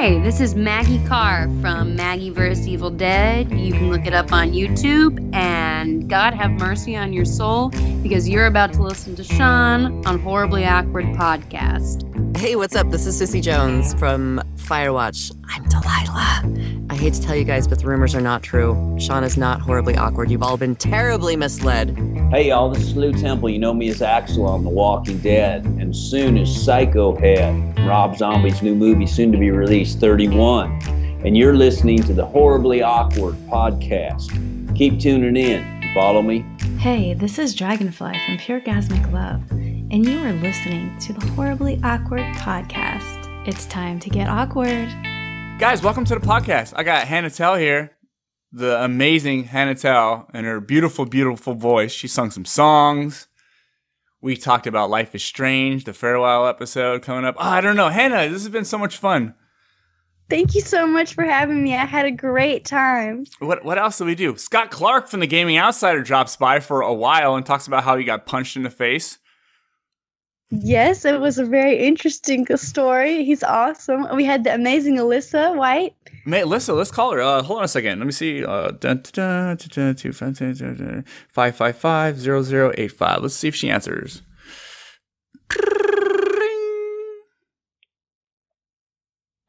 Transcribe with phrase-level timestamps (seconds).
[0.00, 2.68] Hey, this is Maggie Carr from Maggie vs.
[2.68, 3.50] Evil Dead.
[3.50, 5.34] You can look it up on YouTube.
[5.34, 10.20] And God have mercy on your soul because you're about to listen to Sean on
[10.20, 12.36] Horribly Awkward Podcast.
[12.36, 12.88] Hey, what's up?
[12.90, 15.34] This is Cissy Jones from Firewatch.
[15.48, 16.86] I'm Delilah.
[16.90, 18.96] I hate to tell you guys, but the rumors are not true.
[19.00, 20.30] Sean is not horribly awkward.
[20.30, 21.96] You've all been terribly misled.
[22.30, 23.48] Hey y'all, this is Lew Temple.
[23.48, 28.18] You know me as Axel on The Walking Dead, and soon as Psycho Head, Rob
[28.18, 30.70] Zombie's new movie, soon to be released, 31.
[31.24, 34.76] And you're listening to the Horribly Awkward podcast.
[34.76, 35.82] Keep tuning in.
[35.82, 36.44] You follow me?
[36.78, 41.80] Hey, this is Dragonfly from Pure Gasmic Love, and you are listening to the Horribly
[41.82, 43.17] Awkward podcast.
[43.48, 44.94] It's time to get awkward.
[45.58, 46.74] Guys, welcome to the podcast.
[46.76, 47.92] I got Hannah Telle here,
[48.52, 51.90] the amazing Hannah Telle, and her beautiful, beautiful voice.
[51.90, 53.26] She sung some songs.
[54.20, 57.36] We talked about Life is Strange, the farewell episode coming up.
[57.38, 57.88] Oh, I don't know.
[57.88, 59.34] Hannah, this has been so much fun.
[60.28, 61.74] Thank you so much for having me.
[61.74, 63.24] I had a great time.
[63.38, 64.36] What what else do we do?
[64.36, 67.96] Scott Clark from the Gaming Outsider drops by for a while and talks about how
[67.96, 69.16] he got punched in the face.
[70.50, 73.24] Yes, it was a very interesting story.
[73.24, 74.06] He's awesome.
[74.16, 75.94] We had the amazing Alyssa White.
[76.24, 77.20] Mate, Alyssa, let's call her.
[77.20, 77.98] Uh, hold on a second.
[77.98, 78.44] Let me see.
[78.44, 82.42] Uh, dun, dun, dun, dun, dun, two, five, dun, dun, dun, five, five, five, zero,
[82.42, 83.22] zero, eight, five.
[83.22, 84.22] Let's see if she answers.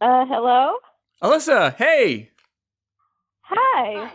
[0.01, 0.75] Uh, hello?
[1.23, 2.31] Alyssa, hey.
[3.41, 4.11] Hi.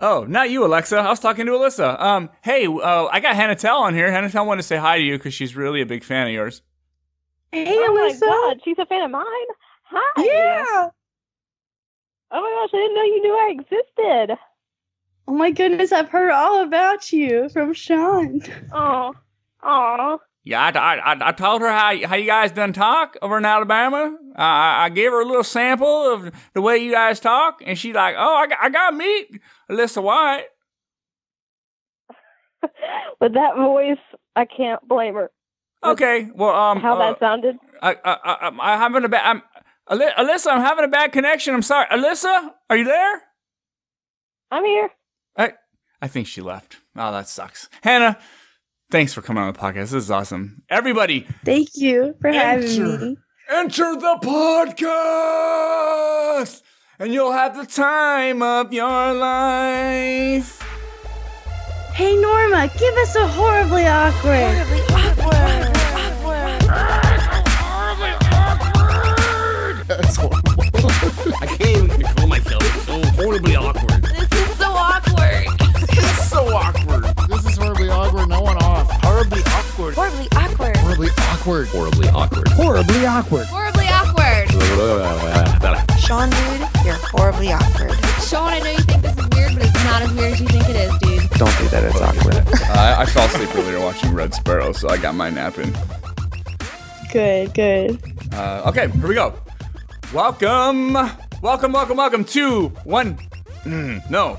[0.00, 0.96] Oh, not you, Alexa.
[0.98, 1.98] I was talking to Alyssa.
[2.00, 4.10] Um, hey, uh, I got Hannah Telle on here.
[4.10, 6.32] Hannah Telle wanted to say hi to you because she's really a big fan of
[6.34, 6.62] yours.
[7.52, 8.20] Hey, oh Alyssa.
[8.20, 9.24] my god, she's a fan of mine.
[9.84, 10.22] Hi.
[10.22, 10.88] Yeah.
[12.30, 14.38] Oh my gosh, I didn't know you knew I existed.
[15.28, 18.42] Oh my goodness, I've heard all about you from Sean.
[18.72, 19.14] Oh.
[19.62, 20.20] Oh.
[20.46, 24.16] Yeah, I, I, I told her how, how you guys done talk over in Alabama.
[24.36, 27.92] I, I gave her a little sample of the way you guys talk, and she
[27.92, 30.44] like, oh, I got, I got meat, Alyssa White.
[33.20, 33.98] With that voice,
[34.36, 35.32] I can't blame her.
[35.82, 37.56] Okay, well, um, How uh, that sounded.
[37.82, 39.26] I, I, I, I'm I'm having a bad.
[39.26, 39.42] I'm,
[39.88, 41.54] Aly- Alyssa, I'm having a bad connection.
[41.54, 43.22] I'm sorry, Alyssa, are you there?
[44.52, 44.90] I'm here.
[45.36, 45.54] I,
[46.00, 46.76] I think she left.
[46.94, 47.68] Oh, that sucks.
[47.82, 48.16] Hannah,
[48.90, 49.90] thanks for coming on the podcast.
[49.90, 50.62] This is awesome.
[50.68, 53.16] Everybody, Thank you for having me.
[53.50, 54.92] enter the podcast,
[56.98, 60.62] and you'll have the time of your life.
[61.94, 64.66] Hey, Norma, give us a horribly awkward.
[69.88, 70.52] That's horrible.
[71.40, 72.62] I can't even control myself.
[72.62, 74.02] It's so horribly awkward.
[74.02, 75.46] This is so awkward.
[75.90, 76.85] It's so awkward.
[79.16, 79.94] Horribly awkward.
[79.94, 80.76] Horribly awkward.
[80.76, 81.68] Horribly awkward.
[81.68, 82.48] Horribly awkward.
[82.48, 83.46] Horribly awkward.
[83.46, 85.98] Horribly awkward.
[85.98, 87.94] Sean, dude, you're horribly awkward.
[88.20, 90.48] Sean, I know you think this is weird, but it's not as weird as you
[90.48, 91.30] think it is, dude.
[91.30, 91.84] Don't do that.
[91.84, 92.46] It's awkward.
[92.76, 95.74] I, I fell asleep earlier watching Red Sparrow, so I got my nap in.
[97.10, 97.98] Good, good.
[98.34, 99.32] Uh, okay, here we go.
[100.12, 100.92] Welcome,
[101.40, 103.16] welcome, welcome, welcome to one.
[103.64, 104.38] Mm, no,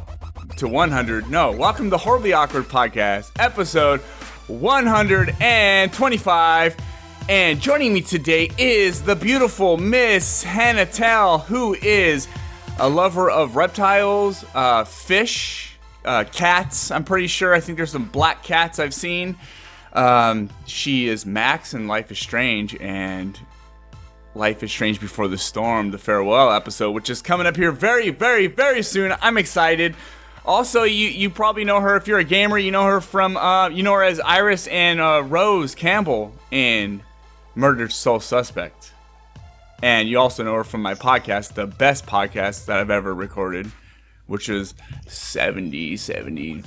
[0.57, 1.31] to 100.
[1.31, 4.01] No, welcome to Horribly Awkward Podcast, episode
[4.47, 6.77] 125.
[7.29, 12.29] And joining me today is the beautiful Miss Hannah Telle, who is
[12.79, 16.91] a lover of reptiles, uh, fish, uh, cats.
[16.91, 17.53] I'm pretty sure.
[17.53, 19.35] I think there's some black cats I've seen.
[19.91, 23.37] Um, she is Max in Life is Strange, and
[24.35, 28.11] Life is Strange Before the Storm, the farewell episode, which is coming up here very,
[28.11, 29.13] very, very soon.
[29.21, 29.95] I'm excited.
[30.47, 32.57] Also, you you probably know her if you're a gamer.
[32.57, 37.03] You know her from uh, you know her as Iris and uh, Rose Campbell in
[37.53, 38.93] Murdered Soul Suspect,
[39.83, 43.69] and you also know her from my podcast, the best podcast that I've ever recorded,
[44.27, 44.73] which was
[45.07, 46.63] 70, 70.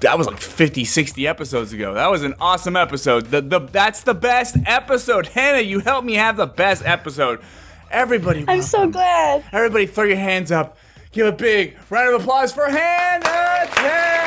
[0.00, 1.94] That was like 50, 60 episodes ago.
[1.94, 3.26] That was an awesome episode.
[3.26, 5.28] The, the that's the best episode.
[5.28, 7.40] Hannah, you helped me have the best episode.
[7.88, 9.44] Everybody, I'm so glad.
[9.52, 10.76] Everybody, throw your hands up.
[11.12, 14.22] Give a big round of applause for Hannah Telle.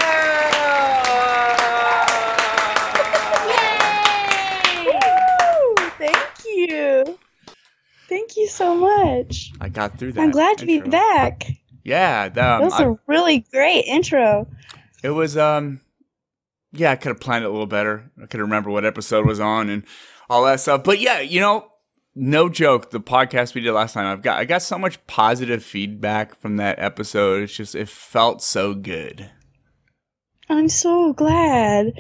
[4.86, 5.76] Woo!
[5.98, 7.20] Thank you.
[8.08, 9.52] Thank you so much.
[9.60, 10.22] I got through that.
[10.22, 11.48] I'm glad to be back.
[11.84, 14.48] Yeah, That um, was I- a really great intro.
[15.04, 15.38] it was.
[15.38, 15.82] Um,
[16.72, 18.12] yeah, I could have planned it a little better.
[18.22, 19.84] I could remember what episode was on and
[20.30, 20.84] all that stuff.
[20.84, 21.70] But yeah, you know,
[22.16, 22.92] no joke.
[22.92, 26.58] The podcast we did last time, I've got I got so much positive feedback from
[26.58, 27.44] that episode.
[27.44, 29.30] It's just it felt so good.
[30.48, 31.94] I'm so glad.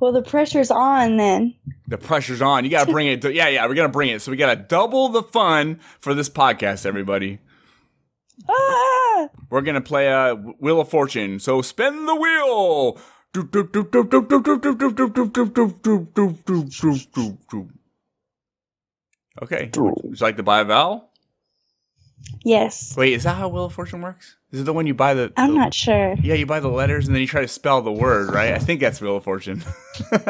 [0.00, 1.54] Well, the pressure's on then.
[1.86, 2.64] The pressure's on.
[2.64, 3.22] You got to bring it.
[3.22, 4.20] To, yeah, yeah, we're gonna bring it.
[4.20, 7.38] So we got to double the fun for this podcast, everybody.
[8.48, 9.28] Ah!
[9.48, 11.38] We're gonna play a Wheel of Fortune.
[11.38, 12.98] So spin the wheel.
[19.42, 19.70] Okay.
[19.76, 21.10] Would you like to buy a vowel?
[22.42, 22.96] Yes.
[22.96, 24.36] Wait, is that how Wheel of Fortune works?
[24.50, 25.32] Is it the one you buy the?
[25.36, 26.14] I'm the- not sure.
[26.22, 28.54] Yeah, you buy the letters and then you try to spell the word, right?
[28.54, 29.62] I think that's Wheel of Fortune.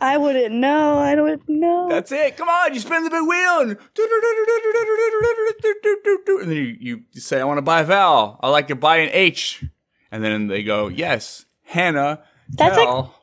[0.00, 0.98] I wouldn't know.
[0.98, 1.88] I don't know.
[1.88, 2.36] That's it.
[2.36, 3.70] Come on, you spin the big wheel and,
[6.42, 8.38] and then you, you, say, I want to buy a vowel.
[8.42, 9.64] I like to buy an H.
[10.10, 13.14] And then they go, yes, Hannah, That's like- tell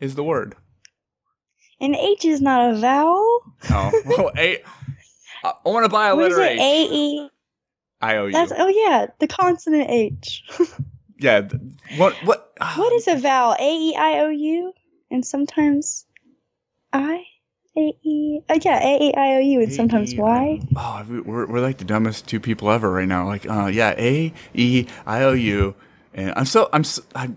[0.00, 0.56] is the word.
[1.84, 3.40] An H is not a vowel.
[3.70, 4.58] Oh, well, A,
[5.42, 6.58] I want to buy a What is letter it?
[6.58, 6.60] H.
[6.60, 7.30] A E.
[8.00, 8.30] I.
[8.30, 10.42] That's oh yeah, the consonant H.
[11.18, 11.40] yeah.
[11.42, 11.60] th-
[11.96, 13.56] What, what, what is a vowel?
[13.58, 14.72] A E I O U,
[15.10, 16.04] and sometimes
[16.92, 17.24] I.
[17.76, 18.40] A E.
[18.48, 20.60] Oh yeah, A E I O U, and sometimes Y.
[20.76, 23.26] Oh, we- we're, we're like the dumbest two people ever right now.
[23.26, 25.74] Like, uh, yeah, A E I O U,
[26.12, 26.84] and I'm so I'm.
[26.84, 27.36] So, I'm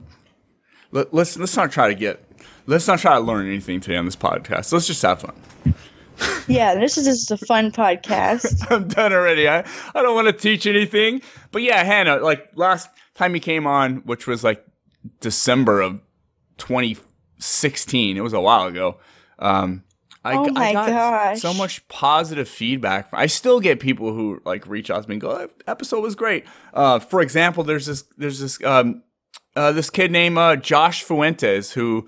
[0.91, 2.23] let, let's let's not try to get.
[2.67, 4.71] Let's not try to learn anything today on this podcast.
[4.73, 5.33] Let's just have fun.
[6.47, 8.65] Yeah, this is just a fun podcast.
[8.71, 9.47] I'm done already.
[9.47, 9.59] I,
[9.95, 11.21] I don't want to teach anything.
[11.51, 14.65] But yeah, Hannah, like last time you came on, which was like
[15.21, 15.99] December of
[16.57, 18.97] 2016, it was a while ago.
[19.39, 19.83] Um,
[20.25, 21.39] I, Oh I my got gosh.
[21.39, 23.07] so much positive feedback.
[23.13, 26.15] I still get people who like reach out to me and go, "Oh, "Episode was
[26.15, 29.03] great." Uh, for example, there's this there's this um,
[29.55, 32.07] uh, this kid named uh, Josh Fuentes who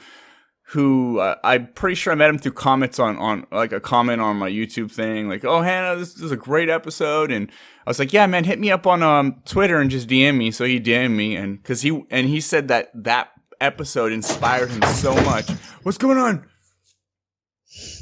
[0.70, 4.22] who uh, I'm pretty sure I met him through comments on on like a comment
[4.22, 7.50] on my YouTube thing, like, "Oh, Hannah, this, this is a great episode," and
[7.88, 10.52] I was like, "Yeah, man, hit me up on um, Twitter and just DM me."
[10.52, 14.84] So he DM'd me, and because he and he said that that episode inspired him
[14.94, 15.50] so much.
[15.82, 16.46] What's going on?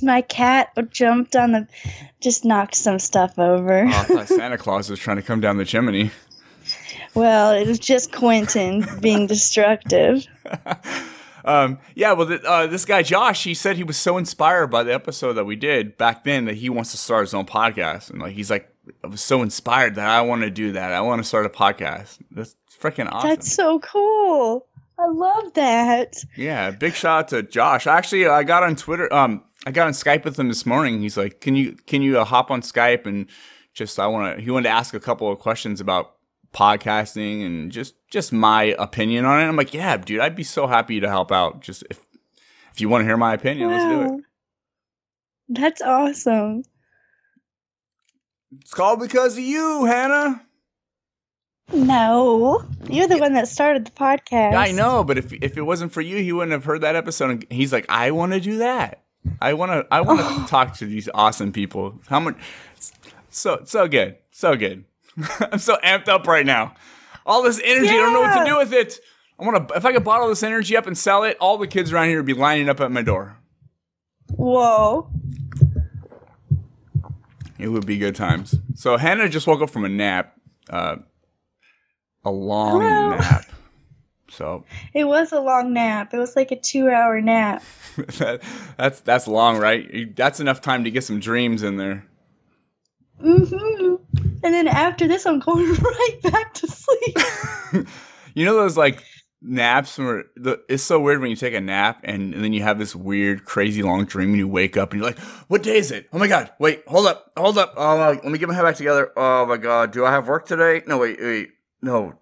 [0.02, 1.68] My cat jumped on the,
[2.20, 3.86] just knocked some stuff over.
[3.86, 6.12] Oh, I thought Santa Claus was trying to come down the chimney.
[7.14, 10.26] Well, it was just Quentin being destructive.
[11.48, 14.84] Um, yeah, well, th- uh, this guy Josh, he said he was so inspired by
[14.84, 18.10] the episode that we did back then that he wants to start his own podcast,
[18.10, 18.70] and like he's like,
[19.04, 20.92] I was so inspired that I want to do that.
[20.92, 22.20] I want to start a podcast.
[22.32, 23.30] That's freaking awesome.
[23.30, 24.68] That's so cool.
[25.00, 26.18] I love that.
[26.36, 27.88] Yeah, big shout out to Josh.
[27.88, 29.12] Actually, I got on Twitter.
[29.14, 31.02] Um, I got on Skype with him this morning.
[31.02, 33.28] He's like, "Can you can you uh, hop on Skype and
[33.74, 36.17] just I want to." He wanted to ask a couple of questions about
[36.54, 39.46] podcasting and just just my opinion on it.
[39.46, 41.62] I'm like, "Yeah, dude, I'd be so happy to help out.
[41.62, 42.06] Just if
[42.74, 44.24] if you want to hear my opinion, let's do it."
[45.50, 46.64] That's awesome.
[48.60, 50.42] It's called because of you, Hannah.
[51.74, 54.56] No, you're the one that started the podcast.
[54.56, 57.30] I know, but if if it wasn't for you, he wouldn't have heard that episode.
[57.30, 59.04] And he's like, I want to do that.
[59.42, 59.86] I want to.
[59.92, 60.46] I want to oh.
[60.48, 62.00] talk to these awesome people.
[62.08, 62.38] How much?
[63.30, 64.86] So so good, so good.
[65.52, 66.76] I'm so amped up right now.
[67.26, 69.00] All this energy, I don't know what to do with it.
[69.40, 69.76] I want to.
[69.76, 72.18] If I could bottle this energy up and sell it, all the kids around here
[72.18, 73.38] would be lining up at my door.
[74.36, 75.10] Whoa.
[77.60, 78.56] It would be good times.
[78.76, 80.36] So Hannah just woke up from a nap,
[80.70, 80.98] uh,
[82.24, 83.10] a long Hello.
[83.18, 83.46] nap.
[84.30, 86.14] So It was a long nap.
[86.14, 87.64] It was like a two hour nap.
[87.98, 88.42] that,
[88.78, 90.16] that's that's long, right?
[90.16, 92.06] That's enough time to get some dreams in there.
[93.20, 93.87] hmm
[94.48, 97.18] And then after this, I'm going right back to sleep.
[98.34, 99.04] You know those like
[99.42, 102.62] naps where the, it's so weird when you take a nap and, and then you
[102.62, 105.78] have this weird, crazy long dream and you wake up and you're like, "What day
[105.78, 106.08] is it?
[106.14, 106.52] Oh my god!
[106.60, 107.74] Wait, hold up, hold up.
[107.76, 109.12] Oh, my- let me get my head back together.
[109.18, 110.84] Oh my god, do I have work today?
[110.86, 111.50] No, wait, wait,
[111.82, 112.14] no,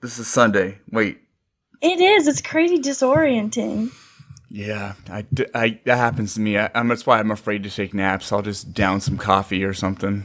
[0.00, 0.78] this is Sunday.
[0.92, 1.18] Wait,
[1.82, 2.28] It is.
[2.28, 3.90] It's crazy disorienting.
[4.48, 5.26] Yeah, I,
[5.56, 6.56] I- that happens to me.
[6.56, 8.30] I, I'm, that's why I'm afraid to take naps.
[8.32, 10.22] I'll just down some coffee or something.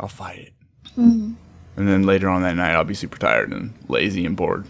[0.00, 0.52] I'll fight it.
[0.96, 1.34] Mhm.
[1.76, 4.66] And then later on that night, I'll be super tired and lazy and bored.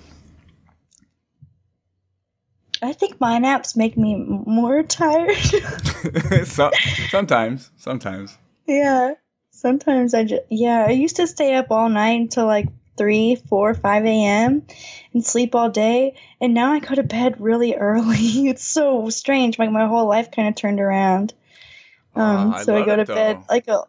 [2.82, 5.36] I think my naps make me more tired.
[6.46, 6.70] so,
[7.08, 8.38] sometimes, sometimes.
[8.66, 9.14] yeah.
[9.52, 13.74] Sometimes I just, yeah, I used to stay up all night until like 3, 4,
[13.74, 14.62] 5 a.m.
[15.12, 16.14] and sleep all day.
[16.40, 18.48] And now I go to bed really early.
[18.48, 19.58] It's so strange.
[19.58, 21.34] Like my whole life kind of turned around.
[22.16, 23.82] Um, I so I love go to bed like a,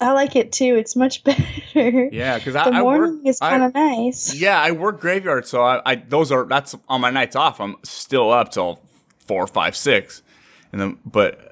[0.00, 0.76] I like it too.
[0.76, 2.08] It's much better.
[2.12, 3.26] Yeah, because the I, I morning work.
[3.26, 4.34] is kind of nice.
[4.34, 7.60] Yeah, I work graveyard, so I, I those are that's on my nights off.
[7.60, 8.80] I'm still up till
[9.26, 10.22] four, five, six,
[10.72, 11.44] and then but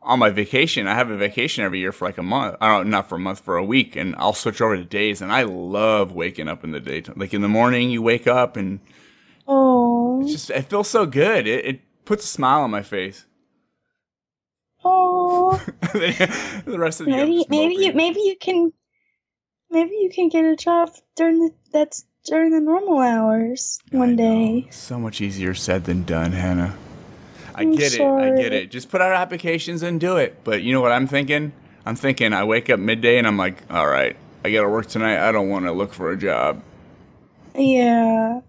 [0.00, 2.56] on my vacation, I have a vacation every year for like a month.
[2.60, 5.20] I don't not for a month, for a week, and I'll switch over to days.
[5.20, 7.16] And I love waking up in the daytime.
[7.18, 8.80] Like in the morning, you wake up and
[9.50, 10.22] Oh.
[10.26, 11.46] Just it feels so good.
[11.46, 13.24] It, it puts a smile on my face.
[15.92, 18.72] The rest of the maybe maybe you maybe you can
[19.70, 24.68] maybe you can get a job during the that's during the normal hours one day.
[24.70, 26.76] So much easier said than done, Hannah.
[27.54, 28.00] I I'm get it.
[28.00, 28.70] I get it.
[28.70, 30.44] Just put out applications and do it.
[30.44, 31.52] But you know what I'm thinking?
[31.84, 34.86] I'm thinking I wake up midday and I'm like, all right, I got to work
[34.86, 35.26] tonight.
[35.26, 36.62] I don't want to look for a job.
[37.54, 38.40] Yeah.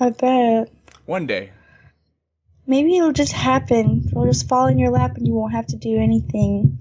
[0.00, 0.70] I bet.
[1.06, 1.52] One day.
[2.68, 4.04] Maybe it'll just happen.
[4.06, 6.76] It'll just fall in your lap and you won't have to do anything.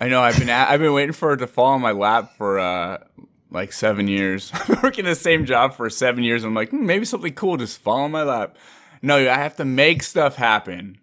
[0.00, 0.22] I know.
[0.22, 2.98] I've been a- I've been waiting for it to fall on my lap for uh
[3.50, 4.50] like seven years.
[4.54, 6.44] I've been working the same job for seven years.
[6.44, 8.56] I'm like, hmm, maybe something cool just fall on my lap.
[9.02, 10.98] No, I have to make stuff happen.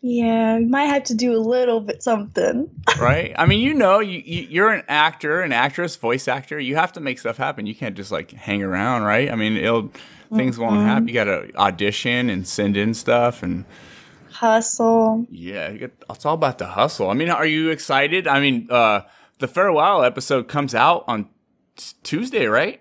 [0.00, 2.70] Yeah, you might have to do a little bit something.
[3.00, 3.34] right?
[3.36, 6.58] I mean, you know, you, you you're an actor, an actress, voice actor.
[6.58, 7.66] You have to make stuff happen.
[7.66, 9.30] You can't just like hang around, right?
[9.30, 9.90] I mean, it'll
[10.34, 10.84] things won't Mhm.
[10.86, 11.08] happen.
[11.08, 13.64] You got to audition and send in stuff, and
[14.30, 15.26] Hustle.
[15.30, 17.10] yeah, you get, it's all about the hustle.
[17.10, 18.26] I mean, are you excited?
[18.28, 19.02] I mean, uh,
[19.38, 21.28] the farewell episode comes out on
[21.76, 22.80] t- Tuesday, right?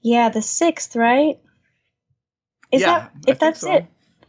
[0.00, 1.38] Yeah, the sixth, right?
[2.70, 3.72] Is Yeah, that if that's so.
[3.72, 3.86] it?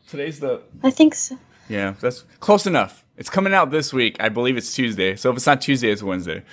[0.07, 1.37] Today's the I think so.
[1.67, 3.03] yeah, that's close enough.
[3.17, 4.17] It's coming out this week.
[4.19, 5.15] I believe it's Tuesday.
[5.15, 6.43] So if it's not Tuesday, it's Wednesday.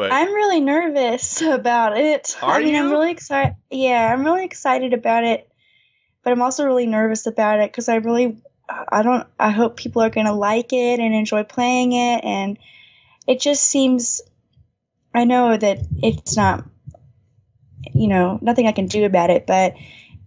[0.00, 2.34] But I'm really nervous about it.
[2.40, 3.54] Are I mean, I'm really excited.
[3.70, 5.46] Yeah, I'm really excited about it,
[6.24, 10.00] but I'm also really nervous about it because I really, I don't, I hope people
[10.00, 12.58] are gonna like it and enjoy playing it, and
[13.26, 14.22] it just seems.
[15.12, 16.64] I know that it's not,
[17.92, 19.74] you know, nothing I can do about it, but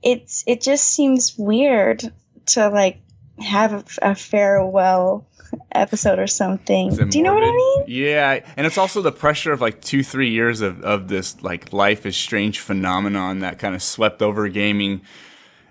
[0.03, 2.13] it's it just seems weird
[2.48, 3.00] to like
[3.39, 5.25] have a, a farewell
[5.72, 6.95] episode or something.
[6.95, 7.83] Do you know what I mean?
[7.88, 11.74] Yeah, and it's also the pressure of like two, three years of, of this like
[11.74, 15.01] life is strange phenomenon that kind of swept over gaming.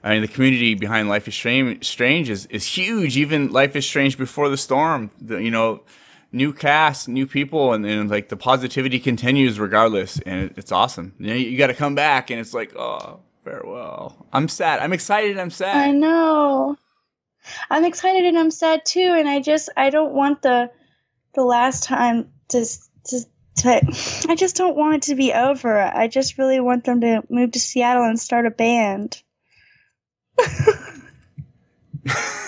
[0.04, 3.16] I mean, the community behind Life is Strange, is, is huge.
[3.16, 5.82] Even Life is Strange before the storm, the, you know,
[6.32, 11.14] new cast, new people, and, and like the positivity continues regardless, and it, it's awesome.
[11.18, 14.26] You, know, you got to come back, and it's like, oh, farewell.
[14.32, 14.80] I'm sad.
[14.80, 15.38] I'm excited.
[15.38, 15.76] I'm sad.
[15.76, 16.76] I know.
[17.70, 20.70] I'm excited and I'm sad too, and I just I don't want the
[21.34, 22.64] the last time to
[23.04, 23.20] to,
[23.56, 25.78] to I just don't want it to be over.
[25.78, 29.22] I just really want them to move to Seattle and start a band.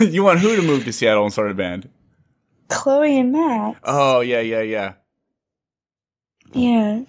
[0.01, 1.89] you want who to move to Seattle and start a band?
[2.69, 3.79] Chloe and Max.
[3.85, 4.95] Oh yeah, yeah, yeah.
[6.53, 7.03] Yeah.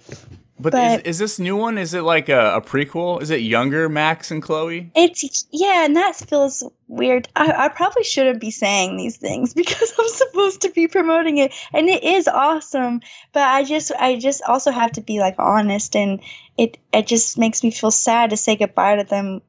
[0.58, 1.76] But, But- is, is this new one?
[1.76, 3.20] Is it like a, a prequel?
[3.20, 4.90] Is it younger Max and Chloe?
[4.94, 7.28] It's yeah, and that feels weird.
[7.36, 11.52] I, I probably shouldn't be saying these things because I'm supposed to be promoting it,
[11.74, 13.00] and it is awesome.
[13.32, 16.20] But I just, I just also have to be like honest, and
[16.56, 19.42] it, it just makes me feel sad to say goodbye to them,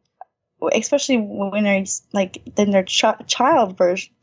[0.74, 4.14] especially when they're like then they're ch- child version.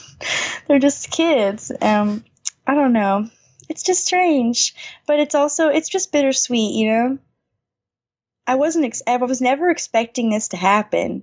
[0.68, 1.72] they're just kids.
[1.80, 2.24] Um,
[2.64, 3.28] I don't know.
[3.68, 4.74] It's just strange,
[5.06, 7.18] but it's also it's just bittersweet, you know.
[8.46, 8.86] I wasn't.
[8.86, 11.22] Ex- I was never expecting this to happen,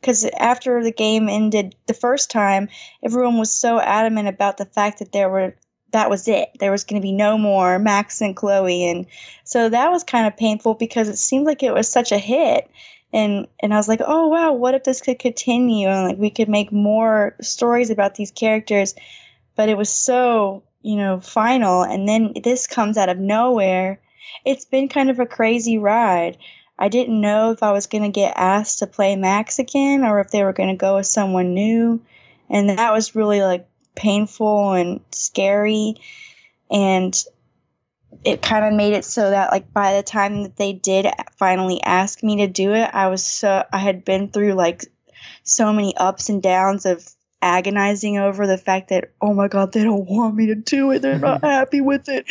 [0.00, 2.68] because after the game ended the first time,
[3.02, 5.54] everyone was so adamant about the fact that there were
[5.92, 6.48] that was it.
[6.58, 9.06] There was going to be no more Max and Chloe, and
[9.44, 12.70] so that was kind of painful because it seemed like it was such a hit,
[13.12, 16.30] and and I was like, oh wow, what if this could continue and like we
[16.30, 18.94] could make more stories about these characters,
[19.56, 24.00] but it was so you know final, and then this comes out of nowhere.
[24.44, 26.38] It's been kind of a crazy ride.
[26.78, 30.20] I didn't know if I was going to get asked to play Max again or
[30.20, 32.00] if they were going to go with someone new.
[32.50, 35.94] And that was really like painful and scary.
[36.70, 37.14] And
[38.24, 41.80] it kind of made it so that like by the time that they did finally
[41.82, 44.84] ask me to do it, I was so I had been through like
[45.44, 47.08] so many ups and downs of
[47.42, 51.00] agonizing over the fact that oh my god they don't want me to do it.
[51.00, 52.26] They're not happy with it.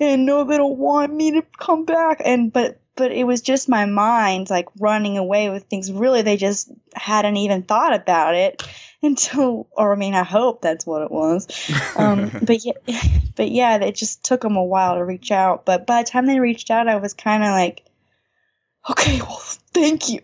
[0.00, 2.20] And no they don't want me to come back.
[2.24, 5.92] And but but it was just my mind like running away with things.
[5.92, 8.62] Really they just hadn't even thought about it
[9.02, 11.46] until or i mean i hope that's what it was.
[11.96, 12.72] Um but yeah
[13.36, 15.64] but yeah it just took them a while to reach out.
[15.64, 17.84] But by the time they reached out i was kind of like
[18.90, 19.42] okay well
[19.72, 20.20] thank you.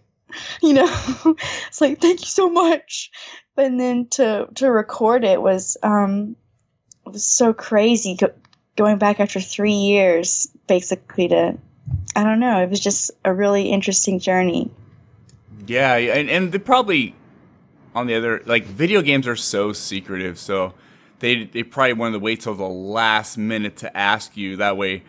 [0.63, 1.37] You know?
[1.69, 3.11] It's like thank you so much
[3.55, 6.37] but then to to record it was um
[7.07, 8.31] it was so crazy go,
[8.77, 11.57] going back after three years basically to
[12.17, 14.71] i don't know it was just a really interesting journey
[15.67, 17.15] Yeah, and and they probably
[17.95, 20.75] on the other like video games are so secretive, so
[21.21, 24.57] they they probably wanted to wait till the last minute to ask you.
[24.57, 25.03] That way,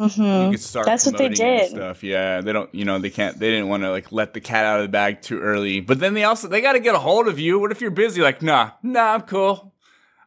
[0.00, 0.44] Mhm.
[0.46, 0.86] you could start.
[0.86, 1.70] That's what they promoting it and did.
[1.70, 2.02] Stuff.
[2.02, 2.74] Yeah, they don't.
[2.74, 3.38] You know, they can't.
[3.38, 5.80] They didn't want to like let the cat out of the bag too early.
[5.80, 7.58] But then they also they got to get a hold of you.
[7.58, 8.22] What if you're busy?
[8.22, 9.74] Like, nah, nah, I'm cool.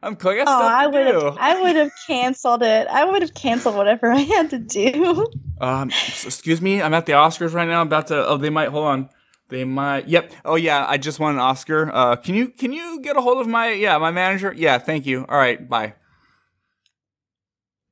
[0.02, 0.32] I'm cool.
[0.32, 1.36] I Oh, I would have.
[1.38, 2.86] I would have canceled it.
[2.88, 5.26] I would have canceled whatever I had to do.
[5.60, 7.80] Um, excuse me, I'm at the Oscars right now.
[7.80, 8.26] I'm about to.
[8.26, 8.68] Oh, they might.
[8.68, 9.08] Hold on.
[9.48, 10.08] They might.
[10.08, 10.32] Yep.
[10.44, 11.90] Oh yeah, I just won an Oscar.
[11.92, 14.52] Uh, can you can you get a hold of my yeah my manager?
[14.56, 15.24] Yeah, thank you.
[15.28, 15.94] All right, bye.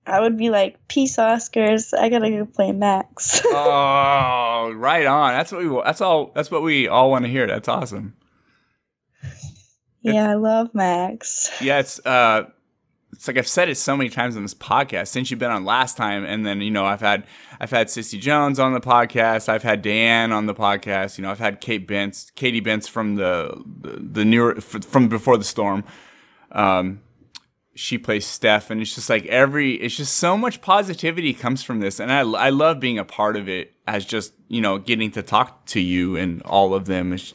[0.06, 1.96] I would be like, "Peace, Oscars.
[1.96, 5.32] I gotta go play Max." oh, right on.
[5.32, 5.82] That's what we.
[5.84, 6.32] That's all.
[6.34, 7.46] That's what we all want to hear.
[7.46, 8.14] That's awesome.
[10.00, 11.50] yeah, I love Max.
[11.60, 12.46] Yeah, it's uh,
[13.12, 15.64] it's like I've said it so many times on this podcast since you've been on
[15.64, 17.24] last time, and then you know I've had
[17.60, 21.30] I've had Cissy Jones on the podcast, I've had Dan on the podcast, you know
[21.30, 25.84] I've had Kate Bentz, Katy Bentz from the the, the newer from before the storm.
[26.50, 27.00] Um,
[27.74, 31.80] she plays Steph, and it's just like every it's just so much positivity comes from
[31.80, 35.10] this, and I I love being a part of it as just you know getting
[35.12, 37.12] to talk to you and all of them.
[37.12, 37.34] It's,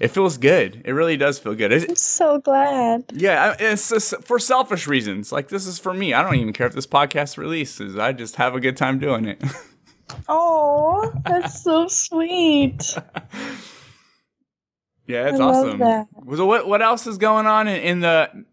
[0.00, 0.82] it feels good.
[0.84, 1.72] It really does feel good.
[1.72, 3.04] It's, I'm so glad.
[3.12, 5.30] yeah, it's just for selfish reasons.
[5.30, 6.12] Like this is for me.
[6.12, 7.96] I don't even care if this podcast releases.
[7.96, 9.42] I just have a good time doing it.
[10.28, 12.94] Oh, that's so sweet.
[15.06, 15.78] yeah, it's awesome.
[15.78, 16.06] that.
[16.36, 18.44] So what what else is going on in, in the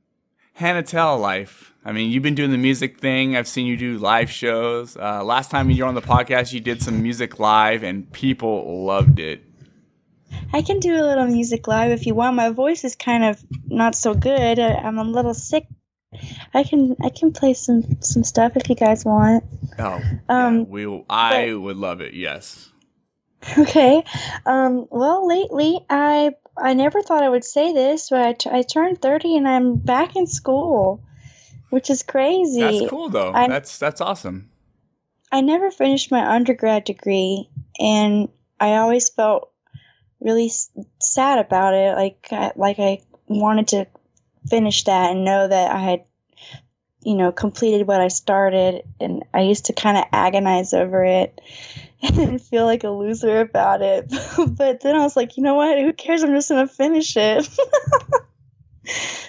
[0.60, 1.74] Hannah Telle life?
[1.86, 3.38] I mean, you've been doing the music thing.
[3.38, 4.98] I've seen you do live shows.
[4.98, 8.84] Uh, last time you were on the podcast, you did some music live, and people
[8.86, 9.42] loved it.
[10.52, 12.36] I can do a little music live if you want.
[12.36, 14.60] My voice is kind of not so good.
[14.60, 15.66] I, I'm a little sick.
[16.54, 19.46] I can I can play some some stuff if you guys want.
[19.78, 22.14] Oh, Um, we I would love it.
[22.14, 22.70] Yes.
[23.58, 24.04] Okay.
[24.46, 28.62] Um, well, lately I I never thought I would say this, but I, t- I
[28.62, 31.04] turned 30 and I'm back in school,
[31.70, 32.62] which is crazy.
[32.62, 33.32] That's cool though.
[33.34, 34.50] I- that's that's awesome.
[35.32, 37.50] I never finished my undergrad degree,
[37.80, 39.52] and I always felt
[40.20, 41.96] really s- sad about it.
[41.96, 43.88] Like, I, like I wanted to
[44.50, 46.06] finish that and know that I had,
[47.04, 48.84] you know, completed what I started.
[49.00, 51.40] And I used to kind of agonize over it
[52.02, 54.12] and feel like a loser about it.
[54.58, 55.80] but then I was like, you know what?
[55.80, 56.24] Who cares?
[56.24, 57.48] I'm just gonna finish it.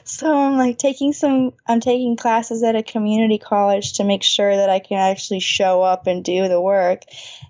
[0.04, 4.56] so I'm like taking some I'm taking classes at a community college to make sure
[4.56, 7.02] that I can actually show up and do the work.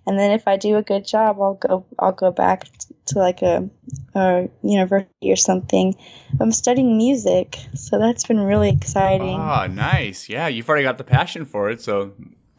[0.07, 2.67] And then if I do a good job, I'll go I'll go back
[3.07, 3.69] to like a,
[4.15, 5.95] a university or something.
[6.41, 9.39] I'm studying music, so that's been really exciting.
[9.39, 10.29] Oh, nice.
[10.29, 12.13] Yeah, you've already got the passion for it, so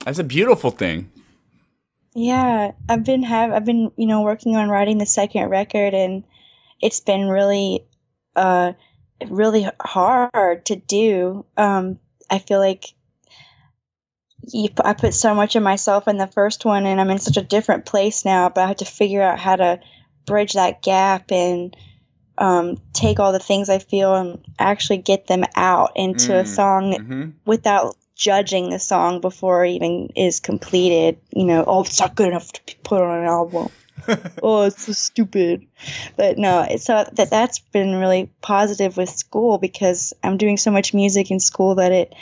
[0.05, 1.11] that's a beautiful thing.
[2.13, 6.23] Yeah, I've been have I've been you know working on writing the second record, and
[6.81, 7.85] it's been really,
[8.35, 8.73] uh,
[9.29, 11.45] really hard to do.
[11.57, 12.85] Um, I feel like
[14.47, 17.37] you, I put so much of myself in the first one, and I'm in such
[17.37, 18.49] a different place now.
[18.49, 19.79] But I have to figure out how to
[20.25, 21.75] bridge that gap and
[22.37, 26.47] um, take all the things I feel and actually get them out into a Mm,
[26.47, 27.33] song mhm.
[27.45, 31.19] without judging the song before it even is completed.
[31.31, 33.69] You know, oh, it's not good enough to be put on an album.
[34.43, 35.65] oh, it's so stupid.
[36.17, 40.71] But no, it's so that that's been really positive with school because I'm doing so
[40.71, 42.13] much music in school that it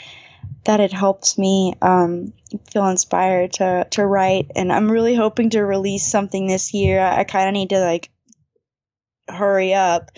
[0.64, 2.32] that it helps me um,
[2.70, 4.50] feel inspired to to write.
[4.54, 7.00] And I'm really hoping to release something this year.
[7.00, 8.10] I, I kind of need to like
[9.28, 10.10] hurry up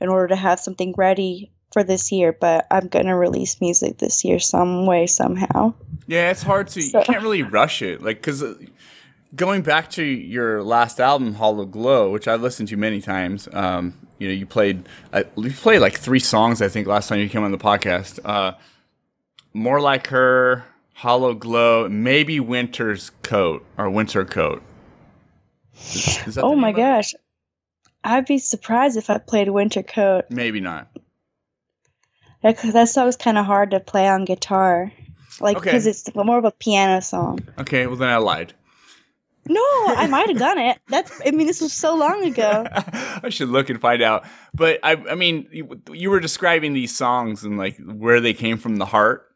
[0.00, 3.98] in order to have something ready for this year, but I'm going to release music
[3.98, 5.74] this year some way, somehow.
[6.06, 6.82] Yeah, it's hard to.
[6.82, 8.42] So- You can't really rush it, like because
[9.34, 13.48] going back to your last album, Hollow Glow, which I've listened to many times.
[13.52, 17.18] Um, you know, you played uh, you played like three songs, I think, last time
[17.20, 18.18] you came on the podcast.
[18.24, 18.52] Uh,
[19.52, 24.62] More like her, Hollow Glow, maybe Winter's Coat or Winter Coat.
[25.76, 27.12] Is- is Oh my gosh.
[28.04, 30.26] I'd be surprised if I played Winter Coat.
[30.28, 30.88] Maybe not.
[32.42, 34.92] That, that song's kind of hard to play on guitar.
[35.40, 35.64] Like, Okay.
[35.70, 37.40] because it's more of a piano song.
[37.58, 38.52] Okay, well then I lied.
[39.46, 40.78] No, I might have done it.
[40.88, 42.66] That's, I mean, this was so long ago.
[42.72, 44.24] I should look and find out.
[44.54, 48.56] But I, I mean, you, you were describing these songs and like where they came
[48.56, 49.26] from the heart,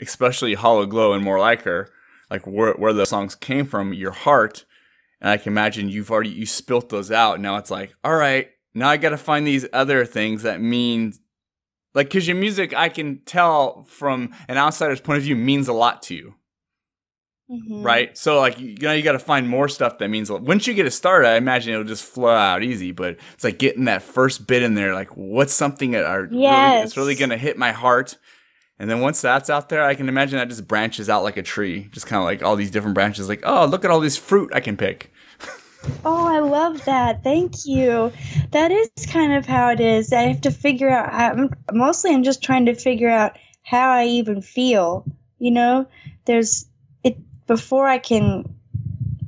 [0.00, 1.88] especially "Hollow Glow" and "More Like Her,"
[2.30, 4.64] like where where the songs came from, your heart.
[5.20, 7.40] And I can imagine you've already you spilt those out.
[7.40, 11.14] Now it's like, all right, now I got to find these other things that mean,
[11.94, 15.72] like, because your music, I can tell from an outsider's point of view, means a
[15.72, 16.34] lot to you
[17.50, 17.84] Mhm.
[17.84, 18.16] right?
[18.18, 20.86] So like you know you got to find more stuff that means once you get
[20.86, 22.90] it started, I imagine it'll just flow out easy.
[22.92, 26.82] But it's like getting that first bit in there, like what's something that are really,
[26.82, 28.16] it's really gonna hit my heart,
[28.78, 31.42] And then once that's out there, I can imagine that just branches out like a
[31.42, 33.28] tree, just kind of like all these different branches.
[33.28, 35.10] Like, oh, look at all this fruit I can pick.
[36.04, 37.22] Oh, I love that.
[37.22, 38.12] Thank you.
[38.50, 40.12] That is kind of how it is.
[40.12, 41.12] I have to figure out.
[41.12, 45.04] I'm, mostly, I'm just trying to figure out how I even feel.
[45.38, 45.86] You know,
[46.24, 46.66] there's
[47.46, 48.44] before I can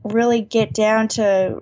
[0.05, 1.61] really get down to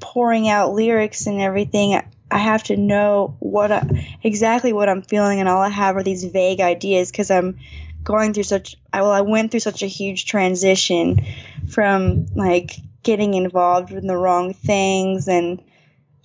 [0.00, 2.00] pouring out lyrics and everything.
[2.30, 6.02] I have to know what I, exactly what I'm feeling, and all I have are
[6.02, 7.58] these vague ideas because I'm
[8.02, 8.76] going through such.
[8.92, 11.24] I well, I went through such a huge transition
[11.68, 15.62] from like getting involved in the wrong things and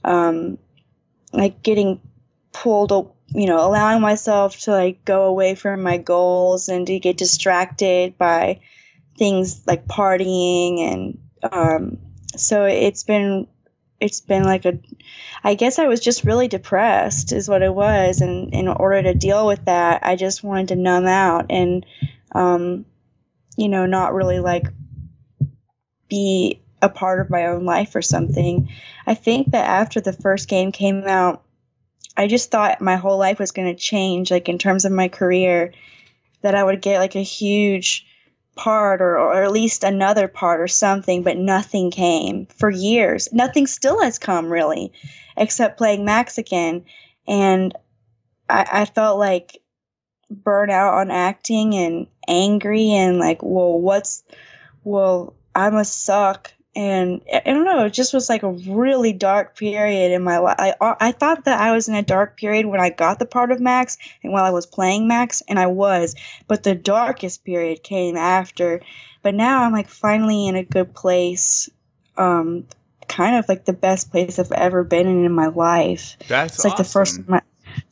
[0.04, 0.58] um,
[1.34, 2.02] like getting
[2.52, 2.92] pulled
[3.28, 8.18] you know allowing myself to like go away from my goals and to get distracted
[8.18, 8.60] by
[9.20, 11.20] things like partying and
[11.52, 11.98] um,
[12.36, 13.48] so it's been
[14.00, 14.80] it's been like a
[15.44, 19.14] i guess i was just really depressed is what it was and in order to
[19.14, 21.86] deal with that i just wanted to numb out and
[22.32, 22.86] um,
[23.58, 24.68] you know not really like
[26.08, 28.70] be a part of my own life or something.
[29.06, 31.44] I think that after the first game came out,
[32.18, 35.08] I just thought my whole life was going to change, like in terms of my
[35.08, 35.74] career,
[36.42, 38.06] that I would get like a huge
[38.60, 43.30] part or, or at least another part or something, but nothing came for years.
[43.32, 44.92] Nothing still has come really,
[45.38, 46.84] except playing Max again.
[47.26, 47.74] And
[48.50, 49.62] I, I felt like
[50.30, 54.26] burnt out on acting and angry and like, well, what's,
[54.84, 59.58] well, I must suck and I don't know, it just was like a really dark
[59.58, 60.56] period in my life.
[60.60, 63.52] I, I thought that I was in a dark period when I got the part
[63.52, 66.16] of Max and while I was playing Max, and I was,
[66.48, 68.82] but the darkest period came after.
[69.24, 71.70] But now I'm like finally in a good place,
[72.18, 72.66] um,
[73.08, 76.18] kind of like the best place I've ever been in in my life.
[76.28, 76.84] That's it's like awesome.
[76.84, 77.34] the first time.
[77.34, 77.42] I,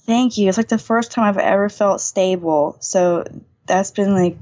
[0.01, 0.47] thank you.
[0.49, 2.77] It's like the first time I've ever felt stable.
[2.79, 3.25] So
[3.65, 4.37] that's been like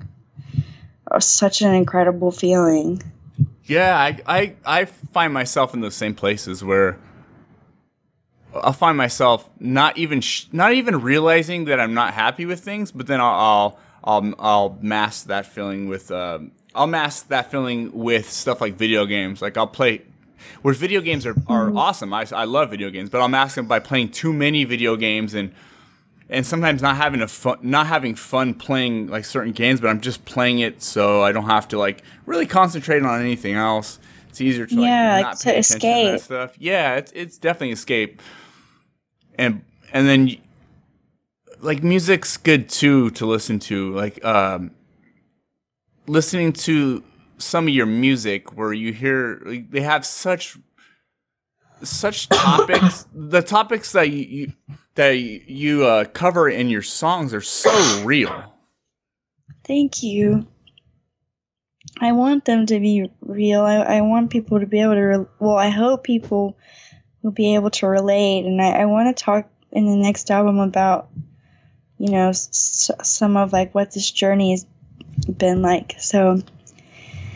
[1.20, 3.02] such an incredible feeling.
[3.66, 7.00] Yeah, I, I I find myself in those same places where
[8.54, 12.92] I'll find myself not even sh- not even realizing that I'm not happy with things,
[12.92, 16.40] but then I'll I'll I'll, I'll mask that feeling with uh,
[16.76, 19.42] I'll mask that feeling with stuff like video games.
[19.42, 20.04] Like I'll play
[20.62, 21.78] where video games are, are Mm-hmm.
[21.78, 22.14] awesome.
[22.14, 25.34] I, I love video games, but I'll mask them by playing too many video games
[25.34, 25.52] and
[26.30, 30.02] and sometimes not having a fun, not having fun playing like certain games, but I'm
[30.02, 34.00] just playing it so I don't have to like really concentrate on anything else.
[34.30, 36.20] It's easier to like Yeah, like not to attention to escape.
[36.20, 36.56] stuff.
[36.60, 38.22] Yeah, it's it's definitely escape.
[39.38, 40.38] And and then
[41.62, 43.94] like music's good too to listen to.
[43.94, 44.72] Like um
[46.08, 47.04] listening to
[47.38, 50.58] some of your music where you hear like, they have such
[51.86, 54.54] such topics the topics that you, you
[54.96, 58.52] that you uh, cover in your songs are so real
[59.64, 60.46] Thank you.
[62.00, 63.62] I want them to be real.
[63.62, 66.58] I, I want people to be able to, re- well, I hope people
[67.22, 68.46] will be able to relate.
[68.46, 71.10] And I, I want to talk in the next album about,
[71.98, 74.66] you know, s- some of like what this journey has
[75.38, 75.96] been like.
[76.00, 76.42] So,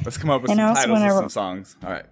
[0.04, 2.06] let's come up with And some titles of some songs all right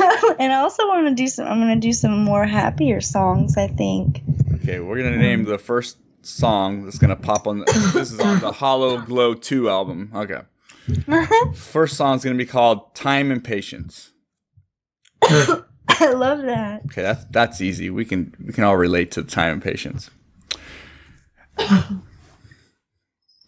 [0.38, 3.56] and I also want to do some, I'm going to do some more happier songs,
[3.56, 4.22] I think.
[4.56, 8.40] okay we're gonna name the first song that's gonna pop on the, this is on
[8.40, 10.40] the hollow glow 2 album okay
[11.54, 14.12] first song's gonna be called time and patience
[15.22, 16.82] I love that.
[16.86, 17.88] Okay, that's that's easy.
[17.90, 20.10] We can we can all relate to time and patience.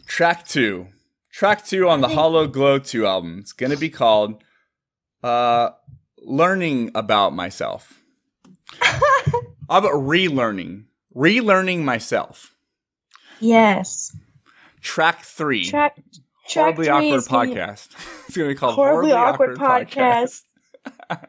[0.06, 0.86] Track two.
[1.30, 3.38] Track two on the Hollow Glow 2 album.
[3.40, 4.42] It's gonna be called
[5.22, 5.70] uh
[6.26, 8.02] Learning About Myself.
[8.80, 8.98] How
[9.68, 10.84] about relearning?
[11.14, 12.54] Relearning myself.
[13.38, 14.14] Yes.
[14.80, 15.66] Track three.
[15.66, 15.96] Track,
[16.48, 17.88] track Horribly Awkward Podcast.
[18.26, 20.42] it's gonna be called Horribly Awkward Podcast.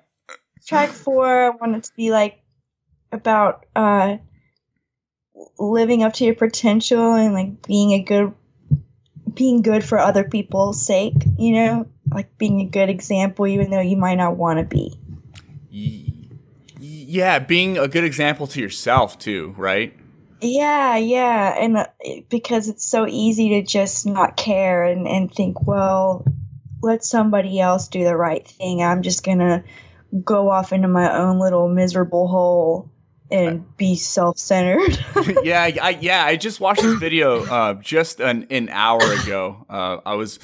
[0.68, 2.40] track four i want it to be like
[3.12, 4.18] about uh
[5.58, 8.34] living up to your potential and like being a good
[9.34, 13.82] being good for other people's sake you know like being a good example even though
[13.82, 14.98] you might not want to be
[16.80, 19.94] Yeah, being a good example to yourself too, right?
[20.42, 21.88] yeah yeah and uh,
[22.30, 26.26] because it's so easy to just not care and, and think well
[26.84, 29.64] let somebody else do the right thing i'm just gonna
[30.24, 32.92] go off into my own little miserable hole
[33.32, 34.98] and be self-centered
[35.44, 39.66] yeah, I, yeah, I just watched this video uh, just an, an hour ago.
[39.70, 40.40] Uh, I was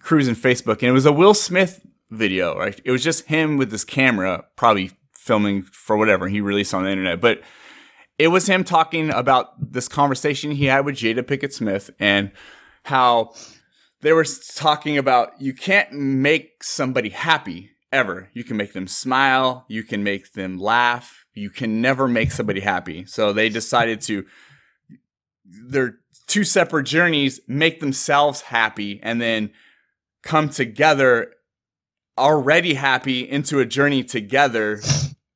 [0.00, 2.56] cruising Facebook, and it was a Will Smith video.
[2.56, 6.84] Right, it was just him with this camera, probably filming for whatever he released on
[6.84, 7.20] the internet.
[7.20, 7.42] But
[8.18, 12.30] it was him talking about this conversation he had with Jada Pinkett Smith and
[12.84, 13.34] how
[14.00, 18.30] they were talking about you can't make somebody happy ever.
[18.32, 22.60] You can make them smile, you can make them laugh, you can never make somebody
[22.60, 23.04] happy.
[23.06, 24.24] So they decided to
[25.44, 29.50] they're two separate journeys, make themselves happy and then
[30.26, 31.32] come together
[32.18, 34.80] already happy into a journey together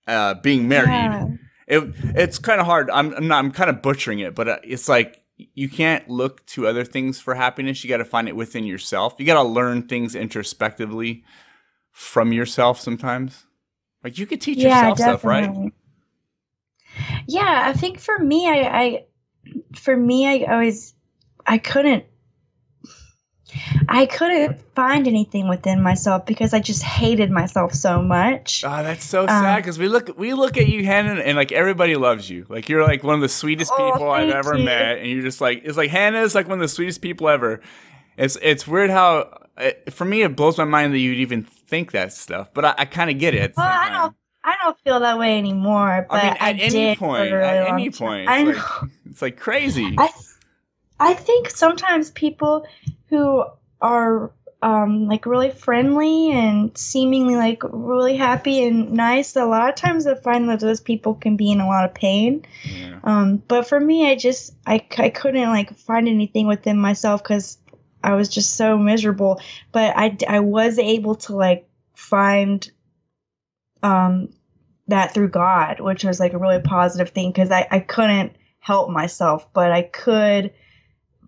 [0.07, 0.89] uh, being married.
[0.89, 1.29] Yeah.
[1.67, 2.91] It it's kind of hard.
[2.91, 6.67] I'm I'm, I'm kind of butchering it, but uh, it's like you can't look to
[6.67, 7.83] other things for happiness.
[7.83, 9.15] You got to find it within yourself.
[9.19, 11.25] You got to learn things introspectively
[11.93, 13.47] from yourself sometimes.
[14.03, 15.73] Like you could teach yourself stuff, right?
[17.27, 19.05] Yeah, I think for me, I, I
[19.77, 20.95] for me, I always,
[21.47, 22.05] I couldn't,
[23.93, 28.63] I couldn't find anything within myself because I just hated myself so much.
[28.65, 31.51] Oh, that's so um, sad because we look we look at you, Hannah, and like
[31.51, 32.47] everybody loves you.
[32.49, 34.65] Like you're like one of the sweetest Oh, people I've ever you.
[34.65, 37.29] met, and you're just like it's like Hannah is like one of the sweetest people
[37.29, 37.61] ever.
[38.17, 41.91] It's it's weird how it, for me it blows my mind that you'd even think
[41.91, 43.55] that stuff, but I, I kind of get it.
[43.57, 46.07] Well, I don't, I don't feel that way anymore.
[46.09, 48.91] But I mean, I, at any did point, really at any point, I it's like,
[49.07, 49.97] it's like crazy.
[49.99, 50.11] I,
[51.01, 52.67] I think sometimes people
[53.09, 53.45] who
[53.81, 59.75] are um, like really friendly and seemingly like really happy and nice, a lot of
[59.75, 62.45] times I find that those people can be in a lot of pain.
[62.65, 63.01] Yeah.
[63.03, 67.59] Um, but for me, I just I, I couldn't like find anything within myself because
[68.03, 69.41] I was just so miserable.
[69.73, 72.71] But I I was able to like find
[73.83, 74.29] um
[74.89, 78.91] that through God, which was like a really positive thing because I, I couldn't help
[78.91, 80.53] myself, but I could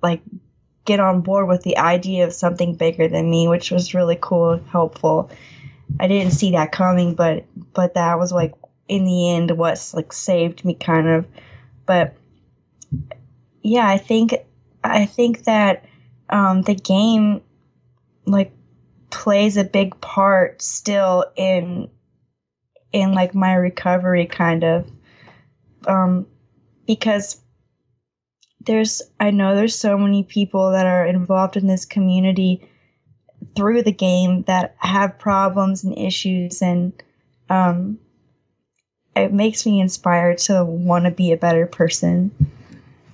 [0.02, 0.20] like
[0.84, 4.60] get on board with the idea of something bigger than me, which was really cool,
[4.70, 5.30] helpful.
[6.00, 8.54] I didn't see that coming, but but that was like
[8.88, 11.26] in the end what's like saved me kind of.
[11.86, 12.14] But
[13.62, 14.34] yeah, I think
[14.82, 15.84] I think that
[16.30, 17.42] um, the game
[18.26, 18.52] like
[19.10, 21.88] plays a big part still in
[22.92, 24.90] in like my recovery kind of
[25.86, 26.26] um
[26.86, 27.41] because
[28.64, 32.68] there's I know there's so many people that are involved in this community
[33.56, 36.92] through the game that have problems and issues and
[37.50, 37.98] um
[39.14, 42.30] it makes me inspired to want to be a better person.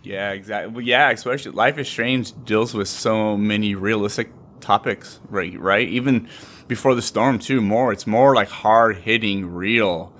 [0.02, 0.72] Yeah, exactly.
[0.72, 4.30] Well, yeah, especially Life is Strange deals with so many realistic
[4.60, 5.58] topics, right?
[5.58, 5.88] Right.
[5.88, 6.28] Even
[6.66, 7.60] before the storm, too.
[7.60, 10.12] More, it's more like hard hitting, real,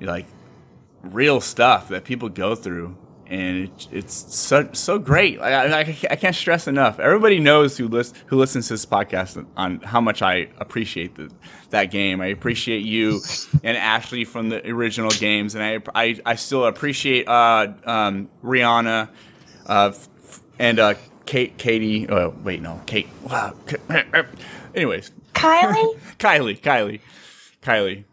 [0.00, 0.26] like
[1.02, 2.96] real stuff that people go through,
[3.28, 5.40] and it, it's so so great.
[5.40, 6.98] I, I, I can't stress enough.
[6.98, 11.30] Everybody knows who list, who listens to this podcast on how much I appreciate the,
[11.70, 12.20] that game.
[12.20, 13.20] I appreciate you
[13.62, 19.08] and Ashly from the original games, and I I, I still appreciate uh, um, Rhianna
[19.66, 19.92] uh,
[20.58, 20.94] and uh,
[21.26, 22.08] Kate Katie.
[22.08, 23.08] Oh wait, no, Kate.
[23.22, 23.54] Wow.
[24.74, 25.98] Anyways, Kylie?
[26.18, 27.00] Kylie, Kylie,
[27.62, 28.04] Kylie.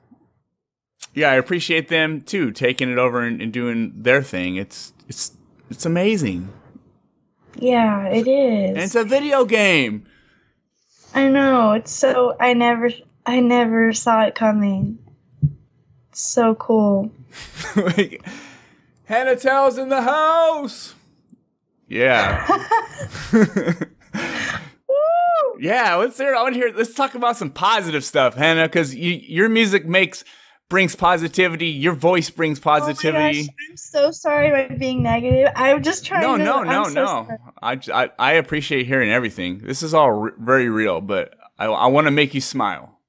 [1.15, 4.57] Yeah, I appreciate them too, taking it over and, and doing their thing.
[4.57, 5.31] It's it's
[5.69, 6.53] it's amazing,
[7.57, 8.69] yeah, it is.
[8.69, 10.05] and it's a video game.
[11.13, 11.71] I know.
[11.71, 12.89] It's so I never
[13.25, 14.99] I never saw it coming.
[16.09, 17.11] It's so cool.
[19.05, 20.95] Hannah Telle's in the house.
[21.87, 22.45] Yeah.
[25.59, 26.35] yeah, let's hear.
[26.35, 26.73] I want to hear.
[26.75, 30.23] Let's talk about some positive stuff, Hannah, because you, your music makes
[30.69, 31.67] brings positivity.
[31.67, 33.43] Your voice brings Oh positivity.
[33.45, 35.49] gosh, I'm so sorry about being negative.
[35.55, 37.37] I'm just trying no, to no, no, so no.
[37.61, 39.59] I, I, I appreciate hearing everything.
[39.59, 42.99] This is all r- very real, but I, I want to make you smile.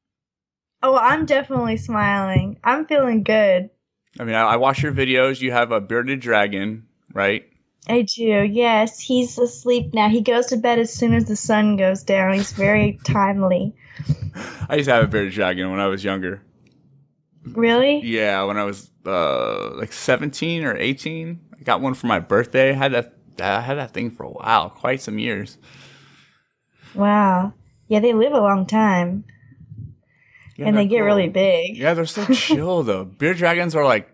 [0.83, 2.59] Oh, I'm definitely smiling.
[2.63, 3.71] I'm feeling good.
[4.21, 5.41] I mean, I, I watch your videos.
[5.41, 7.45] You have a bearded dragon, right?
[7.89, 8.23] I do.
[8.25, 10.09] Yes, he's asleep now.
[10.09, 12.35] He goes to bed as soon as the sun goes down.
[12.35, 13.75] He's very timely.
[14.69, 16.43] I used to have a bearded dragon when I was younger.
[17.53, 18.01] Really?
[18.05, 22.71] Yeah, when I was uh, like 17 or 18, I got one for my birthday.
[22.71, 25.59] I had that I had that thing for a while, quite some years.
[26.95, 27.53] Wow.
[27.89, 29.25] Yeah, they live a long time.
[30.57, 31.07] Yeah, and they get cool.
[31.07, 31.77] really big.
[31.77, 33.05] Yeah, they're so chill though.
[33.05, 34.11] Bearded dragons are like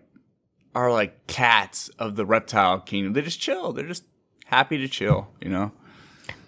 [0.75, 3.13] are like cats of the reptile kingdom.
[3.13, 3.71] They just chill.
[3.71, 4.03] They're just
[4.45, 5.71] happy to chill, you know.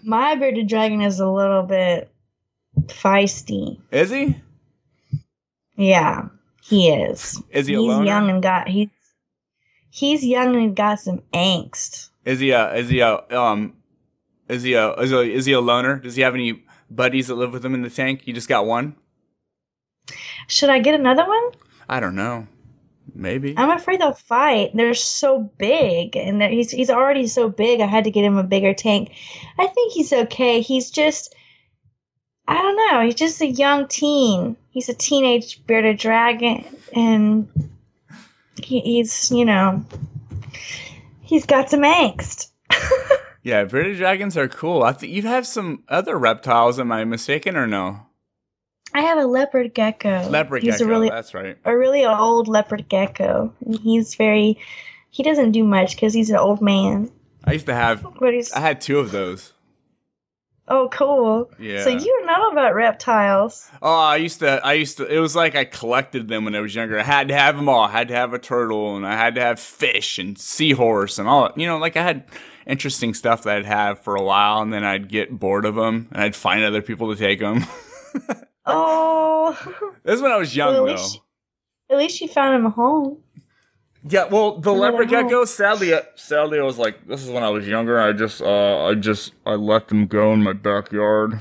[0.02, 2.12] My bearded dragon is a little bit
[2.86, 3.80] feisty.
[3.90, 4.36] Is he?
[5.76, 6.28] Yeah,
[6.68, 7.42] he is.
[7.50, 8.88] Is he a he's young and got he's
[9.90, 12.10] he's young and got some angst.
[12.24, 13.74] Is he a is he a um
[14.48, 15.98] is he a is he a, is he a loner?
[15.98, 18.26] Does he have any buddies that live with him in the tank?
[18.26, 18.96] You just got one?
[20.48, 21.50] Should I get another one?
[21.88, 22.46] I don't know.
[23.14, 23.54] Maybe.
[23.56, 24.72] I'm afraid they'll fight.
[24.74, 27.80] They're so big, and he's he's already so big.
[27.80, 29.12] I had to get him a bigger tank.
[29.58, 30.60] I think he's okay.
[30.60, 31.34] He's just,
[32.46, 33.00] I don't know.
[33.02, 34.56] He's just a young teen.
[34.76, 36.62] He's a teenage bearded dragon,
[36.92, 37.48] and
[38.62, 39.82] he, he's you know,
[41.22, 42.50] he's got some angst.
[43.42, 44.82] Yeah, British dragons are cool.
[44.82, 46.80] I think you have some other reptiles.
[46.80, 48.00] Am I mistaken or no?
[48.92, 50.28] I have a leopard gecko.
[50.28, 50.84] Leopard he's gecko.
[50.84, 51.56] a really That's right.
[51.64, 53.52] a really old leopard gecko.
[53.64, 54.58] And he's very.
[55.10, 57.08] He doesn't do much because he's an old man.
[57.44, 58.04] I used to have.
[58.18, 59.52] But he's I had two of those.
[60.68, 61.50] Oh cool.
[61.58, 61.82] Yeah.
[61.84, 63.68] So you know about reptiles.
[63.82, 64.64] Oh, I used to.
[64.64, 65.06] I used to.
[65.06, 66.98] It was like I collected them when I was younger.
[66.98, 67.84] I had to have them all.
[67.84, 71.28] I had to have a turtle, and I had to have fish and seahorse and
[71.28, 71.50] all.
[71.56, 72.24] You know, like I had
[72.66, 76.08] interesting stuff that I'd have for a while, and then I'd get bored of them,
[76.12, 77.64] and I'd find other people to take them.
[78.68, 79.56] Oh,
[80.02, 81.02] this is when I was young, Well, at though.
[81.02, 81.20] least-
[81.88, 83.18] at least you found him a home.
[84.08, 85.24] Yeah, well, the Another leopard home.
[85.28, 85.44] gecko.
[85.44, 88.00] Sadly, uh, sadly, I was like, this is when I was younger.
[88.00, 91.40] I just, uh, I just, I let them go in my backyard.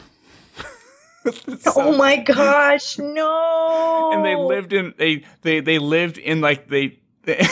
[1.76, 4.12] oh my gosh, no!
[4.14, 7.44] and they lived in they they they lived in like they, they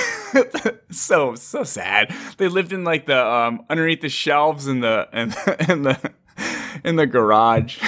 [0.91, 2.13] so so sad.
[2.38, 5.34] They lived in like the um underneath the shelves in the in,
[5.71, 6.12] in the
[6.84, 7.80] in the garage.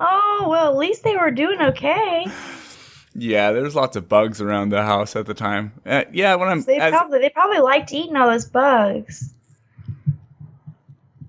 [0.00, 2.26] Oh well, at least they were doing okay.
[3.14, 5.72] Yeah, there's lots of bugs around the house at the time.
[5.84, 9.32] Uh, yeah, when I'm They as, probably they probably liked eating all those bugs.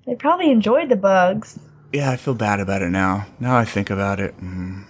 [0.05, 1.57] They probably enjoyed the bugs.
[1.93, 3.25] yeah, I feel bad about it now.
[3.39, 4.35] Now I think about it.
[4.39, 4.85] Mm.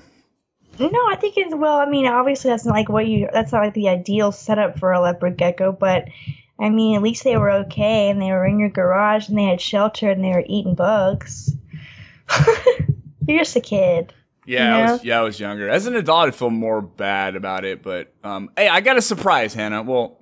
[0.79, 1.77] No, I think it's well.
[1.77, 3.29] I mean, obviously that's not like what you.
[3.31, 6.07] That's not like the ideal setup for a leopard gecko, but
[6.59, 9.43] I mean, at least they were okay and they were in your garage and they
[9.43, 11.55] had shelter and they were eating bugs.
[13.27, 14.13] You're just a kid.
[14.45, 15.69] Yeah, I was, yeah, I was younger.
[15.69, 17.81] As an adult, I feel more bad about it.
[17.81, 19.83] But um, hey, I got a surprise, Hannah.
[19.83, 20.19] Well,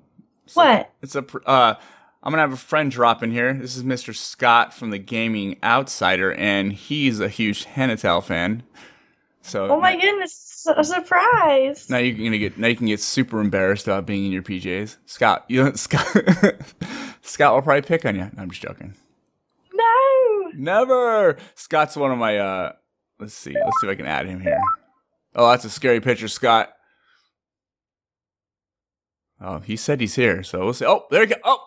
[0.54, 0.92] What?
[1.02, 1.26] It's a.
[1.46, 1.76] Uh,
[2.24, 3.54] I'm gonna have a friend drop in here.
[3.54, 4.16] This is Mr.
[4.16, 8.62] Scott from the Gaming Outsider, and he's a huge Hannah Telle fan.
[9.42, 10.68] So Oh my goodness!
[10.78, 11.90] A surprise!
[11.90, 14.98] now you're gonna get now you can get super embarrassed about being in your PJs.
[15.08, 16.06] Scott, you Scott,
[17.24, 18.30] Scott will probably pick on you.
[18.36, 18.94] No, I'm just joking.
[19.74, 20.52] No.
[20.56, 21.38] Never.
[21.56, 22.38] Scott's one of my.
[22.38, 22.74] uh
[23.22, 23.54] Let's see.
[23.54, 24.60] Let's see if I can add him here.
[25.36, 26.74] Oh, that's a scary picture, Scott.
[29.40, 30.86] Oh, he said he's here, so we'll see.
[30.86, 31.36] Oh, there you go.
[31.44, 31.64] Oh,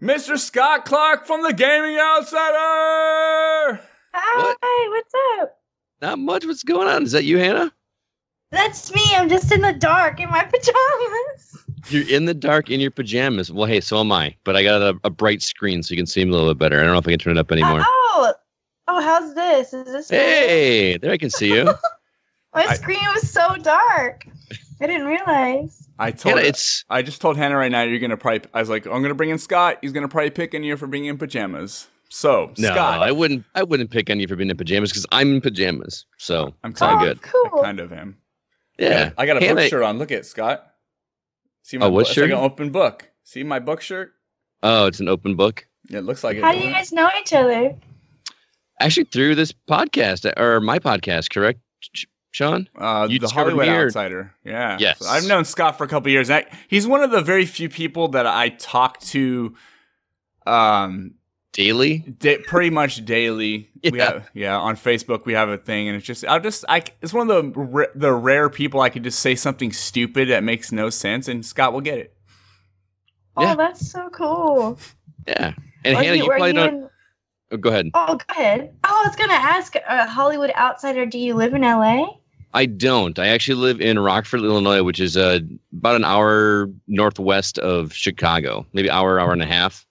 [0.00, 0.38] Mr.
[0.38, 3.80] Scott Clark from the Gaming Outsider.
[4.14, 5.58] Hi, what's up?
[6.00, 6.46] Not much.
[6.46, 7.02] What's going on?
[7.02, 7.72] Is that you, Hannah?
[8.52, 9.02] That's me.
[9.16, 11.64] I'm just in the dark in my pajamas.
[11.90, 13.50] You're in the dark in your pajamas.
[13.50, 14.36] Well, hey, so am I.
[14.44, 16.58] But I got a, a bright screen so you can see me a little bit
[16.58, 16.80] better.
[16.80, 17.80] I don't know if I can turn it up anymore.
[17.80, 18.34] Uh, oh,
[18.88, 19.72] oh, how's this?
[19.72, 21.64] Is this Hey, there I can see you.
[22.54, 24.26] My I- screen was so dark.
[24.80, 25.88] I didn't realize.
[25.98, 28.48] I told Hannah, it's I just told Hannah right now you're gonna probably.
[28.54, 29.78] I was like, I'm gonna bring in Scott.
[29.82, 31.88] He's gonna probably pick on you for being in pajamas.
[32.10, 32.68] So no.
[32.70, 33.44] Scott, I wouldn't.
[33.56, 36.06] I wouldn't pick on you for being in pajamas because I'm in pajamas.
[36.16, 37.18] So I'm it's all kind good.
[37.34, 37.60] Oh, Cool.
[37.60, 38.16] I kind of him.
[38.78, 39.98] Yeah, I got a Hannah- book shirt on.
[39.98, 40.64] Look at it, Scott.
[41.64, 42.38] See my Oh, what book- it's like shirt?
[42.38, 43.10] an open book.
[43.24, 44.12] See my book shirt?
[44.62, 45.66] Oh, it's an open book.
[45.88, 46.44] Yeah, it looks like it.
[46.44, 47.74] How do you guys know each other?
[48.80, 51.60] Actually, through this podcast or my podcast, correct,
[52.30, 52.68] Sean?
[52.76, 54.34] Uh, You the discovered Hollywood me Outsider.
[54.44, 54.76] Yeah.
[54.78, 54.98] Yes.
[55.00, 56.30] So I've known Scott for a couple years.
[56.30, 59.54] I, he's one of the very few people that I talk to
[60.46, 61.14] um
[61.52, 61.98] Daily.
[62.18, 63.70] da- pretty much daily.
[63.82, 64.04] We Yeah.
[64.12, 67.12] have, yeah, on Facebook we have a thing and it's just I'll just I it's
[67.12, 70.70] one of the ra- the rare people I could just say something stupid that makes
[70.72, 72.14] no sense and Scott will get it.
[73.40, 73.52] Yeah.
[73.52, 74.78] Oh, that's so cool.
[75.26, 75.52] Yeah.
[75.84, 76.74] And Are Hannah, you, are probably you don't.
[76.74, 76.87] in-
[77.50, 77.90] Oh, go ahead.
[77.94, 78.72] Oh, go ahead.
[78.84, 82.06] Oh, I was gonna ask, uh, Hollywood outsider, do you live in LA?
[82.54, 83.18] I don't.
[83.18, 85.40] I actually live in Rockford, Illinois, which is uh,
[85.76, 89.86] about an hour northwest of Chicago, maybe hour, hour and a half.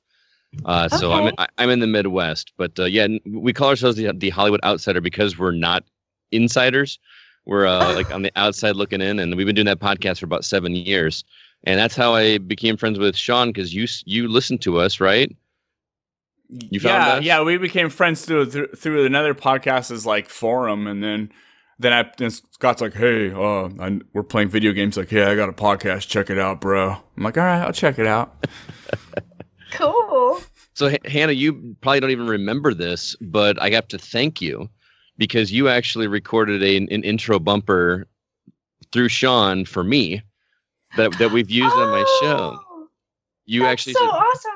[0.65, 4.30] Uh, So I'm I'm in the Midwest, but uh, yeah, we call ourselves the, the
[4.30, 5.84] Hollywood Outsider because we're not
[6.32, 7.00] insiders.
[7.46, 10.26] We're uh, like on the outside looking in, and we've been doing that podcast for
[10.26, 11.24] about seven years,
[11.63, 15.36] and that's how I became friends with Sean because you you listened to us, right?
[16.49, 17.23] You found yeah, us?
[17.23, 21.31] yeah, we became friends through through, through another podcast as like forum, and then
[21.79, 24.95] then I then Scott's like, hey, uh, I, we're playing video games.
[24.98, 26.08] Like, hey, I got a podcast.
[26.08, 26.91] Check it out, bro.
[27.17, 28.45] I'm like, all right, I'll check it out.
[29.71, 30.39] Cool.
[30.75, 34.69] So H- Hannah, you probably don't even remember this, but I have to thank you
[35.17, 38.08] because you actually recorded a, an intro bumper
[38.93, 40.21] through Sean for me
[40.95, 42.58] that that we've used on my show.
[42.58, 42.87] Oh,
[43.45, 44.52] You that's actually so said, awesome.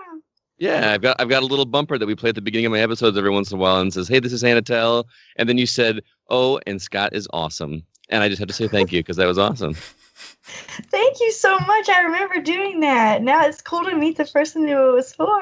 [0.62, 2.72] Yeah, I've got I've got a little bumper that we play at the beginning of
[2.72, 5.50] my episodes every once in a while and says, "Hey, this is Hannah Telle," and
[5.50, 8.92] then you said, "Oh, and Scott is awesome." and I just had to say thank
[8.92, 9.74] you because that was awesome.
[10.92, 11.90] Thank you so much.
[11.90, 13.24] I remember doing that.
[13.24, 15.42] Now it's cool to meet the person who it was for.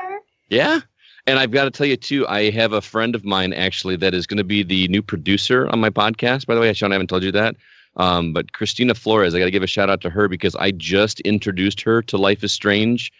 [0.50, 0.82] Yeah.
[1.28, 4.14] And I've got to tell you too, I have a friend of mine actually that
[4.14, 6.46] is going to be the new producer on my podcast.
[6.46, 7.56] By the way, Sean, I haven't told you that.
[7.98, 10.72] Um, but Christina Flores, I got to give a shout out to her because I
[10.72, 13.12] just introduced her to Life is Strange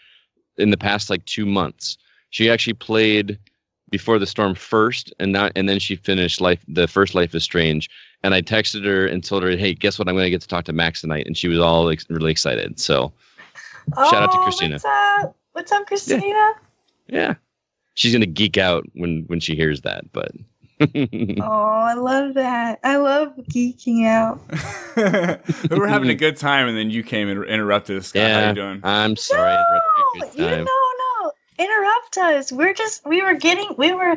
[0.60, 1.96] in the past like two months.
[2.30, 3.38] She actually played
[3.90, 7.42] Before the Storm first, and not, and then she finished Life, the first Life is
[7.42, 7.88] Strange.
[8.22, 10.08] And I texted her and told her, "Hey, guess what?
[10.08, 12.30] I'm going to get to talk to Max tonight," and she was all ex- really
[12.30, 12.78] excited.
[12.78, 13.12] So,
[13.96, 14.74] shout out to Oh, Christina.
[14.74, 15.36] What's up?
[15.52, 16.52] What's up, Christina?
[17.08, 17.34] Yeah,
[17.94, 20.12] she's going to geek out when when she hears that.
[20.12, 20.32] But
[20.80, 22.80] Oh, I love that.
[22.82, 24.40] I love geeking out.
[25.70, 28.06] we were having a good time, and then you came and interrupted us.
[28.08, 28.80] Scott, how yeah, you doing?
[28.82, 29.52] I'm sorry.
[29.52, 29.80] I
[30.16, 31.32] interrupted You no, no.
[31.58, 32.52] Interrupt us.
[32.52, 34.16] We're just we were getting we were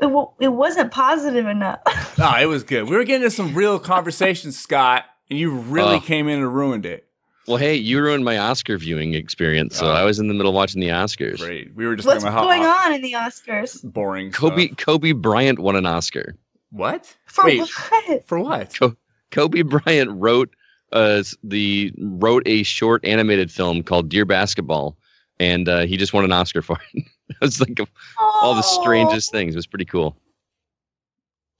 [0.00, 1.80] it, wa- it wasn't positive enough.
[2.18, 2.88] Oh, it was good.
[2.88, 6.00] We were getting into some real conversations, Scott, and you really Oh.
[6.00, 7.06] came in and ruined it.
[7.46, 9.76] Well, hey, you ruined my Oscar viewing experience.
[9.76, 9.90] So Oh.
[9.92, 11.38] I was in the middle watching the Oscars.
[11.38, 11.74] Great.
[11.74, 13.82] We were just What's talking about going how on in the Oscars?
[13.92, 14.30] boring.
[14.32, 14.78] Kobe stuff.
[14.78, 16.34] Kobe Bryant won an Oscar.
[16.70, 17.14] What?
[17.26, 18.26] For Wait, what?
[18.26, 18.74] for what?
[18.78, 18.96] Co-
[19.30, 20.54] Kobe Bryant wrote
[20.92, 24.96] uh the wrote a short animated film called Dear Basketball,
[25.40, 27.04] and uh, he just won an Oscar for it.
[27.28, 27.86] it was like a,
[28.42, 29.54] all the Oh, strangest things.
[29.54, 30.16] It was pretty cool.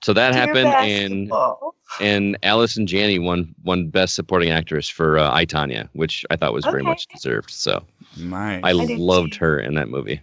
[0.03, 4.89] So that dear happened, and and Alice and Allison Janney won won Best Supporting Actress
[4.89, 7.51] for uh, I Tonya, which I thought was very much deserved.
[7.51, 7.83] So
[8.17, 8.61] My.
[8.63, 9.39] I, I loved too.
[9.41, 10.21] her in that movie.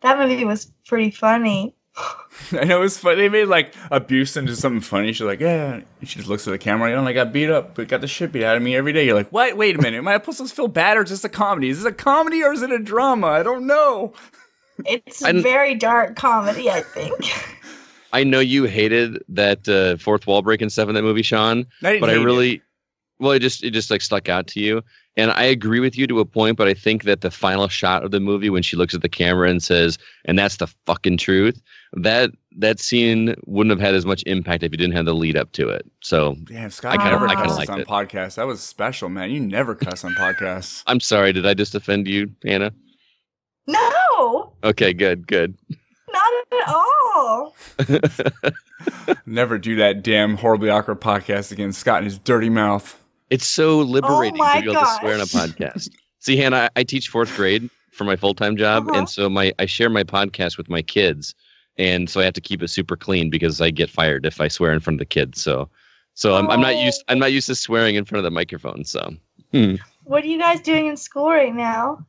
[0.00, 1.74] that movie was pretty funny.
[2.52, 3.16] I know it's funny.
[3.16, 5.12] They made like abuse into something funny.
[5.12, 5.74] She's like, yeah.
[5.74, 6.90] And she just looks at the camera.
[6.90, 8.92] You know, I got beat up, but got the shit beat out of me every
[8.92, 9.06] day.
[9.06, 9.56] You're like, what?
[9.56, 9.98] Wait a minute.
[9.98, 11.68] Am I supposed to feel bad or is this a comedy?
[11.68, 13.28] Is this a comedy or is it a drama?
[13.28, 14.12] I don't know.
[14.86, 17.14] It's I a didn't- very dark comedy, I think.
[18.12, 21.66] I know you hated that uh, fourth wall break and stuff in that movie, Sean.
[21.82, 22.24] I didn't but I hate it.
[22.24, 22.62] really,
[23.18, 24.82] well, it just it just like stuck out to you,
[25.16, 26.56] and I agree with you to a point.
[26.56, 29.08] But I think that the final shot of the movie, when she looks at the
[29.08, 31.60] camera and says, "And that's the fucking truth,"
[31.92, 35.36] that that scene wouldn't have had as much impact if you didn't have the lead
[35.36, 35.84] up to it.
[36.02, 37.86] So Damn, Scott, I I kinda- never I kinda cusses liked on it.
[37.88, 38.34] podcasts.
[38.36, 39.30] That was special, man.
[39.30, 40.82] You never cuss on podcasts.
[40.86, 42.72] I'm sorry, did I just offend you, Hannah?
[43.66, 45.56] no, Okay, good, good.
[46.12, 47.54] not at all.
[49.26, 51.72] never do that damn horribly awkward podcast again.
[51.72, 53.00] Scott and his dirty mouth.
[53.30, 55.90] It's so liberating Oh to be able to swear on a podcast.
[56.20, 58.98] See, Hannah, I, I teach fourth grade for my full time job, Uh-huh.
[58.98, 61.34] and so my I share my podcast with my kids,
[61.78, 64.48] and so I have to keep it super clean because I get fired if I
[64.48, 65.40] swear in front of the kids.
[65.42, 65.68] So,
[66.14, 68.84] so I'm, I'm not used I'm not used to swearing in front of the microphone.
[68.84, 69.14] So
[70.04, 72.04] What are you guys doing in school right now?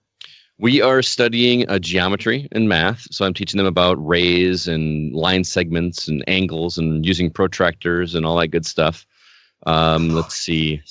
[0.58, 3.06] we are studying uh, geometry and math.
[3.12, 8.26] So I'm teaching them about rays and line segments and angles and using protractors and
[8.26, 9.06] all that good stuff.
[9.66, 10.82] Um, let's see.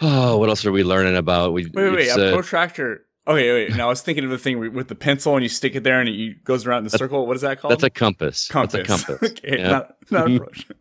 [0.00, 1.52] Oh, what else are we learning about?
[1.52, 2.08] We Wait, wait, wait.
[2.08, 3.04] A uh, protractor.
[3.28, 3.76] Okay, wait.
[3.76, 6.00] Now I was thinking of the thing with the pencil and you stick it there
[6.00, 7.26] and it goes around in the circle.
[7.26, 7.72] What is that called?
[7.72, 8.48] That's a compass.
[8.48, 8.88] compass.
[8.88, 9.30] That's a compass.
[9.44, 9.70] okay, Yeah.
[9.70, 10.74] not, not a protractor.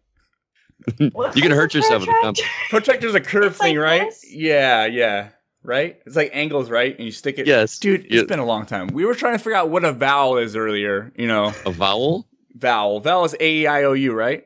[1.12, 2.46] What You can is hurt yourself with a compass.
[2.70, 2.70] protractor?
[2.70, 4.10] Protractor's a curved It's like thing, right?
[4.10, 4.26] this?
[4.32, 5.30] Yeah, yeah.
[5.62, 6.00] Right?
[6.06, 6.96] It's like angles, right?
[6.96, 7.46] And you stick it.
[7.46, 7.78] Yes.
[7.78, 8.24] Dude, it's Yeah.
[8.24, 8.88] been a long time.
[8.88, 11.12] We were trying to figure out what a vowel is earlier.
[11.18, 12.26] You know, A vowel
[12.56, 13.02] vowel.
[13.02, 14.46] Vowel is A E I O U, right?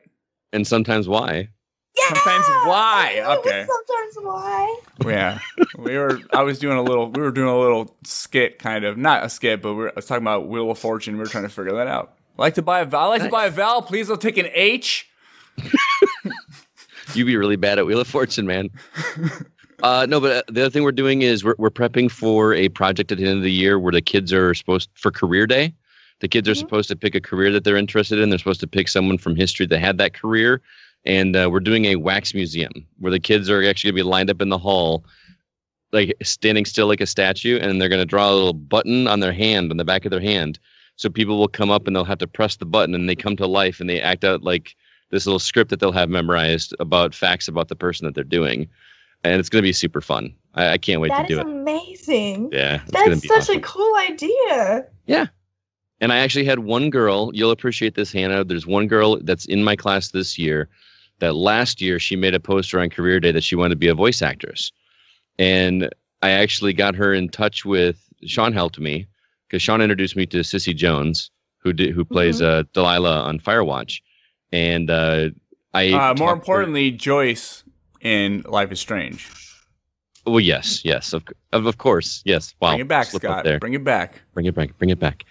[0.52, 1.48] and sometimes Y.
[1.96, 2.04] Yeah!
[2.14, 3.12] Sometimes why?
[3.16, 3.66] I know, but Okay.
[3.66, 4.80] Sometimes why?
[5.06, 5.38] Yeah.
[5.78, 6.20] we were.
[6.32, 7.08] I was doing a little.
[7.10, 8.96] We were doing a little skit, kind of.
[8.98, 11.14] Not a skit, but we were, I was talking about Wheel of Fortune.
[11.14, 12.14] We were trying to figure that out.
[12.38, 13.06] I like to buy a vowel.
[13.12, 13.82] I like to buy a vowel.
[13.82, 15.08] Please don't take an H.
[17.14, 18.70] You'd be really bad at Wheel of Fortune, man.
[19.82, 22.68] Uh, no, but uh, the other thing we're doing is we're, we're prepping for a
[22.70, 25.74] project at the end of the year where the kids are supposed for career day.
[26.20, 26.58] The kids are Mhm.
[26.58, 28.30] supposed to pick a career that they're interested in.
[28.30, 30.62] They're supposed to pick someone from history that had that career.
[31.06, 34.10] And uh, we're doing a wax museum where the kids are actually going to be
[34.10, 35.04] lined up in the hall,
[35.92, 39.20] like standing still like a statue, and they're going to draw a little button on
[39.20, 40.58] their hand, on the back of their hand.
[40.96, 43.36] So people will come up and they'll have to press the button, and they come
[43.36, 44.74] to life and they act out like
[45.10, 48.68] this little script that they'll have memorized about facts about the person that they're doing.
[49.24, 50.34] And it's going to be super fun.
[50.54, 51.44] I, I can't wait That to is do it.
[51.44, 52.50] That's amazing.
[52.52, 53.56] Yeah, That's such awesome.
[53.58, 54.86] a cool idea.
[55.06, 55.26] Yeah
[56.00, 58.44] and I actually had one girl, you'll appreciate this, Hannah.
[58.44, 60.68] There's one girl that's in my class this year
[61.20, 63.88] that last year she made a poster on career day that she wanted to be
[63.88, 64.72] a voice actress.
[65.38, 65.88] And
[66.22, 69.06] I actually got her in touch with Sean helped me
[69.48, 74.00] because Sean introduced me to Cissy Jones, who did who plays uh, Delilah on Firewatch.
[74.52, 75.30] And uh,
[75.72, 77.64] I Uh, more talked to her- importantly, Joyce
[78.00, 79.28] in Life is Strange.
[80.26, 82.54] well, yes, yes, of of, of course, yes.
[82.60, 83.44] Wow, Bring it back, slip Scott.
[83.44, 83.58] there.
[83.58, 84.22] Bring it back.
[84.34, 85.24] bring it back bring it back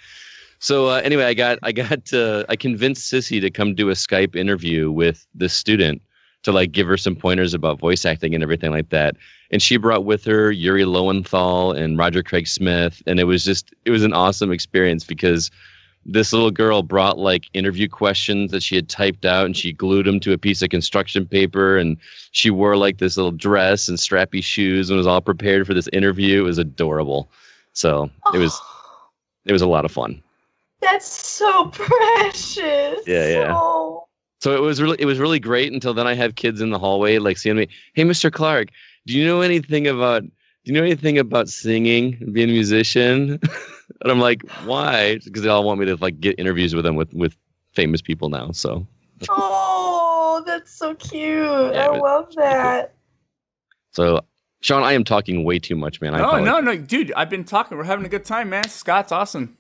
[0.64, 3.94] so uh, anyway i got i got uh, i convinced Cissy to come do a
[3.94, 6.02] skype interview with this student
[6.44, 9.16] to like give her some pointers about voice acting and everything like that.
[9.52, 13.74] And she brought with her Yuri Lowenthal and Roger Craig Smith, and it was just
[13.86, 15.50] it was an awesome experience because
[16.06, 20.06] this little girl brought like interview questions that she had typed out and she glued
[20.06, 21.78] them to a piece of construction paper.
[21.78, 21.98] And
[22.32, 25.88] she wore like this little dress and strappy shoes and was all prepared for this
[25.94, 26.42] interview.
[26.42, 27.32] It was adorable.
[27.72, 28.60] So it was
[29.46, 30.22] it was a lot of fun
[30.84, 33.00] That's so precious.
[33.08, 33.54] Yeah, yeah.
[33.56, 34.06] Oh.
[34.42, 36.78] so it was really it was really great until then i have kids in the
[36.80, 38.68] hallway like seeing me hey mr clark
[39.08, 40.30] do you know anything about do
[40.66, 43.40] you know anything about singing being a musician
[44.02, 46.96] and i'm like why because they all want me to like get interviews with them
[46.96, 47.36] with with
[47.74, 48.86] famous people now so
[49.30, 51.14] Oh, that's so cute.
[51.24, 52.96] Yeah, I it love that.
[53.92, 54.20] So,
[54.60, 56.14] Sean, I am talking way too much, man.
[56.14, 56.46] I No, apologize.
[56.46, 57.14] no, no, dude.
[57.16, 57.78] I've been talking.
[57.78, 58.68] We're having a good time, man.
[58.68, 59.58] Scott's awesome.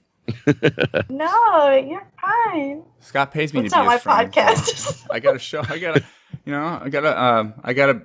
[1.09, 2.83] No, you're fine.
[2.99, 4.31] Scott pays me It's to be not his my friend.
[4.33, 5.07] podcast.
[5.11, 5.61] I gotta show.
[5.67, 6.03] I gotta,
[6.45, 8.01] you know, I gotta, um, I gotta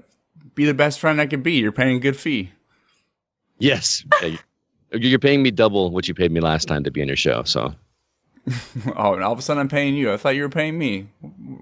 [0.55, 1.53] be the best friend I can be.
[1.55, 2.51] You're paying a good fee.
[3.59, 4.05] Yes.
[4.23, 4.39] You-
[4.93, 7.43] You're paying me double what you paid me last time to be on your show.
[7.45, 7.75] So,
[8.97, 10.13] oh, and all of a sudden I'm paying you.
[10.13, 11.09] I thought you were paying me.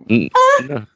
[0.08, 0.30] Mm,
[0.68, 0.86] no.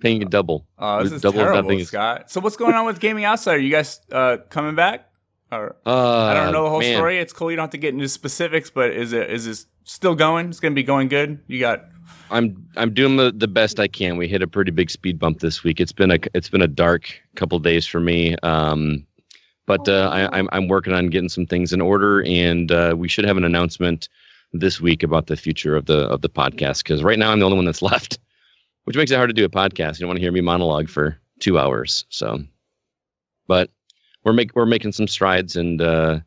[0.00, 0.66] paying you double.
[0.78, 2.30] Oh, this is double terrible, nothing is- Scott.
[2.30, 3.58] So what's going on with Gaming Outsider?
[3.58, 5.07] Are you guys uh, coming back?
[5.50, 6.94] Or Uh, I don't know the whole man.
[6.96, 7.18] story.
[7.18, 7.50] It's cool.
[7.50, 10.48] You don't have to get into specifics, but is it is this still going?
[10.50, 11.40] It's gonna be going good.
[11.46, 11.84] You got
[12.30, 14.16] I'm I'm doing the, the best I can.
[14.18, 15.80] We hit a pretty big speed bump this week.
[15.80, 18.36] It's been a it's been a dark couple days for me.
[18.42, 19.06] Um,
[19.66, 23.08] but uh, I, I'm I'm working on getting some things in order, and uh, we
[23.08, 24.08] should have an announcement
[24.52, 26.78] this week about the future of the of the podcast.
[26.78, 28.18] Because right now I'm the only one that's left,
[28.84, 29.94] which makes it hard to do a podcast.
[29.94, 32.04] You don't want to hear me monologue for two hours.
[32.10, 32.42] So,
[33.46, 33.70] but
[34.24, 36.20] we're make we're making some strides, and uh,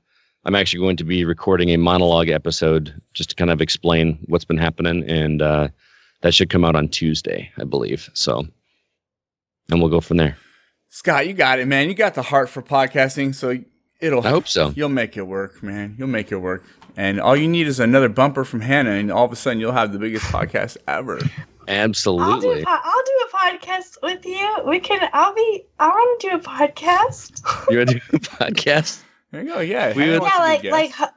[0.45, 4.45] I'm actually going to be recording a monologue episode just to kind of explain what's
[4.45, 5.67] been happening, and uh,
[6.21, 8.09] that should come out on Tuesday, I believe.
[8.13, 8.47] So,
[9.69, 10.37] and we'll go from there.
[10.89, 11.27] Scott.
[11.27, 11.87] You got it, man.
[11.87, 13.57] You got the heart for podcasting, so
[13.99, 14.25] it'll.
[14.25, 14.73] I hope so.
[14.75, 15.95] You'll make it work, man.
[15.97, 16.63] You'll make it work.
[16.97, 19.71] And all you need is another bumper from Hannah, and all of a sudden you'll
[19.71, 21.19] have the biggest podcast ever.
[21.71, 22.63] I'll do, Absolutely.
[22.67, 24.57] I'll do a podcast with you.
[24.65, 25.09] We can.
[25.13, 25.65] I'll be.
[25.79, 27.41] I want to do a podcast.
[27.71, 29.01] You want to do a podcast?
[29.31, 29.59] There you go.
[29.61, 29.93] Yeah.
[29.95, 31.15] We would- yeah, like like ho-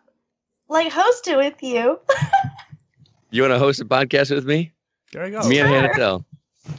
[0.69, 1.99] like host it with you.
[3.31, 4.73] You want to host a podcast with me?
[5.13, 5.49] There you go.
[5.49, 6.25] me and Hannah Telle.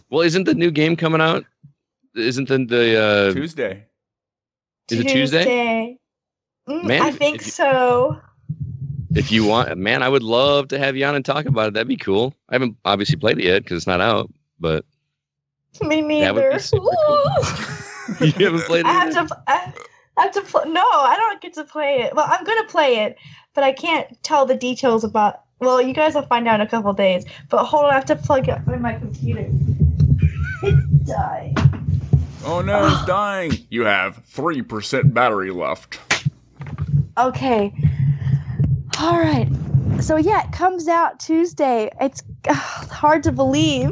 [0.10, 1.44] Well, isn't the new game coming out?
[2.16, 3.86] Isn't the, the uh, Tuesday.
[4.90, 5.40] is it Tuesday?
[5.44, 6.00] Tuesday.
[6.70, 8.22] Mm, Man, I think you- so.
[9.16, 11.74] If you want, man, I would love to have you on and talk about it.
[11.74, 12.34] That'd be cool.
[12.50, 14.86] I haven't obviously played it yet because it's not out, but
[15.82, 16.60] Me That would be neither.
[16.60, 16.86] super
[18.26, 18.86] you haven't played it.
[18.88, 19.28] I have either?
[19.28, 19.44] to.
[19.48, 19.74] I
[20.18, 20.42] I have to.
[20.42, 22.14] Pl- no, I don't get to play it.
[22.16, 23.18] Well, I'm gonna play it,
[23.54, 25.42] but I can't tell the details about.
[25.60, 27.24] Well, you guys will find out in a couple days.
[27.50, 29.48] But hold on, I have to plug it in my computer.
[30.64, 31.56] It's dying.
[32.46, 33.54] Oh no, it's dying.
[33.70, 36.00] You have three percent battery left.
[37.18, 37.74] Okay.
[39.00, 39.48] All right.
[40.02, 41.90] So yeah, it comes out Tuesday.
[42.00, 42.56] It's ugh,
[42.92, 43.92] hard to believe.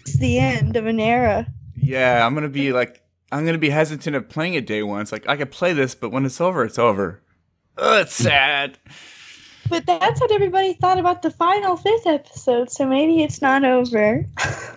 [0.00, 1.46] It's the end of an era.
[1.76, 3.02] Yeah, I'm gonna be like,
[3.32, 5.00] I'm gonna be hesitant of playing it day one.
[5.00, 7.22] It's like I could play this, but when it's over, it's over.
[7.78, 8.78] Ugh, it's sad.
[9.68, 14.24] But that's what everybody thought about the final fifth episode, so maybe it's not over.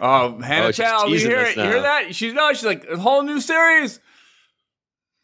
[0.02, 1.58] Oh, Hannah Oh, she's Chow, you hear us it?
[1.58, 2.16] You hear that?
[2.16, 4.00] She's no, she's like a whole new series.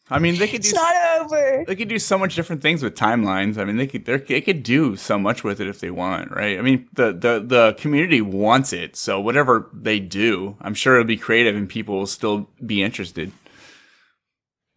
[0.09, 1.65] I mean, they could do It's not over.
[1.65, 3.57] they could do so much different things with timelines.
[3.57, 6.59] I mean, they could they could do so much with it if they want, right?
[6.59, 11.05] I mean, the the the community wants it, so whatever they do, I'm sure it'll
[11.07, 13.31] be creative and people will still be interested.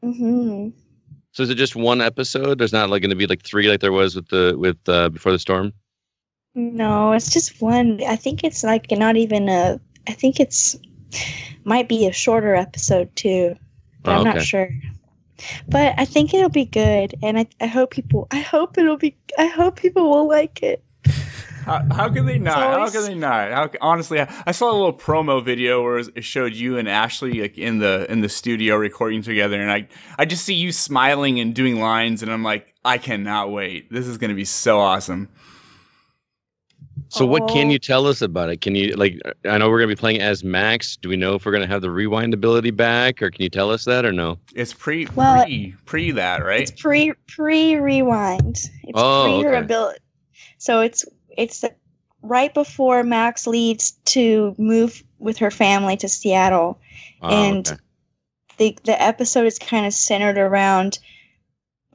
[0.02, 0.72] hmm
[1.32, 2.58] So is it just one episode?
[2.58, 5.08] There's not like going to be like three like there was with the with uh,
[5.10, 5.72] before the storm.
[6.54, 8.02] No, it's just one.
[8.04, 9.80] I think it's like not even a.
[10.08, 10.76] I think it's
[11.64, 13.56] might be a shorter episode too,
[14.04, 14.30] but Oh, I'm okay.
[14.38, 14.70] not sure.
[15.68, 18.26] But I think it'll be good, and I, I hope people.
[18.30, 19.16] I hope it'll be.
[19.38, 20.82] I hope people will like it.
[21.68, 22.56] How, how can they not?
[22.56, 23.50] How can they not?
[23.50, 27.42] How, honestly, I, I saw a little promo video where it showed you and Ashly
[27.42, 29.86] like in the in the studio recording together, and I
[30.18, 33.92] I just see you smiling and doing lines, and I'm like, I cannot wait.
[33.92, 35.28] This is gonna be so awesome.
[37.10, 37.70] So what can Oh.
[37.70, 38.60] you tell us about it?
[38.60, 39.18] Can you like?
[39.44, 40.96] I know we're going to be playing as Max.
[40.96, 43.48] Do we know if we're going to have the rewind ability back, or can you
[43.48, 44.38] tell us that, or no?
[44.54, 46.60] It's pre Well, pre pre that right?
[46.60, 48.56] It's pre pre rewind.
[48.84, 49.64] It's Oh, pre her okay.
[49.64, 49.98] ability.
[50.58, 51.04] So it's
[51.36, 51.64] it's
[52.22, 56.78] right before Max leaves to move with her family to Seattle.
[57.22, 57.76] Oh, and okay.
[58.58, 60.98] the the episode is kind of centered around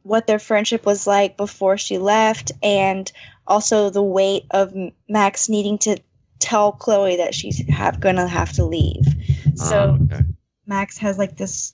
[0.04, 3.12] what their friendship was like before she left and
[3.48, 4.74] also the weight of
[5.10, 5.98] Max needing to
[6.40, 9.06] tell Chloe that she's have gonna have to leave.
[9.08, 10.26] Ah, so Oh, okay.
[10.66, 11.74] Max has like this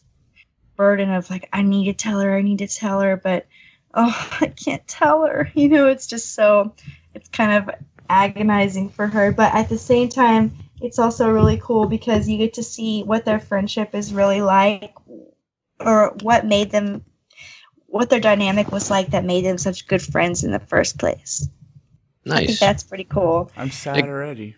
[0.75, 3.47] burden of like I need to tell her, I need to tell her, but
[3.93, 5.49] oh, I can't tell her.
[5.53, 6.73] You know, it's just so
[7.13, 7.75] it's kind of
[8.09, 10.51] agonizing for her, but at the same time,
[10.81, 14.93] it's also really cool because you get to see what their friendship is really like
[15.79, 17.03] or what made them
[17.87, 21.49] what their dynamic was like that made them such good friends in the first place.
[22.31, 22.59] I think Nice.
[22.59, 23.51] that's pretty cool.
[23.57, 24.55] I'm sad Like- already.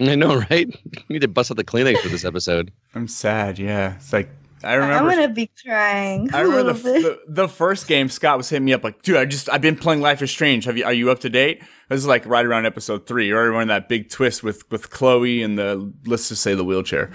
[0.00, 0.68] I know, right?
[1.08, 2.72] We need to bust out the Kleenex for this episode.
[2.94, 3.58] I'm sad.
[3.58, 4.30] Yeah, it's like
[4.64, 5.10] I remember.
[5.10, 6.30] I'm gonna be crying.
[6.32, 8.08] I remember the, the the first game.
[8.08, 10.64] Scott was hitting me up like, "Dude, I just I've been playing Life is Strange.
[10.64, 13.26] Have you are you up to date?" This is like right around episode three.
[13.28, 16.64] You're already on that big twist with with Chloe and the let's just say the
[16.64, 17.10] wheelchair.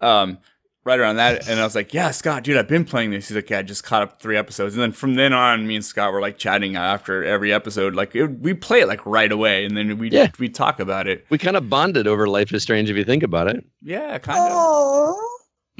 [0.00, 0.38] Um,
[0.84, 3.34] right around that, and I was like, "Yeah, Scott, dude, I've been playing this." He's
[3.36, 5.84] like, "Yeah, I just caught up three episodes." And then from then on, me and
[5.84, 7.94] Scott were like chatting after every episode.
[7.94, 10.30] Like it, we play it like right away, and then we Yeah.
[10.38, 11.24] we talk about it.
[11.30, 13.64] We kind of bonded over Life is Strange if you think about it.
[13.82, 14.46] Yeah, kind of.
[14.50, 15.38] Oh,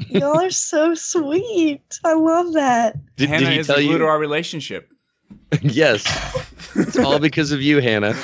[0.09, 1.99] y'all are so sweet.
[2.03, 2.95] I love that.
[3.15, 3.97] Did, Hannah did he is tell the glue you?
[3.99, 4.89] to our relationship.
[5.61, 6.03] yes.
[6.75, 8.15] It's all because of you, Hannah.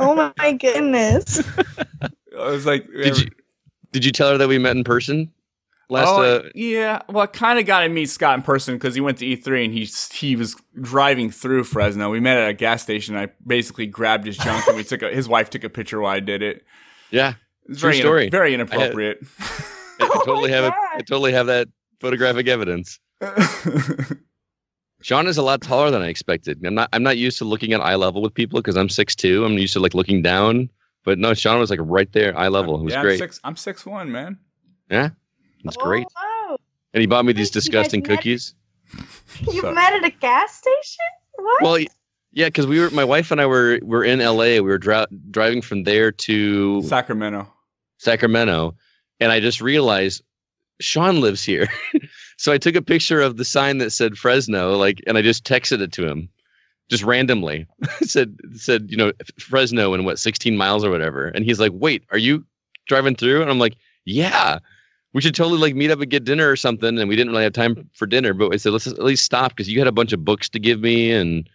[0.00, 1.42] Oh my goodness.
[2.38, 3.28] I was like, Did you
[3.92, 5.32] did you tell her that we met in person
[5.88, 7.02] last oh, uh yeah.
[7.08, 9.64] Well, I kind of got to meet Scott in person because he went to E3
[9.64, 12.10] and he he was driving through Fresno.
[12.10, 13.16] We met at a gas station.
[13.16, 16.14] I basically grabbed his junk and we took a, his wife took a picture while
[16.14, 16.64] I did it.
[17.10, 17.34] Yeah.
[17.68, 18.28] It's True very story.
[18.30, 19.18] very I had- inappropriate.
[19.40, 19.64] I,
[20.00, 20.72] I totally have it.
[20.94, 21.68] I totally have that
[22.00, 22.98] photographic evidence.
[25.00, 26.64] Sean is a lot taller than I expected.
[26.64, 26.88] I'm not.
[26.92, 29.44] I'm not used to looking at eye level with people because I'm 6'2".
[29.46, 30.68] I'm used to like looking down.
[31.04, 32.80] But no, Sean was like right there, eye level.
[32.80, 33.14] It was yeah, great.
[33.14, 33.40] I'm six.
[33.44, 34.38] I'm six one, man.
[34.90, 35.10] Yeah,
[35.64, 36.06] it's great.
[36.16, 36.56] Oh,
[36.94, 38.54] And he bought me these disgusting met- cookies.
[39.40, 41.04] you So- met at a gas station?
[41.36, 41.62] What?
[41.62, 41.78] Well,
[42.32, 42.90] yeah, because we were.
[42.90, 44.60] My wife and I were were in L.A.
[44.60, 47.50] We were dri- driving from there to Sacramento.
[47.98, 48.76] Sacramento,
[49.20, 50.22] and I just realized
[50.80, 51.66] Sean lives here.
[52.36, 55.44] so I took a picture of the sign that said Fresno, like, and I just
[55.44, 56.28] texted it to him,
[56.90, 57.66] just randomly.
[58.02, 62.04] said said you know Fresno in what 16 miles or whatever, and he's like, "Wait,
[62.10, 62.44] are you
[62.86, 64.58] driving through?" And I'm like, "Yeah."
[65.14, 66.98] We should totally like meet up and get dinner or something.
[66.98, 69.52] And we didn't really have time for dinner, but I said let's at least stop
[69.52, 71.48] because you had a bunch of books to give me and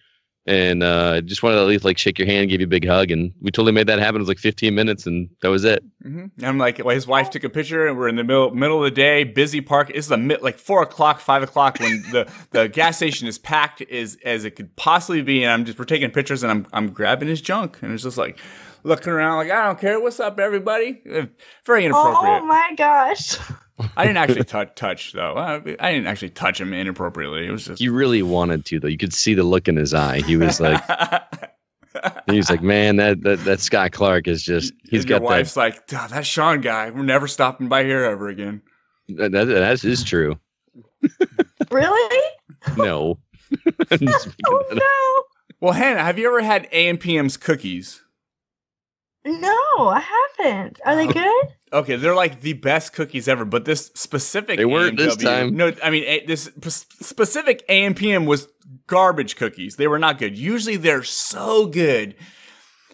[0.46, 2.86] and uh, just wanted to at least like shake your hand, give you a big
[2.86, 4.16] hug, and we totally made that happen.
[4.18, 5.84] It was like 15 minutes, and that was it.
[6.02, 8.80] hmm I'm like, well, his wife took a picture, and we're in the middle middle
[8.80, 9.90] of the day, busy park.
[9.94, 13.82] It's the mid, like four o'clock, five o'clock when the the gas station is packed
[13.84, 15.44] as as it could possibly be.
[15.44, 18.18] And I'm just we're taking pictures, and I'm I'm grabbing his junk, and it's just
[18.18, 18.38] like
[18.84, 21.02] looking around, like I don't care, what's up, everybody?
[21.66, 22.44] Very inappropriate.
[22.44, 23.38] oh my gosh.
[23.98, 25.34] I didn't actually touch touch though.
[25.36, 27.48] I, I didn't actually touch him inappropriately.
[27.48, 28.88] It was just He really wanted to, though.
[28.88, 30.22] You could see the look in his eye.
[30.22, 30.82] He was like,
[32.28, 35.56] he was like, man, that that, that Scott Clark is just, he's And your wife's
[35.56, 36.92] that, like, "Duh, that Sean guy.
[36.92, 38.62] We're never stopping by here ever again.
[39.10, 39.32] that.
[39.32, 40.38] That that is true.
[41.72, 42.26] Really?
[42.78, 43.18] No.
[43.92, 45.26] I'm just oh, making Oh that up.
[45.60, 48.03] Well, Hannah, have you ever had AMPM's cookies?
[49.26, 49.54] No.
[49.78, 50.04] No, I
[50.40, 50.80] haven't.
[50.86, 51.46] Are they uh, good?
[51.72, 55.56] Okay, they're like the best cookies ever, but this specific They weren't this AMW time.
[55.58, 58.48] No, I mean a, this p- specific AMPM was
[58.88, 59.76] garbage cookies.
[59.76, 60.38] They were not good.
[60.38, 62.16] Usually they're so good,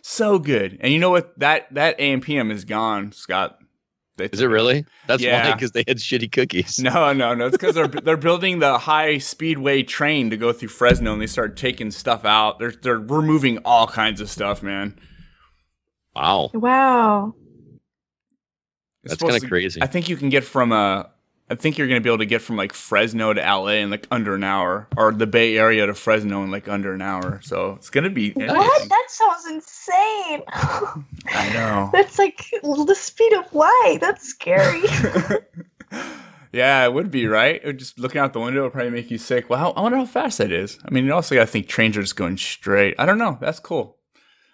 [0.01, 0.77] so good.
[0.81, 1.37] And you know what?
[1.39, 3.59] That that AMPM is gone, Scott.
[4.17, 4.85] They Is it really?
[5.07, 6.77] That's why, because they had shitty cookies.
[6.79, 7.47] No, no, no.
[7.47, 11.27] It's because they're they're building the high speedway train to go through Fresno, and they
[11.27, 12.59] start taking stuff out.
[12.59, 14.99] They're they're removing all kinds of stuff, man.
[16.15, 16.51] Wow.
[16.53, 17.35] Wow.
[19.03, 19.81] It's That's kinda crazy.
[19.81, 21.03] I think you can get from uh
[21.51, 24.05] I think you're gonna be able to get from like Fresno to LA in like
[24.11, 27.39] under an hour, or the Bay Area to Fresno in like under an hour.
[27.41, 28.31] So it's gonna be.
[28.31, 28.89] What?
[28.89, 30.43] That sounds insane.
[31.27, 31.89] I know.
[31.93, 33.97] That's like the speed of light.
[33.99, 34.83] That's scary.
[36.51, 37.55] Yeah, it would be right.
[37.55, 39.49] It would just looking out the window would probably make you sick.
[39.49, 40.79] Well, how, I wonder how fast that is.
[40.83, 42.95] I mean, you also got to think trains are just going straight.
[42.97, 43.37] I don't know.
[43.39, 43.98] That's cool.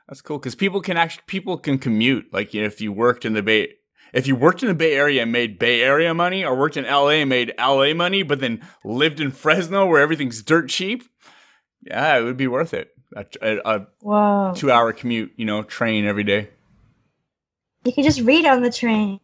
[0.07, 2.31] That's cool because people can actually people can commute.
[2.31, 3.73] Like you know, if you worked in the Bay,
[4.13, 6.85] if you worked in the Bay Area and made Bay Area money, or worked in
[6.85, 11.03] LA and made LA money, but then lived in Fresno where everything's dirt cheap,
[11.81, 12.91] yeah, it would be worth it.
[13.15, 14.53] A, a, a Whoa.
[14.55, 16.49] two hour commute, you know, train every day.
[17.83, 19.19] You can just read on the train.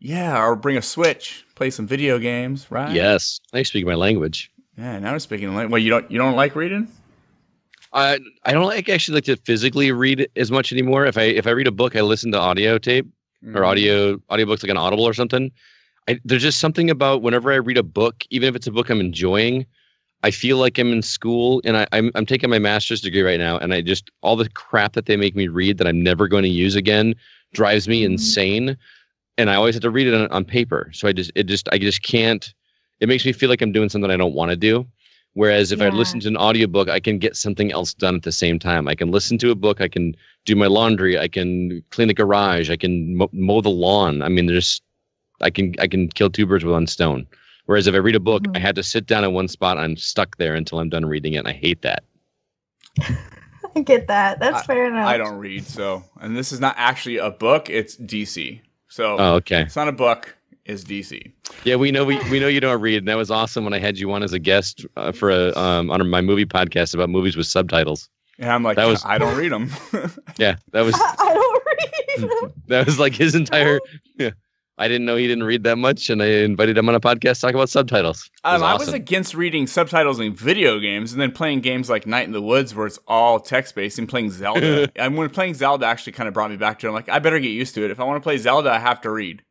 [0.00, 2.94] Yeah, or bring a Switch, play some video games, right?
[2.94, 3.40] Yes.
[3.52, 4.52] I speak my language.
[4.76, 5.70] Yeah, now I'm speaking like.
[5.70, 6.88] Well, you don't you don't like reading?
[7.92, 11.06] I I don't like actually like to physically read as much anymore.
[11.06, 13.06] If I if I read a book, I listen to audio tape
[13.44, 13.56] Mm-hmm.
[13.56, 15.52] or audio audiobooks like an Audible or something.
[16.08, 18.90] I, there's just something about whenever I read a book, even if it's a book
[18.90, 19.64] I'm enjoying,
[20.24, 23.38] I feel like I'm in school and I, I'm I'm taking my master's degree right
[23.38, 26.26] now, and I just all the crap that they make me read that I'm never
[26.26, 27.14] going to use again
[27.54, 28.76] drives me insane.
[29.36, 31.68] And I always have to read it on, on paper, so I just it just
[31.70, 32.52] I just can't.
[32.98, 34.84] It makes me feel like I'm doing something I don't want to do.
[35.34, 38.32] Whereas if I listen to an audiobook, I can get something else done at the
[38.32, 38.88] same time.
[38.88, 40.16] I can listen to a book, I can
[40.46, 44.22] do my laundry, I can clean the garage, I can mo- mow the lawn.
[44.22, 44.80] I mean, there's
[45.40, 47.26] I can I can kill two birds with one stone.
[47.66, 48.62] Whereas if I read a book, I mm-hmm.
[48.62, 49.78] had to sit down in one spot.
[49.78, 52.02] I'm stuck there until I'm done reading it, and I hate that.
[53.76, 54.40] I get that.
[54.40, 55.06] That's fair enough.
[55.06, 57.68] I don't read, so and this is not actually a book.
[57.68, 58.60] It's DC.
[58.88, 59.62] So Oh, okay.
[59.62, 60.34] it's not a book.
[60.68, 61.32] It's DC.
[61.64, 63.78] Yeah, we know we, we know you don't read, and that was awesome when I
[63.78, 67.08] had you on as a guest uh, for a um on my movie podcast about
[67.08, 68.08] movies with subtitles.
[68.38, 69.70] And I'm like, That was- I don't read them.
[70.38, 72.30] Yeah, that was I don't read.
[72.42, 72.52] them.
[72.68, 73.80] that was like his entire.
[74.18, 74.30] Yeah,
[74.76, 77.36] I didn't know he didn't read that much, and I invited him on a podcast
[77.36, 78.28] to talk about subtitles.
[78.44, 82.06] Was Um, I was against reading subtitles in video games and then playing games like
[82.06, 84.90] Night in the Woods where it's all text based and playing Zelda.
[84.96, 86.90] and when playing Zelda actually kind of brought me back to it.
[86.90, 87.90] I'm like, I better get used to it.
[87.90, 89.42] If I want to play Zelda, I have to read.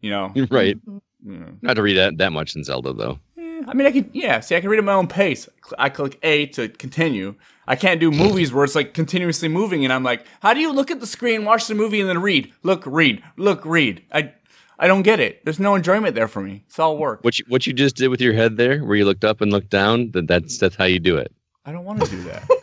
[0.00, 0.32] You know?
[0.50, 0.78] right.
[1.24, 1.46] Yeah.
[1.62, 3.18] Not to read that, that much in Zelda though.
[3.66, 5.48] I mean, I can, yeah, see, I can read at my own pace.
[5.78, 7.34] I click A to continue.
[7.66, 10.72] I can't do movies where it's like continuously moving and I'm like, how do you
[10.72, 12.52] look at the screen, watch the movie, and then read?
[12.62, 14.02] Look, read, look, read.
[14.12, 14.32] I,
[14.78, 15.44] I don't get it.
[15.44, 16.62] There's no enjoyment there for me.
[16.68, 17.24] It's all work.
[17.24, 19.52] What you what you just did with your head there, where you looked up and
[19.52, 21.32] looked down, that that's that's how you do it.
[21.66, 22.48] I don't want to do that.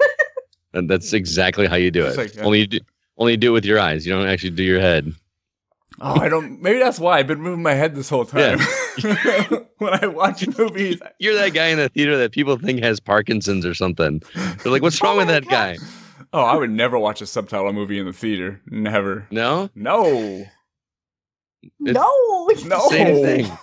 [0.75, 2.35] And that's exactly how you do It's it.
[2.35, 2.79] like, uh, only you do,
[3.17, 4.05] only you do it with your eyes.
[4.05, 5.13] You don't actually do your head.
[6.01, 6.61] Oh, I don't.
[6.61, 8.59] Maybe that's why I've been moving my head this whole time.
[9.03, 9.59] Yeah.
[9.77, 13.65] when I watch movies, You're that guy in the theater that people think has Parkinson's
[13.65, 14.21] or something.
[14.63, 15.77] They're like, "What's wrong with that guy?"
[16.33, 18.61] oh, I would never watch a subtitle movie in the theater.
[18.69, 19.25] Never.
[19.31, 20.45] No, No.
[21.79, 22.49] no.
[22.65, 22.89] No.
[22.89, 23.57] same thing.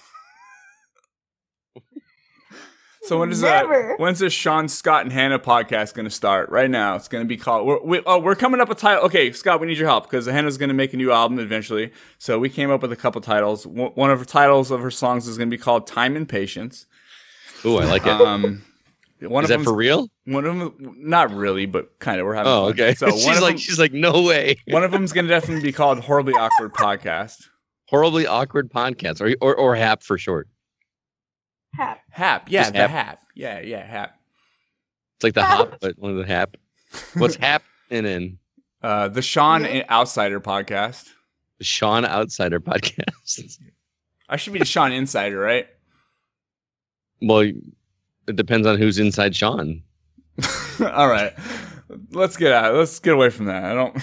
[3.12, 3.88] So when is Never.
[3.88, 4.00] that?
[4.00, 6.48] When's this Sean Scott and Hannah podcast going to start?
[6.48, 7.66] Right now, it's going to be called.
[7.66, 9.04] We're, we, oh, we're coming up with a title.
[9.04, 11.92] Okay, Scott, we need your help because Hannah's going to make a new album eventually.
[12.16, 13.66] So we came up with a couple titles.
[13.66, 16.26] One one of her titles of her songs is going to be called "Time and
[16.26, 16.86] Patience."
[17.66, 18.12] Ooh, I like it.
[18.12, 18.64] Um,
[19.20, 20.08] one Is of that for real?
[20.24, 22.24] One of them, not really, but kind of.
[22.24, 22.50] We're having.
[22.50, 22.72] Oh, fun.
[22.72, 22.94] okay.
[22.94, 24.56] So one she's of like, them, she's like, no way.
[24.68, 27.36] one of them's going to definitely be called "Horribly Awkward Podcast."
[27.88, 30.48] Horribly awkward podcast, or or, or HAP for short.
[31.74, 32.00] Hap.
[32.10, 32.90] Hap, yeah, Just the Hap.
[32.90, 34.14] Hap, yeah, yeah, Hap.
[35.16, 36.56] It's like the hop, but one of the HAP.
[37.14, 38.38] What's HAP and in
[38.82, 41.08] Uh, the Sean Outsider podcast.
[41.58, 43.58] the Sean Outsider podcast?
[44.28, 45.66] I should be the Sean Insider, right?
[47.20, 49.82] well, it depends on who's inside Sean.
[50.80, 51.32] All right,
[52.10, 52.74] let's get out.
[52.74, 53.64] Let's get away from that.
[53.64, 53.96] I don't.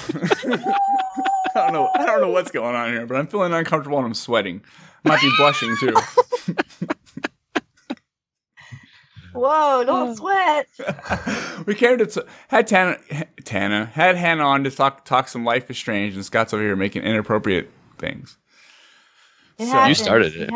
[1.56, 1.90] I don't know.
[1.96, 4.62] I don't know what's going on here, but I'm feeling uncomfortable and I'm sweating.
[5.04, 5.94] Might be blushing too.
[9.34, 10.68] Whoa, don't sweat.
[11.66, 12.98] we came to t- had Tana,
[13.46, 16.76] Tana had Hannah on to talk talk some Life is Strange, and Scott's over here
[16.76, 18.38] making inappropriate things.
[19.58, 20.50] It So- You started it.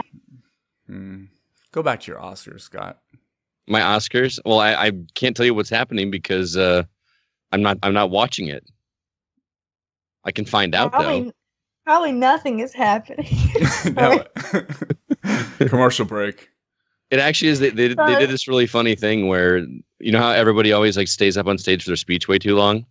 [0.88, 1.26] Hmm.
[1.71, 2.99] Go back to your Oscars, Scott.
[3.67, 4.39] My Oscars.
[4.45, 6.84] Well, I, I can't tell you what's happening because uh,
[7.51, 8.63] I'm not I'm not watching it.
[10.26, 10.97] I can find out though.
[10.99, 11.34] Probably,
[11.86, 13.28] probably nothing is happening.
[13.93, 14.24] No.
[15.67, 16.49] Commercial break.
[17.14, 17.59] It actually is.
[17.59, 19.59] They, they, they did this really funny thing where
[19.99, 22.55] you know how everybody always like stays up on stage for their speech way too
[22.55, 22.88] long.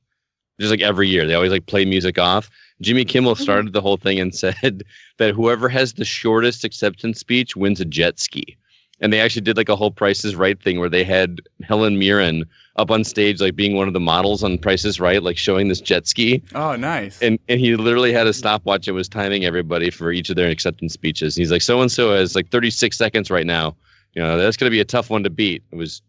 [0.61, 2.49] Just like every year, they always like play music off.
[2.81, 3.43] Jimmy Kimmel mm-hmm.
[3.43, 4.85] started the whole thing and said
[5.19, 8.57] that whoever has the shortest acceptance speech wins a jet ski.
[9.01, 11.99] And they actually did like a whole Price is Right thing where they had Helen
[11.99, 12.45] Mirren
[12.77, 15.67] up on stage, like being one of the models on Price is Right, like showing
[15.67, 16.41] this jet ski.
[16.55, 17.21] Oh, nice.
[17.21, 20.49] And and he literally had a stopwatch and was timing everybody for each of their
[20.49, 21.35] acceptance speeches.
[21.35, 23.75] He's like, so and so has like 36 seconds right now.
[24.15, 25.63] You know, that's gonna be a tough one to beat.
[25.71, 26.03] It was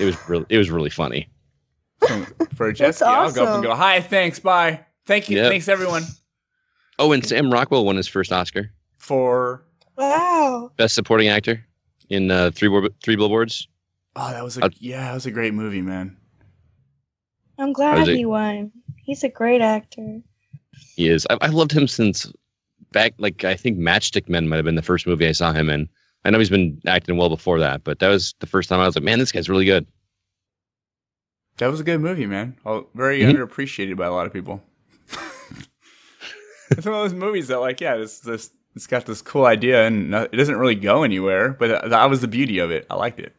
[0.00, 1.28] it was really it was really funny.
[2.54, 4.80] For a jet ski, I'll go up and go, hi, thanks, bye.
[5.06, 5.36] Thank you.
[5.38, 5.50] Yep.
[5.50, 6.04] Thanks, everyone,
[6.98, 9.64] Oh, and Sam Rockwell won his first Oscar, for.
[9.96, 10.70] wow.
[10.76, 11.64] Best Supporting Actor
[12.10, 13.66] in uh, Three Bill- Three Billboards.
[14.16, 16.16] Oh, that was a Uh, yeah, that was a great movie, man.
[17.58, 18.70] I'm glad Was it- he won.
[19.02, 20.20] He's a great actor.
[20.96, 21.26] He is.
[21.30, 22.30] I, I loved him since
[22.92, 23.14] back.
[23.18, 25.88] Like I think Matchstick Men might have been the first movie I saw him in.
[26.24, 28.86] I know he's been acting well before that, but that was the first time I
[28.86, 29.86] was like, man, this guy's really good.
[31.58, 32.56] That was a good movie, man.
[32.94, 33.32] Very Mhm.
[33.34, 34.62] underappreciated by a lot of people.
[36.70, 39.86] it's one of those movies that, like, yeah, this this it's got this cool idea
[39.86, 42.86] and it doesn't really go anywhere, but that, that was the beauty of it.
[42.90, 43.32] I liked it.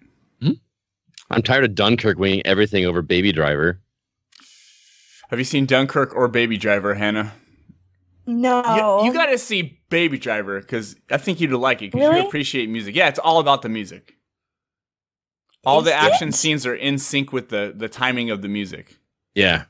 [1.32, 3.82] I'm tired of Dunkirk winning everything over Baby Driver.
[5.32, 7.34] Have you seen Dunkirk or Baby Driver, Hannah?
[8.28, 9.00] No.
[9.02, 12.22] You, you got to see Baby Driver because I think you'd like it because Really?
[12.22, 12.96] you appreciate music.
[12.96, 14.16] Yeah, it's all about the music.
[15.66, 16.12] All the Is it?
[16.12, 18.96] action scenes are in sync with the the timing of the music.
[19.34, 19.66] Yeah.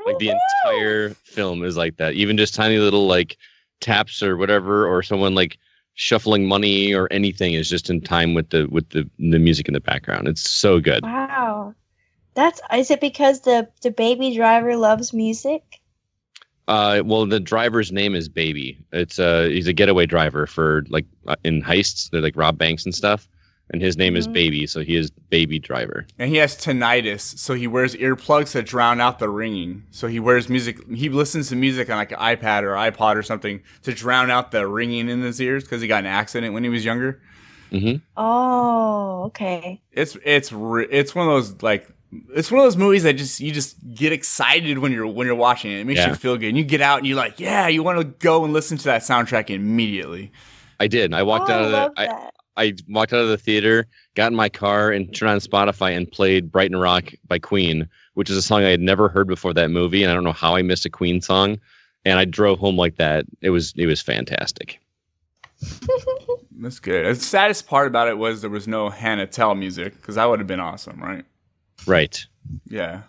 [0.00, 0.30] Oh, like the
[0.64, 2.14] entire film is like that.
[2.14, 3.36] Even just tiny little like
[3.80, 5.58] taps or whatever, or someone like
[5.94, 9.74] shuffling money or anything is just in time with the with the the music in
[9.74, 10.26] the background.
[10.26, 11.02] It's so good.
[11.04, 11.74] Wow.
[12.34, 15.80] That's is it because the the baby driver loves music?
[16.68, 18.78] Uh, well, the driver's name is Baby.
[18.92, 22.10] It's uh, he's a getaway driver for like uh, in heists.
[22.10, 23.28] They're like rob banks and stuff.
[23.72, 24.32] And his name is Mhm.
[24.34, 26.06] Baby, so he is Baby Driver.
[26.18, 29.84] And he has tinnitus, so he wears earplugs to drown out the ringing.
[29.92, 30.76] So he wears music.
[30.92, 34.50] He listens to music on like an iPad or iPod or something to drown out
[34.50, 37.22] the ringing in his ears because he got an accident when he was younger.
[37.70, 38.02] Mm-hmm.
[38.18, 39.80] Oh, okay.
[39.92, 41.88] It's it's re- it's one of those like
[42.34, 45.36] it's one of those movies that just you just get excited when you're when you're
[45.36, 45.80] watching it.
[45.80, 46.10] It makes Yeah.
[46.10, 46.48] you feel good.
[46.48, 48.84] And you get out and you're like, yeah, you want to go and listen to
[48.84, 50.30] that soundtrack immediately.
[50.80, 51.14] I did.
[51.14, 52.00] I walked oh, out of the.
[52.00, 52.28] I.
[52.54, 56.10] I walked out of the theater, got in my car, and turned on Spotify and
[56.10, 59.70] played "Brighton Rock" by Queen, which is a song I had never heard before that
[59.70, 61.58] movie, and I don't know how I missed a Queen song.
[62.04, 63.24] And I drove home like that.
[63.40, 64.80] It was it was fantastic.
[66.60, 67.16] That's good.
[67.16, 70.38] The saddest part about it was there was no Hannah Telle music because that would
[70.38, 71.24] have been awesome, right?
[71.86, 72.24] Right.
[72.66, 73.02] Yeah.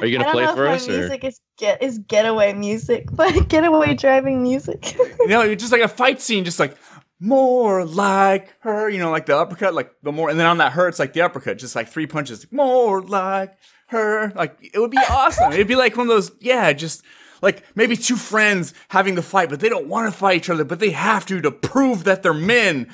[0.00, 0.88] Are you gonna I don't play know for if us?
[0.88, 0.98] my Or?
[0.98, 4.96] music is get is getaway music, but getaway driving music.
[5.20, 6.76] you know, it's just like a fight scene, just like
[7.20, 10.72] more like her, you know, like the uppercut, like the more, and then on that
[10.72, 13.56] her, it's like the uppercut, just like three punches, more like
[13.88, 14.30] her.
[14.34, 15.52] Like it would be awesome.
[15.52, 17.02] It'd be like one of those, yeah, just
[17.42, 20.64] like maybe two friends having the fight, but they don't want to fight each other,
[20.64, 22.90] but they have to to prove that they're men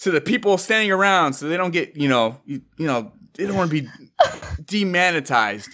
[0.00, 3.46] to the people standing around, so they don't get, you know, you, you know, they
[3.46, 3.88] don't want to be
[4.64, 5.70] demonetized.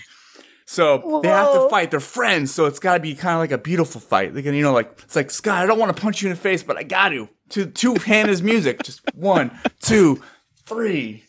[0.69, 1.93] So they have to fight.
[1.93, 4.35] They're friends, so it's got to be kind of like a beautiful fight.
[4.35, 5.63] They can, you know, like it's like Scott.
[5.63, 7.29] I don't want to punch you in the face, but I got to.
[7.51, 10.21] To two Hannah's music, just one, two,
[10.65, 11.23] three,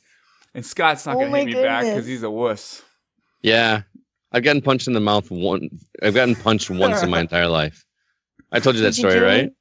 [0.55, 2.81] and Scott's not Oh gonna my hit me back because he's a wuss.
[3.43, 3.83] Yeah,
[4.31, 5.69] I've gotten punched in the mouth one.
[6.01, 7.85] I've gotten punched once in my entire life.
[8.51, 9.51] I told you that Did story, do right?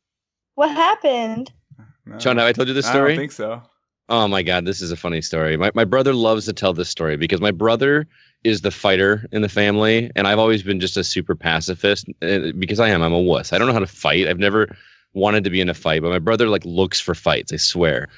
[0.54, 1.52] What happened?
[1.78, 3.12] Uh, no, Sean, have I told you this story?
[3.12, 3.60] I don't think so.
[4.08, 5.56] Oh my god, this is a funny story.
[5.56, 8.06] My my brother loves to tell this story because my brother
[8.44, 12.52] is the fighter in the family, and I've always been just a super pacifist uh,
[12.56, 13.02] because I am.
[13.02, 13.52] I'm a wuss.
[13.52, 14.28] I don't know how to fight.
[14.28, 14.76] I've never
[15.14, 17.52] wanted to be in a fight, but my brother like looks for fights.
[17.52, 18.08] I swear.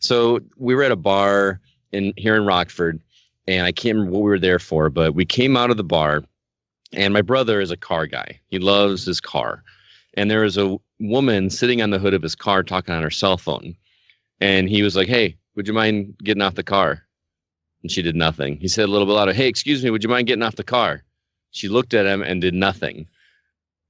[0.00, 1.60] So we were at a bar
[1.92, 3.00] in here in Rockford,
[3.46, 5.84] and I can't remember what we were there for, but we came out of the
[5.84, 6.24] bar,
[6.92, 8.38] and my brother is a car guy.
[8.48, 9.62] He loves his car,
[10.12, 13.10] and there was a woman sitting on the hood of his car talking on her
[13.10, 13.74] cell phone.
[14.40, 17.02] And he was like, Hey, would you mind getting off the car?
[17.82, 18.58] And she did nothing.
[18.58, 20.62] He said a little bit louder, Hey, excuse me, would you mind getting off the
[20.62, 21.02] car?
[21.50, 23.06] She looked at him and did nothing.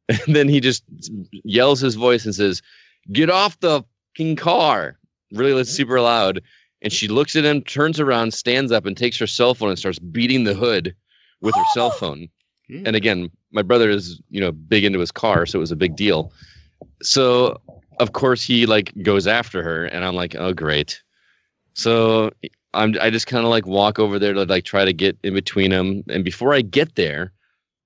[0.08, 0.84] And then he just
[1.44, 2.62] yells his voice and says,
[3.12, 4.98] Get off the fucking car.
[5.32, 6.40] Really super loud.
[6.80, 9.78] And she looks at him, turns around, stands up, and takes her cell phone and
[9.78, 10.96] starts beating the hood
[11.42, 11.98] with her cell oh!
[11.98, 12.28] phone.
[12.70, 15.76] And again, my brother is, you know, big into his car, so it was a
[15.76, 16.32] big deal.
[17.02, 17.60] So
[18.00, 21.02] of course he like goes after her, and I'm like, oh great.
[21.78, 22.32] So
[22.74, 25.32] I'm I just kind of like walk over there to like try to get in
[25.32, 27.32] between them, and before I get there,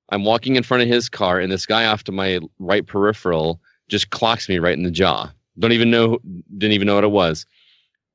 [0.08, 3.60] I'm walking in front of his car, and this guy off to my right peripheral
[3.88, 5.30] just clocks me right in the jaw.
[5.58, 6.18] Don't even know,
[6.56, 7.44] didn't even know what it was,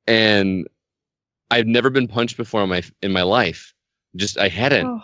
[0.08, 0.66] and
[1.52, 3.72] I've never been punched before in my in my life.
[4.16, 5.00] Just I hadn't Oh,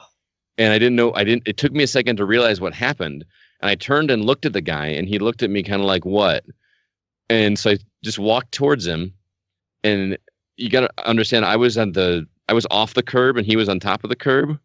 [0.59, 3.25] and I didn't know I didn't it took me a second to realize what happened.
[3.61, 5.87] And I turned and looked at the guy and he looked at me kind of
[5.87, 6.45] like what?
[7.31, 9.14] And so I just walked towards him
[9.85, 10.18] and
[10.57, 13.57] you got to understand I was on the I was off the curb and he
[13.57, 14.59] was on top of the curb.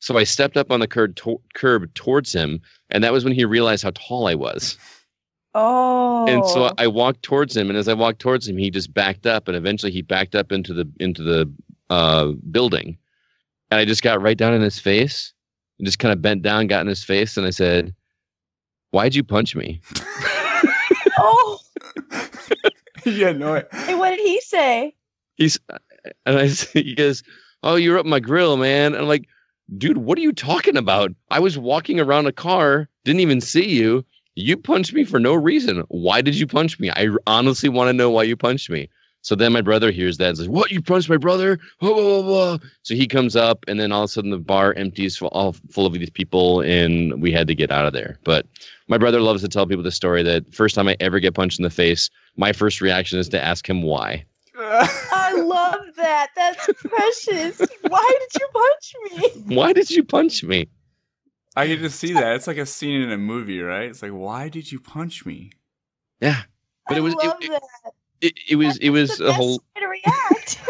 [0.00, 2.60] So I stepped up on the curb to- curb towards him
[2.90, 4.78] and that was when he realized how tall I was.
[5.54, 6.26] oh.
[6.26, 9.26] And so I walked towards him and as I walked towards him he just backed
[9.26, 11.52] up and eventually he backed up into the into the
[11.90, 12.96] uh building.
[13.70, 15.34] And I just got right down in his face
[15.78, 17.94] and just kind of bent down, got in his face, and I said,
[18.90, 19.80] Why'd you punch me?
[21.18, 21.58] oh.
[23.04, 23.62] yeah, no.
[23.72, 24.94] Hey, what did he say?
[25.38, 25.58] He's
[26.26, 27.22] and I he goes,
[27.62, 28.92] Oh, you're up my grill, man.
[28.92, 29.26] And I'm like,
[29.76, 31.12] dude, what are you talking about?
[31.30, 34.04] I was walking around a car, didn't even see you.
[34.34, 35.82] You punched me for no reason.
[35.88, 36.90] Why did you punch me?
[36.90, 38.88] I honestly want to know why you punched me.
[39.22, 40.70] So then my brother hears that and says, What?
[40.70, 41.58] You punched my brother?
[41.80, 45.86] So he comes up, and then all of a sudden the bar empties all full
[45.86, 48.18] of these people, and we had to get out of there.
[48.22, 48.46] But
[48.86, 51.58] my brother loves to tell people the story that first time I ever get punched
[51.58, 54.24] in the face, my first reaction is to ask him why.
[54.60, 56.28] I love that.
[56.34, 57.60] That's precious.
[57.88, 59.54] Why did you punch me?
[59.54, 60.68] Why did you punch me?
[61.56, 62.36] I can just see that.
[62.36, 63.90] It's like a scene in a movie, right?
[63.90, 65.50] It's like, why did you punch me?
[66.20, 66.42] Yeah.
[66.86, 67.62] But I it was love it, that.
[68.20, 70.60] it, it was it was a whole way to react.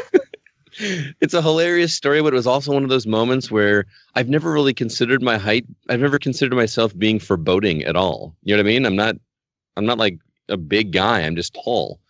[1.20, 4.53] it's a hilarious story, but it was also one of those moments where I've never
[4.53, 5.66] really considered my height.
[5.89, 8.34] I've never considered myself being foreboding at all.
[8.43, 8.86] You know what I mean?
[8.86, 9.16] I'm not.
[9.76, 10.18] I'm not like
[10.49, 11.20] a big guy.
[11.20, 12.01] I'm just tall,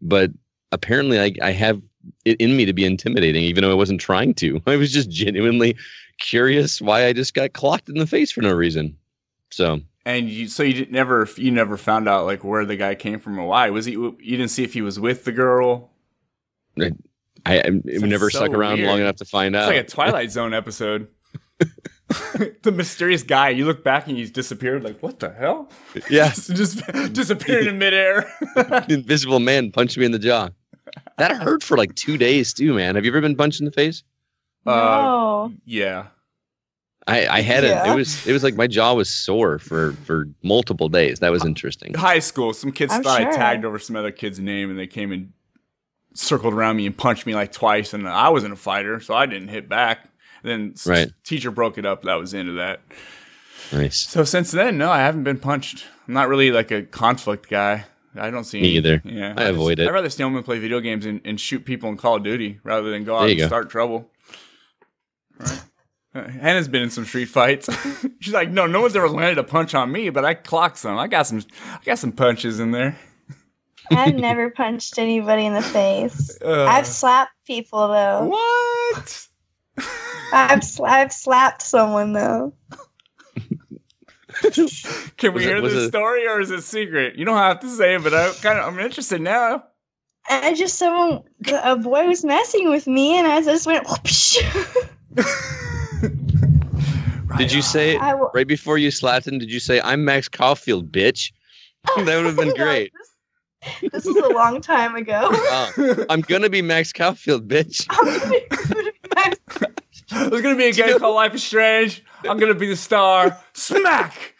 [0.00, 0.30] but
[0.74, 1.80] apparently I, I have
[2.24, 4.60] it in me to be intimidating, even though I wasn't trying to.
[4.66, 5.76] I was just genuinely
[6.20, 8.96] curious why I just got clocked in the face for no reason.
[9.50, 13.20] So And you, so you never, you never found out like where the guy came
[13.20, 13.70] from or why.
[13.70, 13.92] Was he?
[13.92, 15.90] You didn't see if he was with the girl.
[16.78, 16.90] I,
[17.46, 18.88] I, I never so stuck around weird.
[18.88, 19.72] long enough to find It's out.
[19.72, 21.08] It's like a Twilight Zone episode.
[22.62, 23.50] the mysterious guy.
[23.50, 24.82] You look back and he's disappeared.
[24.82, 25.70] Like what the hell?
[26.10, 26.30] Yeah.
[26.30, 28.32] just, just disappeared in midair.
[28.88, 30.50] Invisible man punched me in the jaw.
[31.18, 32.94] That hurt for like two days too, man.
[32.94, 34.02] Have you ever been punched in the face?
[34.66, 35.52] Uh, no.
[35.64, 36.06] yeah.
[37.06, 37.68] I, I had it.
[37.68, 37.92] Yeah.
[37.92, 41.18] It was it was like my jaw was sore for for multiple days.
[41.20, 41.92] That was interesting.
[41.94, 42.54] High school.
[42.54, 45.32] Some kids I'm thought I tagged over some other kid's name, and they came and
[46.14, 47.92] circled around me and punched me like twice.
[47.92, 50.08] And I wasn't a fighter, so I didn't hit back.
[50.42, 51.10] then s- Right.
[51.24, 52.02] teacher broke it up.
[52.04, 52.80] That was the end of that.
[53.72, 53.98] Nice.
[54.08, 55.84] So since then, no, I haven't been punched.
[56.08, 57.84] I'm not really like a conflict guy.
[58.16, 59.02] I don't see Me any- either.
[59.04, 59.88] Yeah, I avoid it.
[59.88, 62.22] I'd rather stay home and play video games and, and shoot people in Call of
[62.24, 63.46] Duty rather than go out and go.
[63.46, 64.10] start trouble.
[65.38, 65.62] Right.
[66.14, 67.68] Uh, Hannah's been in some street fights.
[68.20, 70.96] She's like, no, no one's ever landed a punch on me, but I clocked some.
[70.96, 71.42] I got some,
[71.72, 72.96] I got some punches in there.
[73.90, 76.38] I've never punched anybody in the face.
[76.40, 78.26] Uh, I've slapped people though.
[78.26, 79.26] what?
[80.32, 82.54] I've sla- I've slapped someone though.
[85.16, 87.16] Can we Was hear was this it- story or is it secret?
[87.16, 89.64] You don't have to say it, but I kind of I'm interested now.
[90.28, 91.22] I just someone
[91.62, 94.38] a boy was messing with me and I just went whoopsh.
[97.36, 99.38] Did you say I w- right before you slapped him?
[99.38, 101.32] Did you say I'm Max Caulfield, bitch?
[101.96, 102.92] that would have been No, great.
[103.92, 105.28] This was a long time ago.
[105.32, 107.84] Oh, I'm gonna be Max Caulfield, bitch.
[110.14, 112.04] There's gonna be a game called Life is Strange.
[112.28, 113.38] I'm gonna be the star.
[113.52, 114.34] Smack.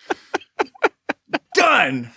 [1.54, 2.10] Done.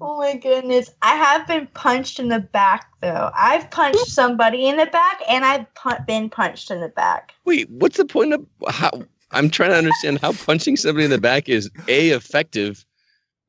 [0.00, 0.90] Oh my goodness.
[1.00, 3.30] I have been punched in the back though.
[3.34, 7.32] I've punched somebody in the back and I've pu- been punched in the back.
[7.44, 8.90] Wait, what's the point of how?
[9.30, 12.84] I'm trying to understand how punching somebody in the back is a effective.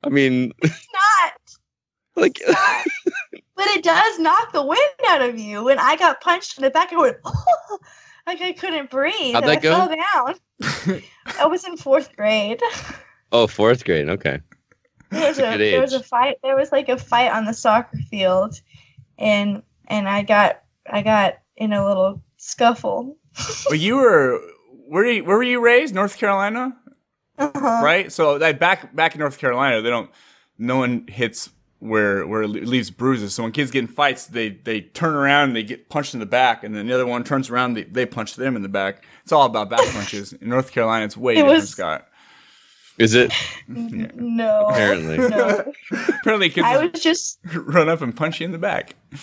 [0.03, 1.33] I mean, it's Not,
[2.15, 2.39] like
[3.55, 4.79] but it does knock the wind
[5.09, 5.63] out of you.
[5.63, 7.79] When I got punched in the back, I went, oh,
[8.27, 9.33] like I couldn't breathe.
[9.33, 9.75] How'd that I go?
[9.75, 9.95] fell
[10.87, 11.01] down.
[11.39, 12.61] I was in fourth grade.
[13.31, 14.09] oh, fourth grade.
[14.09, 14.39] Okay.
[15.11, 16.37] There was a Good there was a fight.
[16.43, 18.59] There was like a fight on the soccer field,
[19.17, 23.17] and and I got I got in a little scuffle.
[23.69, 24.39] But you were
[24.87, 25.05] where?
[25.05, 25.93] You, where were you raised?
[25.93, 26.75] North Carolina,
[27.37, 27.81] Uh-huh.
[27.83, 28.11] right?
[28.11, 30.09] So like back back in North Carolina, they don't.
[30.57, 31.49] No one hits
[31.79, 33.33] where where it leaves bruises.
[33.33, 36.19] So when kids get in fights, they they turn around and they get punched in
[36.19, 38.69] the back, and then the other one turns around, they they punch them in the
[38.69, 39.05] back.
[39.23, 40.33] It's all about back punches.
[40.33, 42.07] In North Carolina, it's way It different, was- Scott.
[42.97, 43.33] Is it?
[43.67, 44.67] No.
[44.69, 45.17] Apparently.
[45.17, 45.73] No.
[45.91, 48.95] Apparently, kids I was just run up and punch you in the back.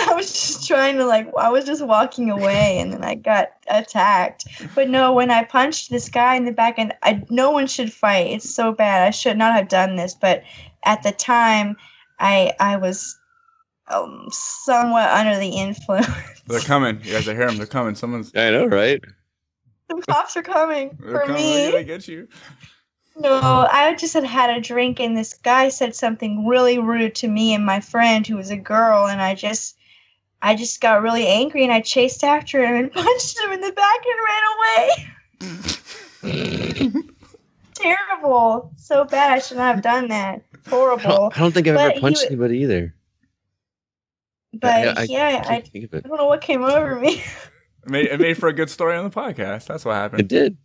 [0.00, 3.48] I was just trying to like I was just walking away and then I got
[3.68, 4.46] attacked.
[4.76, 7.92] But no, when I punched this guy in the back and I no one should
[7.92, 8.28] fight.
[8.28, 9.04] It's so bad.
[9.06, 10.44] I should not have done this, but
[10.84, 11.76] at the time
[12.18, 13.18] I I was
[13.88, 16.06] um, somewhat under the influence.
[16.46, 17.00] They're coming.
[17.02, 17.56] You guys, I hear them.
[17.56, 17.94] They're coming.
[17.94, 18.32] Someone's.
[18.34, 19.02] I know, right?
[19.88, 21.36] the cops are coming They're for coming.
[21.36, 21.70] me.
[21.70, 22.28] They're get you.
[23.16, 27.28] No, I just had had a drink and this guy said something really rude to
[27.28, 29.76] me and my friend who was a girl and I just
[30.40, 33.72] I just got really angry and I chased after him and punched him in the
[33.72, 34.00] back
[35.40, 37.02] and ran away.
[37.74, 38.72] Terrible.
[38.76, 39.32] So bad.
[39.32, 40.42] I should not have done that.
[40.66, 41.02] I Horrible.
[41.02, 42.94] don't, I don't think I've But ever punched wa- anybody either.
[44.54, 46.02] But I- I yeah, I, can't think of it.
[46.04, 47.22] I don't know what came over me.
[47.84, 49.66] It made, it made for a good story on the podcast.
[49.66, 50.20] That's what happened.
[50.20, 50.58] It did.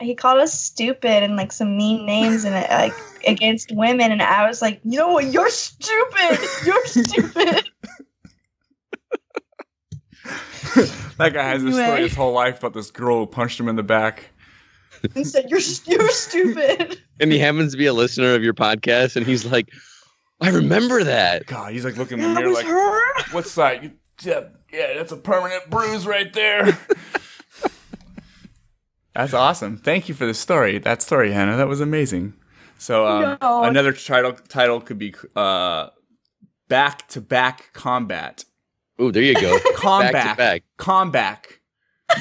[0.00, 2.92] he called us stupid and like some mean names and uh, like
[3.26, 6.38] against women and I was like, you know what, you're stupid.
[6.64, 7.64] You're stupid.
[11.16, 13.74] That guy has this story his whole life about this girl who punched him in
[13.76, 14.30] the back.
[15.14, 19.16] And said, "You're you're stupid." And he happens to be a listener of your podcast,
[19.16, 19.70] and he's like,
[20.40, 21.46] I remember that.
[21.46, 23.22] God, he's like looking in the mirror like, her.
[23.32, 23.82] what's that?
[23.82, 23.90] You-
[24.22, 24.42] Yeah,
[24.72, 26.78] yeah, that's a permanent bruise right there.
[29.14, 29.76] that's awesome.
[29.78, 30.78] Thank you for the story.
[30.78, 31.56] That story, Hannah.
[31.56, 32.34] That was amazing.
[32.78, 33.64] So um, No.
[33.64, 35.88] another title title could be uh,
[36.68, 38.44] back to back combat.
[39.00, 39.58] Oh, there you go.
[39.76, 40.12] Combat.
[40.12, 40.62] Back to back.
[40.76, 41.46] Combat.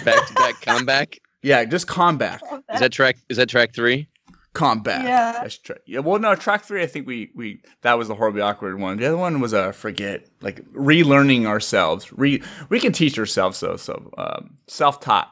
[0.06, 1.20] Back to back comeback.
[1.44, 2.42] Yeah, just combat.
[2.74, 3.18] Is that track?
[3.30, 4.08] Is that track three?
[4.54, 5.04] Combat.
[5.04, 5.34] Yeah.
[5.34, 6.00] That's tra- yeah.
[6.00, 6.82] Well, no, track three.
[6.82, 8.98] I think we we that was the horribly awkward one.
[8.98, 12.12] The other one was uh, forget like relearning ourselves.
[12.12, 13.78] Re we can teach ourselves though.
[13.78, 15.32] So um, self taught.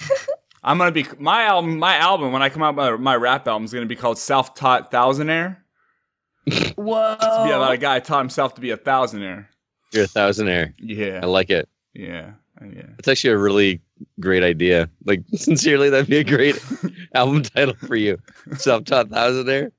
[0.64, 1.78] I'm gonna be my album.
[1.78, 4.54] My album when I come out, my, my rap album is gonna be called Self
[4.54, 5.58] Taught Thousandaire.
[6.76, 7.16] Whoa.
[7.20, 9.46] To be about a guy taught himself to be a thousandaire.
[9.92, 10.74] You're a thousandaire.
[10.78, 11.20] Yeah.
[11.22, 11.68] I like it.
[11.94, 12.32] Yeah.
[12.60, 12.86] Yeah.
[12.98, 13.80] It's actually a really
[14.20, 14.88] great idea.
[15.04, 16.58] Like sincerely, that'd be a great
[17.14, 18.18] album title for you.
[18.56, 19.70] Self-taught thousandaire.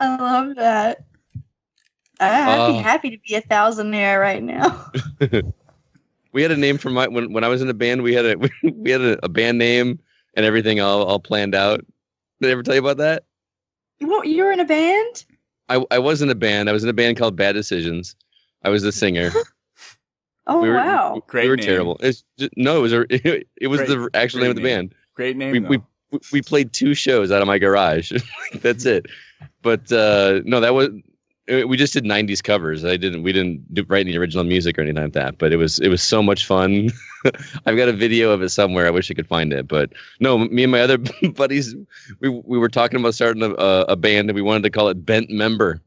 [0.00, 1.04] I love that.
[2.20, 2.82] I'd be Oh.
[2.82, 4.90] happy to be a thousandaire right now.
[6.32, 8.02] we had a name for my when when I was in a band.
[8.02, 8.36] We had a
[8.72, 9.98] we had a, a band name
[10.34, 11.84] and everything all all planned out.
[12.40, 13.24] Did I ever tell you about that?
[14.00, 15.24] What, you were in a band?
[15.68, 16.68] I I was in a band.
[16.68, 18.14] I was in a band called Bad Decisions.
[18.62, 19.30] I was the singer.
[20.46, 21.22] Oh we were, wow.
[21.26, 21.66] Great we were name.
[21.66, 21.96] terrible.
[22.00, 23.06] It's just, no, it was a,
[23.56, 24.76] it was Great- the actual name of the name.
[24.88, 24.94] band.
[25.14, 25.52] Great name.
[25.52, 25.82] we, we we-
[26.32, 28.12] we played two shows out of my garage.
[28.62, 29.06] That's it.
[29.62, 30.88] But uh, no, that was
[31.52, 32.84] uh, we just did '90s covers.
[32.84, 33.24] I didn't.
[33.24, 35.38] We didn't do, write any original music or anything like that.
[35.38, 36.90] But it was it was so much fun.
[37.66, 38.86] I've got a video of it somewhere.
[38.86, 39.66] I wish I could find it.
[39.66, 40.98] But no, me and my other
[41.34, 41.74] buddies,
[42.20, 44.88] we we were talking about starting a, a, a band, and we wanted to call
[44.88, 45.82] it Bent Member.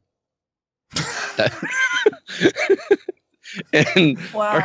[3.74, 4.62] and Wow.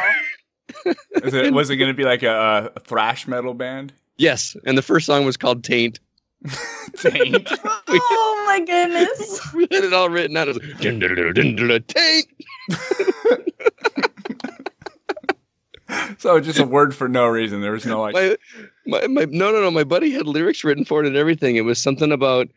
[1.23, 3.93] Is it, was it going to be like a, a thrash metal band?
[4.17, 6.01] yes, and the first song was called Taint.
[6.97, 7.49] Taint.
[7.89, 9.53] oh my goodness.
[9.55, 12.29] we had it all written out as taint.
[16.19, 17.61] so just a word for no reason.
[17.61, 18.15] There was no like.
[18.15, 18.37] my,
[18.87, 19.71] my, my, no, no, no.
[19.71, 21.57] My buddy had lyrics written for it and everything.
[21.57, 22.49] It was something about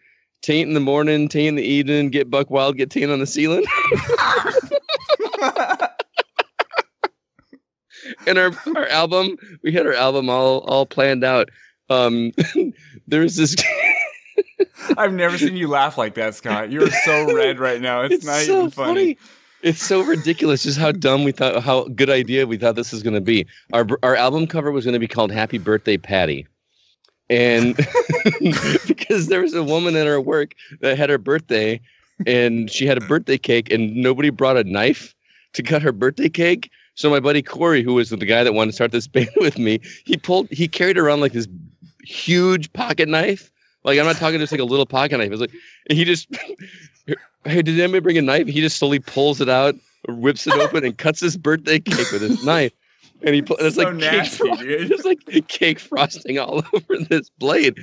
[0.41, 3.25] taint in the morning, taint in the evening, get buck wild, get taint on the
[3.25, 3.63] ceiling.
[8.28, 11.49] And our, our album, we had our album all, all planned out.
[11.89, 12.32] Um,
[13.07, 13.55] there was this.
[14.97, 16.71] I've never seen you laugh like that, Scott.
[16.71, 18.01] You're so red right now.
[18.01, 19.17] It's, not so even funny.
[19.63, 23.01] It's so ridiculous just how dumb we thought, how good idea we thought this was
[23.01, 23.47] going to be.
[23.73, 26.45] Our our album cover was going to be called "Happy Birthday, Patty,"
[27.30, 27.75] and
[28.88, 31.82] because there was a woman at our work that had her birthday,
[32.28, 35.15] and she had a birthday cake, and nobody brought a knife
[35.53, 36.69] to cut her birthday cake.
[36.97, 39.57] So my buddy Corey, who was the guy that wanted to start this band with
[39.57, 41.47] me, he pulled, he carried around like this
[42.03, 43.51] huge pocket knife.
[43.83, 45.27] Like I'm not talking just like a little pocket knife.
[45.27, 45.53] It was like
[45.89, 46.27] and he just
[47.45, 48.47] hey, did anybody bring a knife?
[48.47, 49.75] He just slowly pulls it out,
[50.07, 52.73] whips it open, and cuts his birthday cake with his knife.
[53.21, 54.91] And he put it's So like cake nasty, fro- dude.
[54.91, 57.77] it's like cake frosting all over this blade.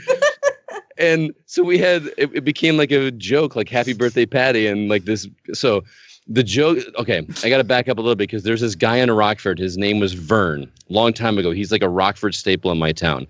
[0.99, 4.89] and so we had it, it became like a joke, like "Happy Birthday, Patty," and
[4.89, 5.27] like this.
[5.53, 5.83] So
[6.27, 6.79] the joke.
[6.99, 9.59] Okay, I got to back up a little bit because there's this guy in Rockford.
[9.59, 10.71] His name was Vern.
[10.89, 13.27] Long time ago, he's like a Rockford staple in my town.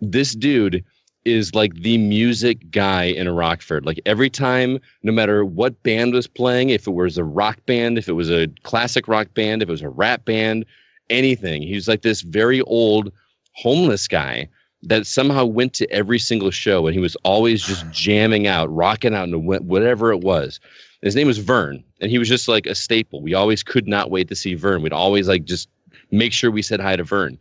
[0.00, 0.84] This dude
[1.24, 3.86] is like the music guy in Rockford.
[3.86, 7.96] Like every time, no matter what band was playing, if it was a rock band,
[7.96, 10.64] if it was a classic rock band, if it was a rap band,
[11.10, 13.12] anything, he was like this very old
[13.54, 14.48] homeless guy
[14.82, 19.14] that somehow went to every single show and he was always just jamming out, rocking
[19.14, 20.58] out, and whatever it was.
[21.02, 23.20] His name was Vern, and he was just like a staple.
[23.20, 24.82] We always could not wait to see Vern.
[24.82, 25.68] We'd always like just
[26.12, 27.38] make sure we said hi to Vern.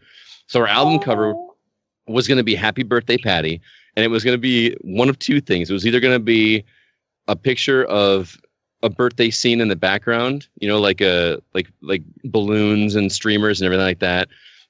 [0.47, 1.34] So our album cover
[2.07, 3.62] was going to be Happy Birthday, Patty,
[3.95, 5.70] and it was going to be one of two things.
[5.70, 6.64] It was either going to be
[7.28, 8.38] a picture of
[8.84, 13.62] a birthday scene in the background, you know, like a like like balloons and streamers
[13.62, 14.28] and everything like that.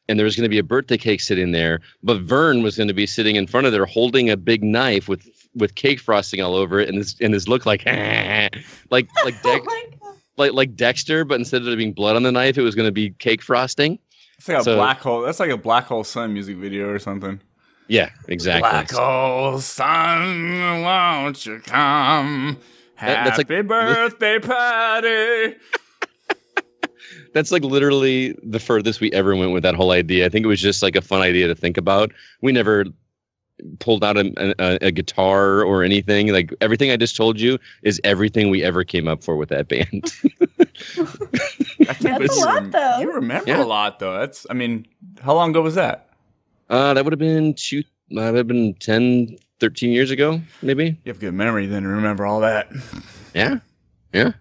[0.10, 2.90] And there was going to be a birthday cake sitting there, but Vern was going
[2.90, 5.26] to be sitting in front of there holding a big knife with
[5.56, 8.56] with cake frosting all over it, and this and this look like like
[8.92, 9.68] oh like Dex,
[10.38, 12.88] like like Dexter, but instead of there being blood on the knife, it was going
[12.88, 14.00] to be cake frosting.
[14.38, 15.22] It's like a So- black hole.
[15.22, 17.40] That's like a black hole sun music video or something.
[17.88, 18.62] Yeah, exactly.
[18.70, 22.58] Black hole sun, won't you come?
[23.02, 25.56] That- that's like- Happy birthday, Patty.
[27.34, 30.26] That's like literally the furthest we ever went with that whole idea.
[30.26, 32.12] I think it was just like a fun idea to think about.
[32.42, 32.86] We never
[33.80, 36.28] pulled out a, a, a guitar or anything.
[36.32, 39.68] Like everything I just told you is everything we ever came up for with that
[39.68, 40.12] band.
[41.88, 42.98] I can't That's a believe you lot, rem- though.
[43.00, 43.64] You remember Yeah.
[43.64, 44.18] a lot, though.
[44.20, 44.86] That's, I mean,
[45.22, 46.08] how long ago was that?
[46.70, 47.84] uh, that would have been two,
[48.14, 50.86] uh, that would have been 10, 13 years ago, maybe.
[51.04, 52.70] You have good memory then remember all that.
[53.34, 53.60] Yeah.
[54.14, 54.32] Yeah.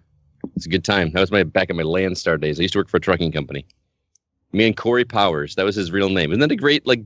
[0.57, 1.11] It's a good time.
[1.13, 2.59] That was my back in my Landstar days.
[2.59, 3.65] I used to work for a trucking company.
[4.51, 5.55] Me and Corey Powers.
[5.55, 6.31] That was his real name.
[6.31, 6.99] Isn't that a great like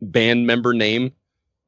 [0.00, 1.12] band member name?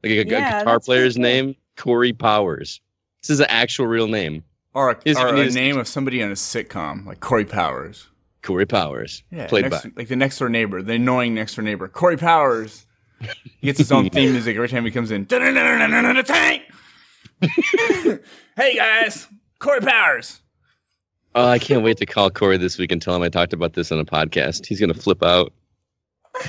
[0.09, 1.23] Like a, a Yeah, guitar player's cool.
[1.23, 1.57] name?
[1.77, 2.81] Corey Powers.
[3.23, 4.45] This is an actual real name.
[4.75, 8.07] Or a, His- or a his- name of somebody in a sitcom, like Corey Powers.
[8.43, 9.23] Corey Powers.
[9.33, 12.17] Yeah, Played next, by like the next door neighbor, the annoying next door neighbor, Corey
[12.17, 12.87] Powers.
[13.21, 13.29] He
[13.67, 15.27] gets his own theme music every time he comes in.
[15.27, 16.63] Tank.
[18.57, 19.27] hey guys,
[19.59, 20.41] Corey Powers.
[21.35, 23.73] Oh, I can't wait to call Corey this week and tell him I talked about
[23.75, 24.65] this on a podcast.
[24.67, 25.53] He's gonna flip out.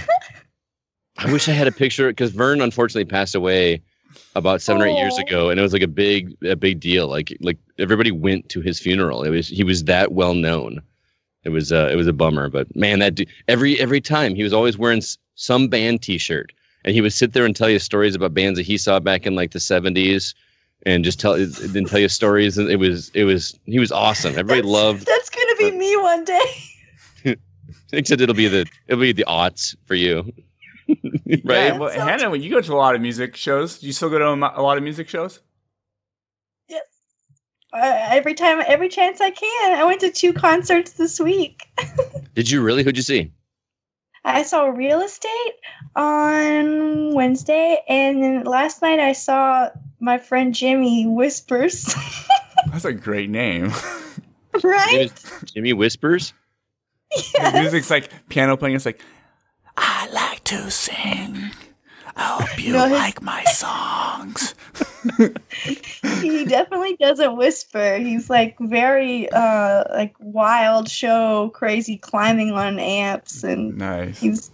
[1.18, 3.82] I wish I had a picture because Vern unfortunately passed away
[4.36, 7.08] about seven or eight years ago, and it was like a big, a big deal.
[7.08, 9.24] Like, like everybody went to his funeral.
[9.24, 10.82] It was he was that well known.
[11.44, 12.50] It was, uh, it was a bummer.
[12.50, 16.52] But man, that dude, every every time he was always wearing s- some band T-shirt,
[16.86, 19.26] and he would sit there and tell you stories about bands that he saw back
[19.26, 20.36] in like the seventies,
[20.86, 22.58] and just tell then tell you stories.
[22.58, 24.32] And it was, it was he was awesome.
[24.38, 25.06] Everybody loved.
[25.06, 26.54] That's gonna be me one day.
[27.94, 30.32] Except it'll be the it'll be the aughts for you,
[31.44, 31.68] right?
[31.68, 34.10] Yeah, well, Hannah, when you go to a lot of music shows, do you still
[34.10, 35.40] go to a lot of music shows?
[37.74, 39.78] Uh, every time, every chance I can.
[39.78, 41.68] I went to two concerts this week.
[42.34, 42.84] Did you really?
[42.84, 43.32] Who'd you see?
[44.24, 45.54] I saw Real Estate
[45.96, 51.94] on Wednesday, and then last night I saw my friend Jimmy Whispers.
[52.72, 53.72] That's a great name.
[54.64, 55.12] right?
[55.54, 56.34] Jimmy Whispers.
[57.12, 58.76] The music's like piano playing.
[58.76, 59.02] It's like
[59.78, 61.52] I like to sing.
[62.16, 64.56] I hope you No, his- like my songs.
[66.22, 67.98] he definitely doesn't whisper.
[67.98, 74.20] He's like very uh like wild show, crazy climbing on amps, and Nice.
[74.20, 74.52] he's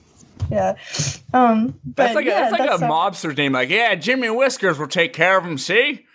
[0.52, 0.76] yeah.
[1.34, 3.54] Um, but That's like yeah, a, that's like that's a a- mobster's name.
[3.54, 5.58] Like, yeah, Jimmy Whiskers will take care of him.
[5.58, 6.06] See,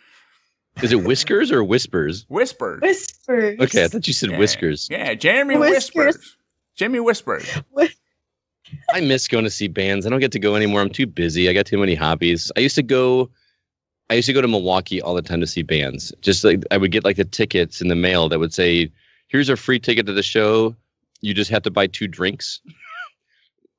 [0.82, 2.26] Is it Whiskers or Whispers?
[2.28, 2.80] Whispers.
[2.82, 3.58] Whispers.
[3.58, 4.88] Okay, I thought you said Whiskers.
[4.90, 6.06] Yeah, Jeremy Whiskers.
[6.16, 6.36] Whispers.
[6.76, 7.48] Jimmy Whispers.
[8.92, 10.06] I miss going to see bands.
[10.06, 10.80] I don't get to go anymore.
[10.80, 11.48] I'm too busy.
[11.48, 12.50] I got too many hobbies.
[12.56, 13.30] I used to go.
[14.10, 16.12] I used to go to Milwaukee all the time to see bands.
[16.22, 18.90] Just like I would get like the tickets in the mail that would say,
[19.28, 20.74] "Here's a free ticket to the show.
[21.20, 22.60] You just have to buy two drinks."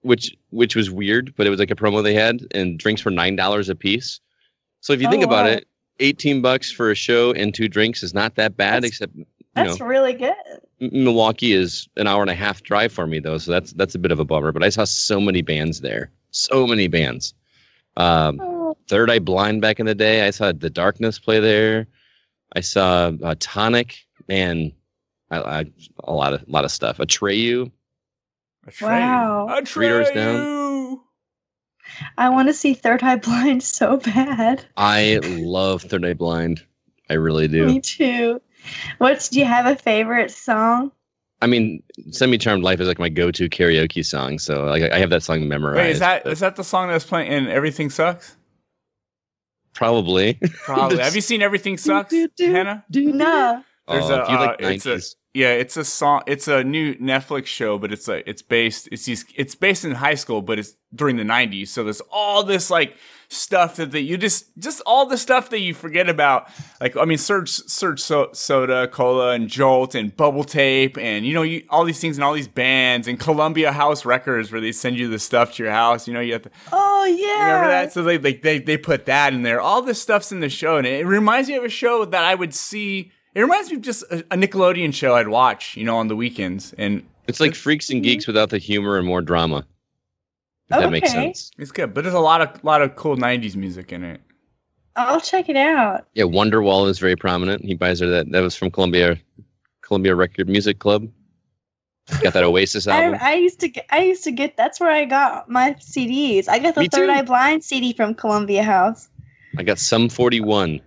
[0.01, 3.11] which which was weird, but it was like a promo they had, and drinks were
[3.11, 4.19] nine dollars a piece.
[4.81, 5.51] So if you oh, think Oh, about wow.
[5.53, 5.67] it,
[5.99, 8.85] eighteen bucks for a show and two drinks is not that bad.
[8.85, 9.13] except
[9.55, 10.33] you know, That's really good.
[10.79, 13.99] Milwaukee is an hour and a half drive for me though, so that's that's a
[13.99, 14.51] bit of a bummer.
[14.51, 17.33] But I saw so many bands there, so many bands.
[17.97, 21.87] Um, Oh, Third Eye Blind back in the day, I saw The Darkness play there.
[22.55, 23.97] I saw uh, Tonic,
[24.27, 24.71] man,
[25.31, 25.65] I, I,
[26.03, 26.97] a lot of lot of stuff.
[26.99, 27.71] Atreyu,
[28.81, 29.61] Wow.
[29.65, 30.35] Three Doors Down.
[30.35, 30.99] Atreyu.
[32.17, 34.63] I want to see Third Eye Blind so bad.
[34.77, 36.63] I love Third Eye Blind.
[37.09, 37.65] I really do.
[37.65, 38.39] Me too.
[38.97, 40.91] What's do you have a favorite song?
[41.41, 41.81] I mean,
[42.11, 45.47] Semi Charmed Life is like my go-to karaoke song, so like I have that song
[45.47, 45.77] memorized.
[45.77, 48.35] Wait, is that but is that the song that's playing in Everything Sucks?
[49.73, 50.33] probably?
[50.63, 50.97] Probably.
[51.03, 52.83] Have you seen Everything Sucks, Hannah?
[52.89, 53.63] No.
[53.87, 55.15] There's Oh, a, if you like uh, it's a 90s.
[55.33, 56.21] yeah, it's a song.
[56.27, 59.91] It's a new Netflix show, but it's a it's based it's these it's based in
[59.91, 61.69] high school, but it's during the '90s.
[61.69, 62.95] So there's all this like
[63.29, 66.49] stuff that, that you just just all the stuff that you forget about.
[66.81, 71.33] Like I mean, Surge Surge so, Soda, Cola, and Jolt, and Bubble Tape, and you
[71.33, 74.71] know you, all these things and all these bands and Columbia House Records where they
[74.71, 76.07] send you the stuff to your house.
[76.07, 77.45] You know you have to Oh yeah.
[77.45, 77.93] Remember that?
[77.93, 79.61] So they, they they they put that in there.
[79.61, 82.35] All this stuff's in the show, and it reminds me of a show that I
[82.35, 83.11] would see.
[83.35, 86.15] It reminds me of just a, a Nickelodeon show I'd watch, you know, on the
[86.15, 89.65] weekends, and It's like Freaks and Geeks without the humor and more drama.
[90.71, 91.25] If that makes Okay.
[91.33, 91.51] sense.
[91.57, 91.93] it's good.
[91.93, 94.21] But there's a lot of lot of cool '90s music in it.
[94.95, 96.07] I'll check it out.
[96.13, 97.63] Yeah, Wonderwall is very prominent.
[97.63, 98.31] He buys her that.
[98.31, 99.17] That was from Columbia,
[99.81, 101.07] Columbia Record Music Club.
[102.21, 103.19] Got that Oasis I, album.
[103.21, 106.47] I used to get, I used to get that's where I got my CDs.
[106.49, 107.11] I got the Me Third too.
[107.11, 109.09] Eye Blind CD from Columbia House.
[109.57, 110.81] I got Sum 41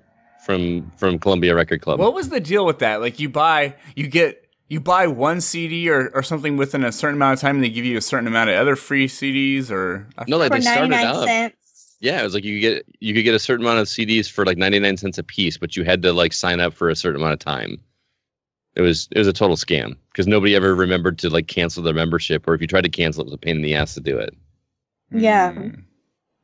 [0.44, 1.98] from from Columbia Record Club.
[1.98, 3.00] What was the deal with that?
[3.00, 4.41] Like you buy, you get,
[4.72, 7.68] you buy one CD or, or something within a certain amount of time, and they
[7.68, 10.88] give you a certain amount of other free CDs, or No, like for they started
[10.88, 11.24] 99 out.
[11.26, 11.56] cents.
[12.00, 14.30] Yeah, it was like you could get you could get a certain amount of CDs
[14.30, 16.96] for like 99 cents a piece, but you had to like sign up for a
[16.96, 17.76] certain amount of time.
[18.74, 21.92] It was it was a total scam because nobody ever remembered to like cancel their
[21.94, 24.00] membership, or if you tried to cancel, it was a pain in the ass to
[24.00, 24.34] do it.
[25.12, 25.52] Yeah.
[25.52, 25.84] Mm.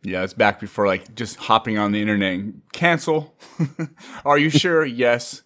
[0.03, 3.35] Yeah, it's back before like just hopping on the internet and cancel.
[4.25, 4.85] Are you sure?
[4.85, 5.43] yes.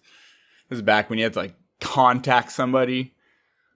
[0.69, 3.13] This is back when you had to like contact somebody.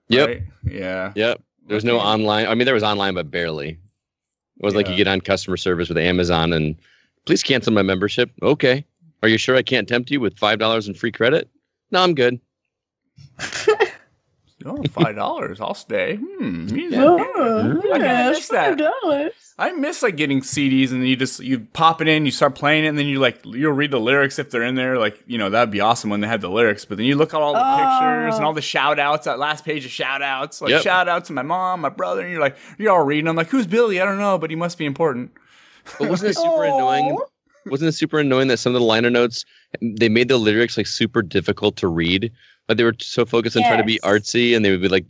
[0.08, 0.28] Yep.
[0.28, 0.42] right?
[0.64, 1.12] Yeah.
[1.14, 1.42] Yep.
[1.66, 2.46] There was no online.
[2.46, 3.70] I mean, there was online, but barely.
[3.70, 6.74] It was like you get on customer service with Amazon and
[7.26, 8.32] please cancel my membership.
[8.42, 8.84] Okay.
[9.22, 11.48] Are you sure I can't tempt you with five dollars in free credit?
[11.90, 12.40] No, I'm good.
[14.68, 15.60] Oh, five dollars.
[15.60, 16.16] I'll stay.
[16.16, 16.66] Hmm.
[16.66, 16.98] music.
[17.00, 18.68] Oh, I yeah, miss that.
[18.68, 19.32] five dollars.
[19.58, 22.84] I miss like getting CDs and you just you pop it in, you start playing
[22.84, 24.98] it, and then you like you'll read the lyrics if they're in there.
[24.98, 26.84] Like you know that'd be awesome when they had the lyrics.
[26.84, 29.24] But then you look at all the pictures and all the shout outs.
[29.24, 30.82] That last page of shout outs, like Yep.
[30.82, 33.26] shout out to my mom, my brother, and you're like you're all reading.
[33.28, 34.00] I'm like, who's Billy?
[34.00, 35.32] I don't know, but he must be important.
[35.98, 37.16] But wasn't it super annoying?
[37.70, 39.44] Wasn't it super annoying that some of the liner notes
[39.80, 42.32] they made the lyrics like super difficult to read?
[42.68, 45.06] Like they were so focused on trying to be artsy, and they would be like,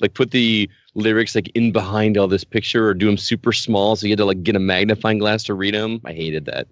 [0.00, 3.96] like put the lyrics like in behind all this picture or do them super small,
[3.96, 6.00] so you had to like get a magnifying glass to read them.
[6.04, 6.68] I hated that.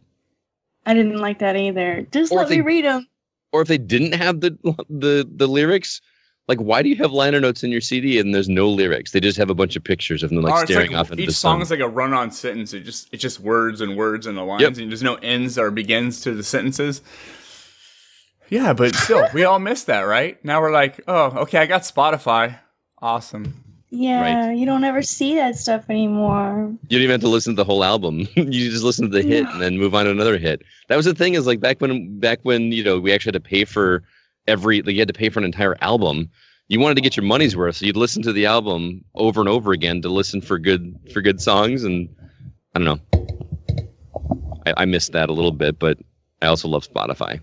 [0.86, 2.06] I didn't like that either.
[2.12, 3.06] Just Or let me they- read them.
[3.52, 4.56] Or if they didn't have the
[4.90, 6.00] the the lyrics,
[6.48, 9.12] like why do you have liner notes in your CD and there's no lyrics?
[9.12, 11.10] They just have a bunch of pictures of them like Or it's staring like off
[11.10, 11.62] into each the song sun.
[11.62, 12.72] is like a run-on sentence.
[12.74, 14.78] It just it's just words and words and the lines, Yep.
[14.78, 17.02] and there's no ends or begins to the sentences.
[18.50, 20.42] Yeah, but still, we all miss that, right?
[20.42, 22.58] Now we're like, oh, okay, I got Spotify.
[23.02, 23.62] Awesome.
[23.90, 26.70] Yeah, you don't ever see that stuff anymore.
[26.88, 28.26] You don't even have to listen to the whole album.
[28.36, 30.62] you just listen to the hit and then move on to another hit.
[30.88, 33.42] That was the thing is like back when back when you know we actually had
[33.44, 34.02] to pay for
[34.48, 36.28] every like you had to pay for an entire album.
[36.66, 39.48] You wanted to get your money's worth, so you'd listen to the album over and
[39.48, 41.84] over again to listen for good for good songs.
[41.84, 42.08] And
[42.74, 43.78] I don't know,
[44.66, 45.98] I, I missed that a little bit, but
[46.42, 47.40] I also love Spotify.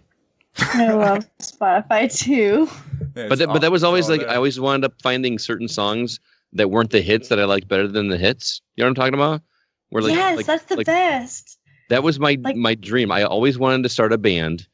[0.58, 2.70] I love Spotify too.
[3.14, 6.20] but that, but that was always like I always wound up finding certain songs
[6.54, 8.62] that weren't the hits that I liked better than the hits.
[8.76, 9.42] You know what I'm talking about?
[9.90, 11.58] Where like yes, like- that's the like- best.
[11.90, 13.12] That was my my dream.
[13.12, 14.68] I always wanted to start a band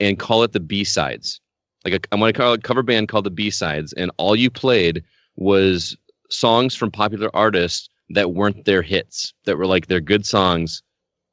[0.00, 1.40] and call it the B sides.
[1.84, 4.10] Like a, I want to call it a cover band called the B sides, and
[4.16, 5.04] all you played
[5.36, 5.96] was
[6.30, 10.82] songs from popular artists that weren't their hits, that were like their good songs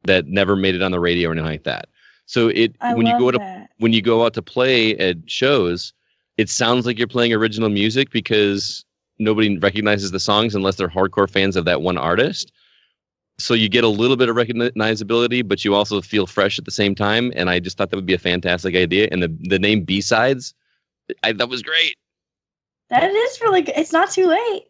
[0.04, 1.88] that never made it on the radio or anything like that.
[2.26, 3.70] So it I when you go to that.
[3.78, 5.94] when you go out to play at shows,
[6.38, 8.86] it sounds like you're playing original music because
[9.20, 12.52] nobody recognizes the songs unless they're hardcore fans of that one artist.
[13.40, 16.72] So you get a little bit of recognizability, but you also feel fresh at the
[16.72, 17.32] same time.
[17.36, 19.08] And I just thought that would be a fantastic idea.
[19.12, 20.54] And the the name B sides,
[21.24, 21.96] I that was great.
[22.90, 23.76] That is really good.
[23.78, 24.64] It's not too late.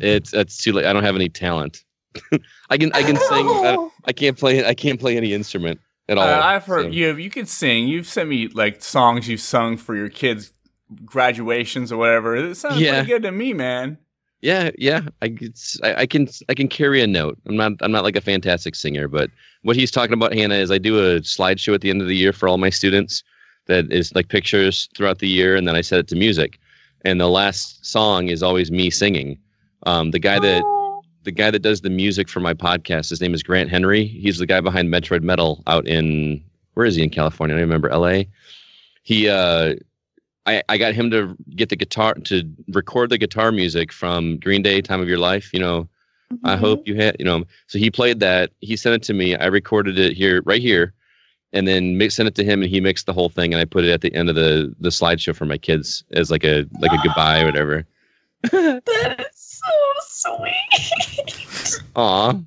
[0.00, 0.86] It's it's too late.
[0.86, 1.84] I don't have any talent.
[2.70, 3.46] I can I can sing.
[3.46, 4.64] I, I can't play.
[4.64, 6.26] I can't play any instrument at all.
[6.26, 7.16] Uh, I've heard so- you.
[7.16, 7.86] You can sing.
[7.88, 10.52] You've sent me like songs you've sung for your kids'
[11.04, 12.36] graduations or whatever.
[12.36, 12.94] It sounds Yeah.
[13.02, 13.98] pretty good to me, man.
[14.46, 15.00] Yeah, yeah.
[15.22, 15.36] I,
[15.82, 17.36] I I can I can carry a note.
[17.46, 19.28] I'm not I'm not like a fantastic singer, but
[19.62, 22.14] what he's talking about, Hannah, is I do a slideshow at the end of the
[22.14, 23.24] year for all my students
[23.66, 26.60] that is like pictures throughout the year, and then I set it to music.
[27.04, 29.36] And the last song is always me singing.
[29.84, 30.62] Um, the guy that
[31.24, 34.06] the guy that does the music for my podcast, his name is Grant Henry.
[34.06, 36.40] He's the guy behind Metroid Metal out in
[36.74, 37.56] where is he in California?
[37.56, 38.28] I remember L.A.
[39.02, 39.74] He uh,
[40.46, 44.62] I, I got him to get the guitar to record the guitar music from Green
[44.62, 45.88] Day Time of Your Life, you know.
[46.44, 46.64] I mm-hmm.
[46.64, 47.44] hope you had, you know.
[47.68, 48.50] So he played that.
[48.60, 49.36] He sent it to me.
[49.36, 50.92] I recorded it here, right here,
[51.52, 53.52] and then mix, sent it to him, and he mixed the whole thing.
[53.54, 56.30] And I put it at the end of the the slideshow for my kids as
[56.32, 57.86] like a like a goodbye or whatever.
[58.50, 61.80] That is so sweet.
[61.96, 62.42] Aw, All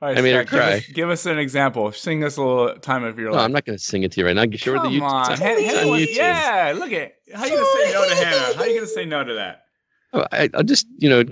[0.00, 0.72] right, I made her Scott, give cry.
[0.76, 1.92] us- Give us, an example.
[1.92, 3.44] Sing us a little time of your No, life.
[3.44, 4.44] I'm not gonna sing it to you right now.
[4.56, 5.02] Show her the Come YouTube.
[5.02, 6.16] on, it's Han- on Hannah wants- YouTube.
[6.16, 6.74] yeah.
[6.76, 8.56] Look at how are you gonna say no to Hannah?
[8.56, 9.64] How are you gonna say no to that?
[10.12, 11.24] Oh, I, I'll just you know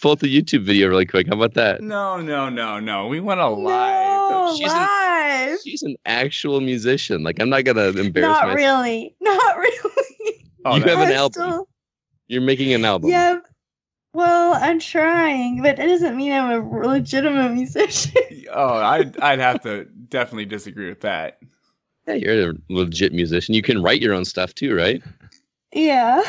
[0.00, 1.28] pull up the YouTube video really quick.
[1.28, 1.80] How about that?
[1.80, 3.06] No, no, no, no.
[3.06, 4.56] We want a live.
[4.56, 5.52] she's, live.
[5.52, 7.22] An, she's an actual musician.
[7.22, 8.56] Like I'm not gonna embarrass Not myself.
[8.56, 9.16] really.
[9.20, 10.46] Not really.
[10.64, 11.42] Oh, you have an album.
[11.42, 11.68] Still...
[12.28, 13.10] You're making an album.
[13.10, 13.40] yeah.
[14.14, 18.12] Well, I'm trying, but it doesn't mean I'm a legitimate musician.
[18.54, 21.38] Oh, I'd I'd have to definitely disagree with that.
[22.06, 23.54] Yeah, you're a legit musician.
[23.54, 25.02] You can write your own stuff too, right?
[25.72, 26.22] Yeah.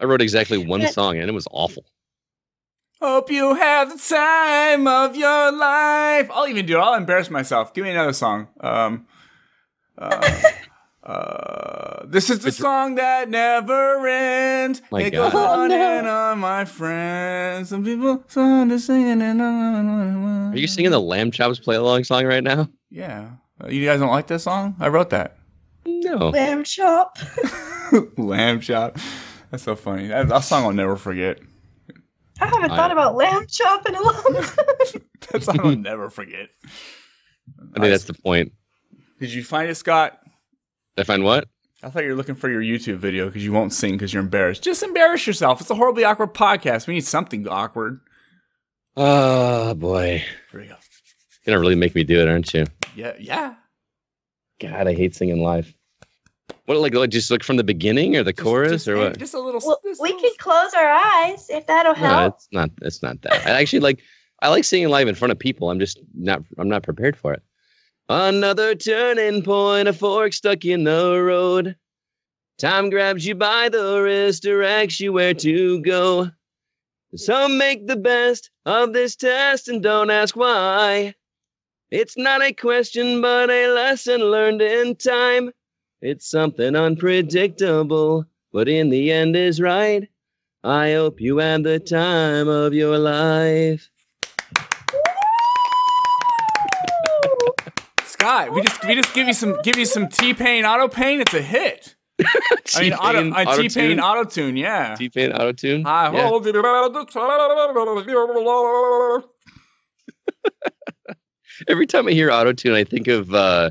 [0.00, 0.90] I wrote exactly one Yeah.
[0.90, 1.84] song and it was awful.
[3.00, 6.30] Hope you have the time of your life.
[6.32, 6.80] I'll even do it.
[6.80, 7.74] I'll embarrass myself.
[7.74, 8.46] Give me another song.
[8.60, 9.06] Um,
[9.98, 10.40] uh,
[11.02, 14.82] uh, this is the song that never ends.
[14.92, 15.32] My it God.
[15.32, 15.74] goes Oh, on no.
[15.98, 17.70] and on, my friends.
[17.70, 20.52] Some people start to singing and on and on on.
[20.52, 22.68] Are you singing the Lamb Chops play along song right now?
[22.88, 23.30] Yeah.
[23.62, 24.76] Uh, You guys don't like this song?
[24.78, 25.38] I wrote that.
[25.84, 26.30] No.
[26.30, 27.18] Lamb chop.
[28.16, 28.98] Lamb chop.
[29.50, 30.08] That's so funny.
[30.08, 31.40] That, that song I'll never forget.
[32.40, 35.02] I haven't I- thought about lamb chop in a long time.
[35.30, 36.48] That song I'll never forget.
[37.76, 38.52] I think that's the point.
[39.20, 40.18] Did you find it, Scott?
[40.96, 41.46] Did I find what?
[41.82, 44.22] I thought you were looking for your YouTube video because you won't sing because you're
[44.22, 44.62] embarrassed.
[44.64, 45.60] Just embarrass yourself.
[45.60, 46.86] It's a horribly awkward podcast.
[46.88, 48.00] We need something awkward.
[48.96, 50.24] Oh boy.
[50.50, 50.74] Here we go.
[50.74, 52.66] You're gonna really make me do it, aren't you?
[52.94, 53.54] Yeah, yeah.
[54.62, 55.74] God, I hate singing live.
[56.66, 59.18] What like, like just like from the beginning or the chorus just, or what?
[59.18, 59.60] Just a little.
[59.64, 62.12] Well, just we little- could close our eyes if that'll help.
[62.12, 62.34] No, help.
[62.36, 63.46] it's not it's not that.
[63.46, 64.00] I actually like
[64.40, 65.70] I like singing live in front of people.
[65.70, 67.42] I'm just not I'm not prepared for it.
[68.08, 71.76] Another turning point, a fork stuck in the road.
[72.58, 76.30] Time grabs you by the wrist, directs you where to go.
[77.16, 81.14] Some make the best of this test and don't ask why.
[81.92, 85.50] It's not a question, but a lesson learned in time.
[86.00, 90.08] It's something unpredictable, but in the end is right.
[90.64, 93.90] I hope you had the time of your life.
[98.06, 101.20] Scott, we just we just give you some give you some T Pain auto pain.
[101.20, 101.94] It's a hit.
[102.74, 104.56] I mean, auto, uh, T Pain auto-tune?
[104.56, 104.94] Yeah.
[104.94, 105.82] T Pain auto tune.
[105.82, 106.10] Yeah.
[106.26, 107.04] hold it around the
[111.68, 113.70] Every time I hear auto tune, I think of uh,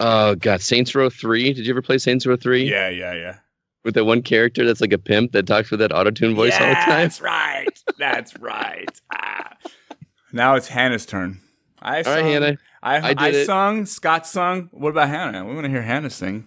[0.00, 1.52] oh god, Saints Row Three.
[1.52, 2.68] Did you ever play Saints Row Three?
[2.70, 3.36] Yeah, yeah, yeah.
[3.84, 6.52] With that one character that's like a pimp that talks with that auto tune voice
[6.60, 6.86] all the time.
[6.88, 7.82] That's right.
[7.98, 9.00] That's right.
[9.12, 9.56] Ah.
[10.32, 11.40] Now it's Hannah's turn.
[11.82, 12.58] I All sung, right, Hannah.
[12.82, 13.46] I, I I, it.
[13.46, 13.86] sung.
[13.86, 14.68] Scott sung.
[14.72, 15.44] What about Hannah?
[15.46, 16.46] We want to hear Hannah sing.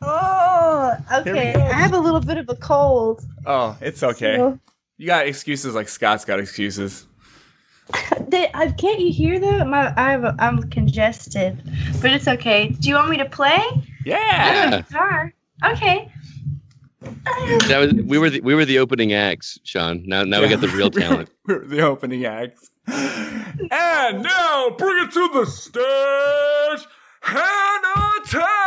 [0.00, 1.54] Oh, okay.
[1.54, 3.22] I have a little bit of a cold.
[3.44, 4.36] Oh, it's okay.
[4.36, 4.58] So-
[4.96, 7.06] You got excuses like Scott's got excuses.
[8.28, 9.70] They, uh, can't you hear them?
[9.70, 11.62] My, I have a, I'm congested,
[12.02, 12.68] but it's okay.
[12.78, 13.62] Do you want me to play?
[14.04, 14.82] Yeah.
[14.82, 15.32] guitar.
[15.64, 16.12] Okay.
[17.00, 20.02] That was we were the, we were the opening acts, Sean.
[20.06, 21.30] Now now we got the real talent.
[21.46, 22.70] We're the opening acts.
[22.86, 26.88] And now bring it to the stage,
[27.20, 28.57] Hannah You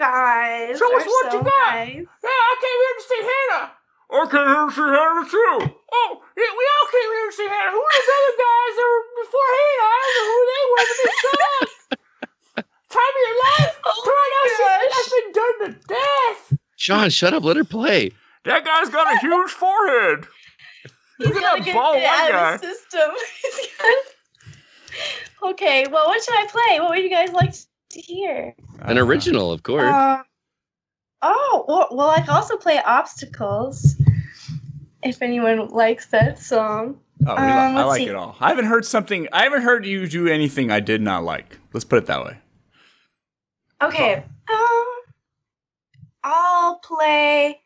[0.00, 0.78] guys.
[0.80, 1.76] Show us what so you got.
[1.76, 2.00] nice.
[2.00, 3.66] Yeah, I came here to see Hannah.
[4.10, 5.56] I came here to see Hannah too.
[5.92, 6.10] Oh,
[6.40, 7.72] yeah, we all came here to see Hannah.
[7.76, 9.88] Who are those other guys that were before Hannah?
[9.92, 11.68] I don't know who they were, but they shut up.
[12.90, 13.74] Time of your life?
[13.84, 14.90] Oh Come on, my that shit- gosh.
[14.90, 16.42] that's been done to death.
[16.76, 17.44] Sean, shut up.
[17.44, 18.10] Let her play.
[18.48, 20.26] That guy's got a huge forehead.
[21.18, 23.10] He's Look at gotta that get bald it white out system.
[25.42, 26.80] Okay, well, what should I play?
[26.80, 27.58] What would you guys like to
[27.92, 28.54] hear?
[28.80, 29.82] An original, of course.
[29.92, 30.22] Um,
[31.22, 33.96] oh, well, well, I can also play Obstacles
[35.02, 37.00] if anyone likes that song.
[37.26, 38.06] Oh, we li- Um, I like see.
[38.08, 38.36] it all.
[38.40, 39.28] I haven't heard something.
[39.32, 41.58] I haven't heard you do anything I did not like.
[41.72, 42.38] Let's put it that way.
[43.82, 44.22] Okay.
[44.50, 44.86] Um,
[46.22, 47.60] I'll play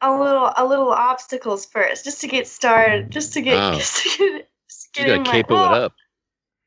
[0.00, 3.74] a little a little obstacles first, just to get started, just to get Wow.
[3.78, 5.94] just to get, just to You gotta in my- capo it oh, up.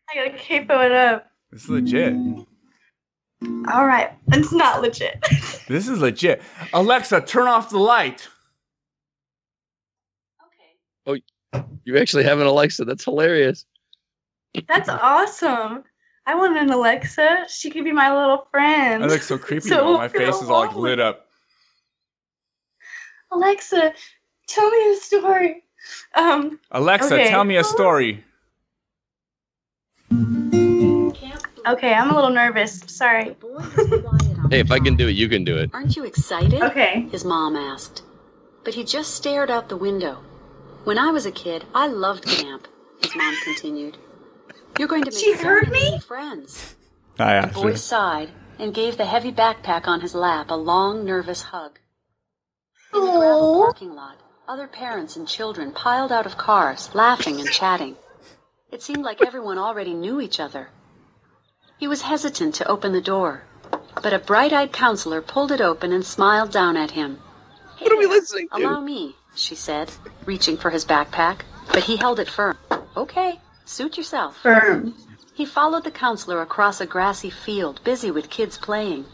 [0.10, 1.31] I gotta capo it up.
[1.52, 2.16] This is legit.
[3.72, 5.24] All right, it's not legit.
[5.68, 6.42] This is legit.
[6.74, 8.28] Alexa, turn off the light.
[11.08, 11.22] Okay.
[11.54, 12.84] Oh, you actually have an Alexa.
[12.84, 13.66] That's hilarious.
[14.68, 15.86] That's awesome.
[16.26, 17.46] I want an Alexa.
[17.48, 19.02] She could be my little friend.
[19.02, 19.70] That looks so creepy.
[19.70, 19.98] So though.
[19.98, 21.28] My face is all like, lit up.
[23.32, 23.94] Alexa,
[24.48, 25.64] tell me a story.
[26.16, 27.30] Um, Alexa, Okay.
[27.30, 28.26] tell me a story.
[31.68, 32.82] Okay, I'm a little nervous.
[32.88, 33.36] Sorry.
[34.50, 35.70] Hey, if I can do it, you can do it.
[35.74, 36.62] Aren't you excited?
[36.62, 37.08] Okay.
[37.12, 38.04] His mom asked.
[38.64, 40.20] But he just stared out the window.
[40.84, 42.68] When I was a kid, I loved camp,
[43.02, 43.98] his mom continued.
[44.80, 46.00] You're going to make She so heard many me?
[46.00, 46.76] friends.
[47.20, 47.78] I asked The boy actually.
[47.78, 48.30] sighed
[48.60, 51.80] and gave the heavy backpack on his lap a long, nervous hug.
[52.94, 54.18] In the gravel parking lot,
[54.48, 57.96] other parents and children piled out of cars, laughing and chatting.
[58.72, 60.70] It seemed like everyone already knew each other.
[61.82, 63.42] He was hesitant to open the door,
[64.04, 67.18] but a bright eyed counselor pulled it open and smiled down at him.
[67.80, 68.58] What are we listening to?
[68.58, 69.92] Allow me, she said,
[70.26, 71.38] reaching for his backpack,
[71.74, 72.56] but he held it firm.
[72.96, 74.38] Okay, suit yourself.
[74.38, 74.94] Firm.
[75.34, 79.06] He followed the counselor across a grassy field, busy with kids playing.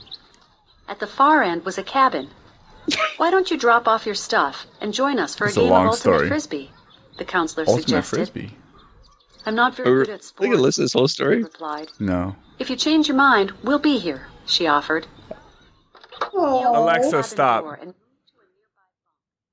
[0.90, 2.32] At the far end was a cabin.
[3.16, 5.70] Why don't you drop off your stuff and join us for a It's a game
[5.72, 6.28] of ultimate story.
[6.28, 6.72] frisbee?
[7.18, 8.16] The counselor Ultimate suggested.
[8.18, 8.58] frisbee.
[9.46, 10.52] I'm not very good at we sports.
[10.52, 11.38] can listen to this whole story.
[11.38, 11.88] he replied.
[12.00, 12.36] No.
[12.60, 14.28] If you change your mind, we'll be here.
[14.46, 15.08] She offered.
[16.34, 17.66] Alexa, stop.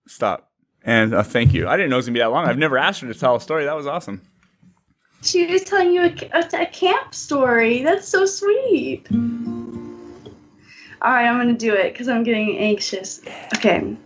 [0.07, 0.51] Stop.
[0.83, 1.67] And uh, thank you.
[1.67, 2.47] I didn't know it was gonna be that long.
[2.47, 3.65] I've never asked her to tell a story.
[3.65, 4.21] That was awesome.
[5.23, 7.83] She was telling you a, a, a camp story.
[7.83, 9.07] That's so sweet.
[9.11, 13.23] All right, I'm gonna do it because I'm getting anxious.
[13.57, 13.97] Okay.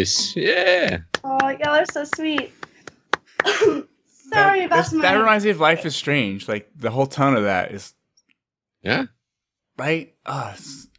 [0.00, 0.34] Nice.
[0.34, 0.98] Yeah.
[1.24, 2.52] Oh, y'all are so sweet.
[3.44, 5.02] Sorry about That's- my.
[5.02, 6.48] that reminds me of Life is Strange.
[6.48, 7.92] Like the whole tone of that is
[8.82, 9.06] Yeah.
[9.76, 10.14] right.
[10.24, 10.54] Uh,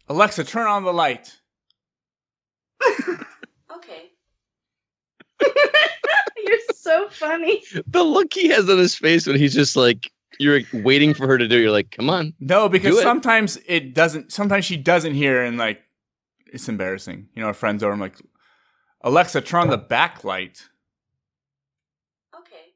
[0.08, 1.36] Alexa, turn on the light.
[3.74, 4.12] Okay.
[6.46, 7.64] You're so funny.
[7.88, 11.38] The look he has on his face when he's just like, you're waiting for her
[11.40, 11.58] to do.
[11.58, 11.62] it.
[11.62, 12.34] You're like, come on.
[12.40, 13.02] No, because it.
[13.02, 14.32] sometimes it doesn't.
[14.32, 15.82] Sometimes she doesn't hear, and like
[16.54, 17.28] it's embarrassing.
[17.36, 17.94] You know, our friends over.
[17.94, 18.16] I'm like,
[19.04, 20.64] Alexa, turn on the backlight.
[22.38, 22.74] Okay.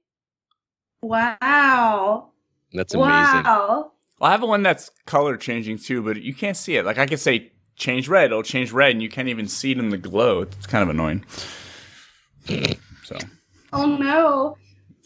[1.02, 2.30] Wow.
[2.74, 3.44] That's amazing.
[3.44, 3.92] Wow.
[4.20, 6.86] Well, I have one that's color changing too, but you can't see it.
[6.86, 9.78] Like I could say change red, it'll change red, and you can't even see it
[9.78, 10.42] in the glow.
[10.42, 11.26] It's kind of annoying.
[13.04, 13.18] So
[13.74, 14.58] Oh no.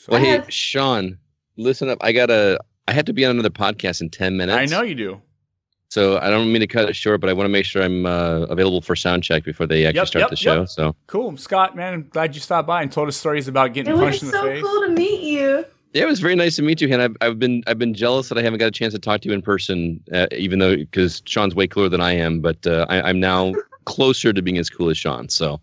[0.07, 1.17] Well, hey, have- Sean,
[1.57, 1.97] listen up.
[2.01, 2.59] I gotta.
[2.87, 4.57] I have to be on another podcast in ten minutes.
[4.57, 5.21] I know you do.
[5.89, 8.05] So I don't mean to cut it short, but I want to make sure I'm
[8.05, 10.59] uh, available for sound check before they actually Yep, start yep, the show.
[10.61, 10.69] yep.
[10.69, 11.75] So Cool, Scott.
[11.75, 14.21] Man, I'm glad you stopped by and told us stories about getting It was punched
[14.23, 14.61] in the so face.
[14.63, 15.65] cool to meet you.
[15.93, 17.05] yeah, it was very nice to meet you, Hannah.
[17.05, 19.29] I've, I've been I've been jealous that I haven't got a chance to talk to
[19.29, 22.39] you in person, uh, even though because Sean's way cooler than I am.
[22.39, 23.53] But uh, I, I'm now
[23.85, 25.27] closer to being as cool as Sean.
[25.29, 25.59] So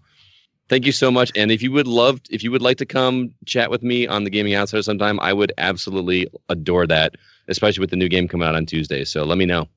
[0.69, 1.31] thank you so much.
[1.37, 4.25] And if you would love, if you would like to come chat with me on
[4.25, 7.15] the Gaming Outsider sometime, I would absolutely adore that,
[7.47, 9.05] especially with the new game coming out on Tuesday.
[9.05, 9.69] So let me know.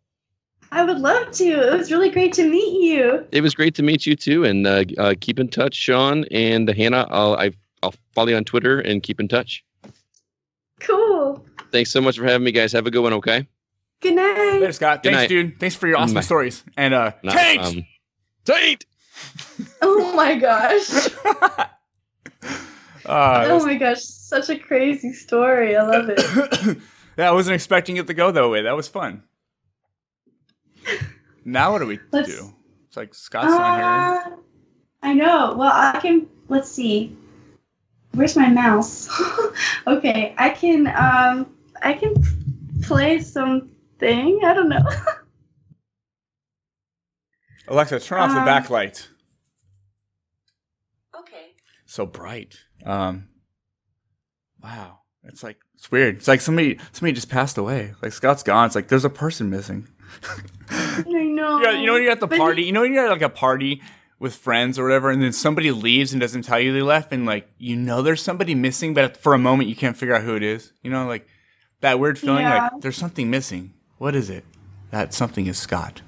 [0.72, 1.46] I would love to.
[1.74, 3.26] It was really great to meet you.
[3.32, 6.70] It was great to meet you too, and uh, uh, keep in touch, Sean and
[6.70, 7.08] Hannah.
[7.10, 7.52] I'll I,
[7.82, 9.64] I'll follow you on Twitter and keep in touch.
[10.80, 11.44] Cool.
[11.72, 12.72] Thanks so much for having me, guys.
[12.74, 13.14] Have a good one.
[13.14, 13.48] Okay.
[14.02, 14.60] Good night.
[14.62, 15.04] Later, Scott.
[15.04, 15.30] Good Thanks, night.
[15.30, 15.60] dude.
[15.60, 16.22] Thanks for your awesome Bye.
[16.22, 16.64] stories.
[16.78, 17.62] And uh, No, Taint!
[17.64, 17.86] um,
[18.46, 18.86] Taint.
[19.82, 21.10] Oh my gosh.
[23.06, 24.02] Uh, oh my gosh.
[24.04, 25.76] Such a crazy story.
[25.76, 26.78] I love it.
[27.18, 28.62] yeah, I wasn't expecting it to go that way.
[28.62, 29.24] That was fun.
[31.45, 32.53] Now what do we Let's- do?
[32.88, 34.34] It's like Scott's not here.
[34.34, 34.38] Uh,
[35.03, 35.56] I know.
[35.57, 36.28] Well, I can.
[36.48, 37.16] Let's see.
[38.14, 39.07] Where's my mouse?
[39.88, 40.88] okay, I can.
[40.88, 42.16] Um, I can
[42.82, 44.40] play something.
[44.44, 44.80] I don't know.
[47.68, 49.07] Alexa, turn off the um, backlight.
[51.16, 51.53] Okay.
[51.86, 52.57] So bright.
[52.86, 53.28] Um.
[54.64, 56.18] Wow, it's like it's weird.
[56.18, 57.94] It's like somebody somebody just passed away.
[58.02, 58.66] Like Scott's gone.
[58.66, 59.88] It's like there's a person missing.
[60.70, 61.62] I know.
[61.62, 62.64] Yeah, you know when you're at the But- party.
[62.64, 63.82] You know when you're at like a party
[64.20, 67.26] with friends or whatever, and then somebody leaves and doesn't tell you they left, and
[67.26, 70.36] like you know there's somebody missing, but for a moment you can't figure out who
[70.36, 70.74] it is.
[70.84, 71.28] You know, like
[71.82, 72.70] that weird feeling Yeah.
[72.74, 73.74] like there's something missing.
[73.98, 74.46] What is it?
[74.91, 76.02] That something is Scott.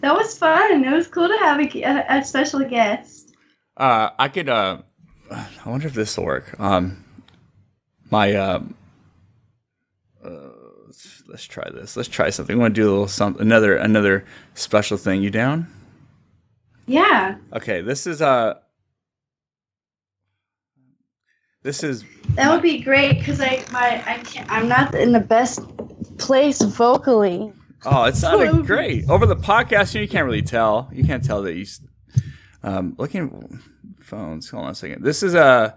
[0.00, 0.84] That was fun.
[0.84, 3.34] It was cool to have a, a, special guest.
[3.76, 4.50] Uh, I could.
[4.50, 4.82] Uh,
[5.30, 6.54] I wonder if this will work.
[6.60, 7.04] Um,
[8.10, 8.83] my um, uh,
[11.26, 11.96] let's, try this.
[11.96, 12.56] Let's try something.
[12.56, 14.24] I want to do a little some another another
[14.54, 15.22] special thing.
[15.22, 15.68] You down?
[16.86, 18.54] Yeah, Okay, this is uh
[21.62, 25.20] This is that would be great because I my I can't, I'm not in the
[25.20, 25.60] best
[26.18, 27.52] place vocally.
[27.86, 29.98] oh, it sounded great over the podcast.
[29.98, 30.90] You, can't really tell.
[30.92, 31.66] You can't tell that you.
[32.62, 33.60] Um, looking
[34.00, 34.50] phones.
[34.50, 35.02] Hold on a second.
[35.02, 35.76] This is a.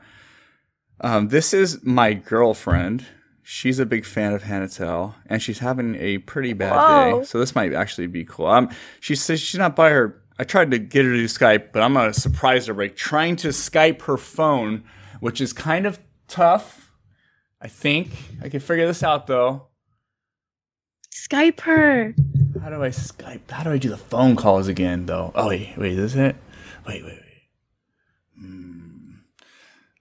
[0.99, 3.05] Um, this is my girlfriend.
[3.49, 7.19] She's a big fan of Hannah Telle, and she's having a pretty bad Whoa.
[7.19, 7.25] day.
[7.25, 8.47] So this might actually be cool.
[8.47, 8.69] Um,
[8.99, 10.21] she says she's not by her.
[10.37, 13.37] I tried to get her to do Skype, but I'm gonna surprise her by trying
[13.37, 14.83] to Skype her phone,
[15.21, 15.97] which is kind of
[16.27, 16.91] tough.
[17.61, 18.09] I think
[18.43, 19.67] I can figure this out though.
[21.15, 22.15] Skype her.
[22.61, 23.49] How do I Skype?
[23.49, 25.31] How do I do the phone calls again though?
[25.33, 26.35] Oh wait, wait, is it?
[26.85, 27.26] Wait, wait, wait.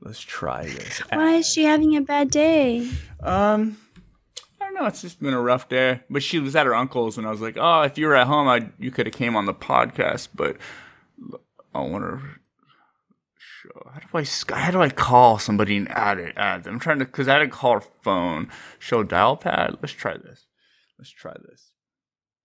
[0.07, 0.99] Let's try this.
[1.11, 2.89] Why is she having a bad day?
[3.21, 3.77] Um,
[4.61, 4.87] I don't know.
[4.87, 6.01] It's just been a rough day.
[6.09, 8.29] But she was at her uncle's, and I was like, "Oh, if you were at
[8.29, 10.59] home, I you could have came on the podcast." But
[11.75, 12.23] I wonder.
[13.93, 14.25] How do I?
[14.57, 16.35] How do I call somebody and add it?
[16.37, 16.75] Add them.
[16.75, 18.49] I'm trying to because I had to call her phone.
[18.79, 19.79] Show dial pad.
[19.83, 20.47] Let's try this.
[21.01, 21.73] Let's try this.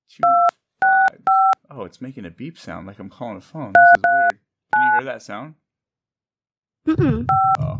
[0.09, 0.23] Two
[0.81, 1.21] five.
[1.69, 3.71] Oh, it's making a beep sound like I'm calling a phone.
[3.73, 4.39] This is weird.
[4.73, 5.53] Can you hear that sound?
[6.87, 7.27] Mm-mm.
[7.59, 7.79] Oh.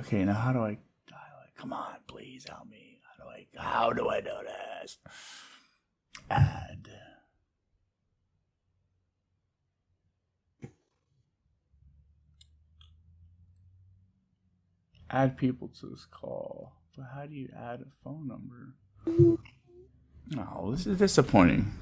[0.00, 0.76] Okay, now how do I
[1.08, 1.56] dial it?
[1.56, 2.98] Come on, please help me.
[3.02, 4.30] How do I how do I do
[4.82, 4.98] this?
[6.30, 6.88] Add.
[15.10, 16.72] Add people to this call.
[16.96, 18.74] But how do you add a phone number?
[20.38, 21.72] Oh, this is disappointing.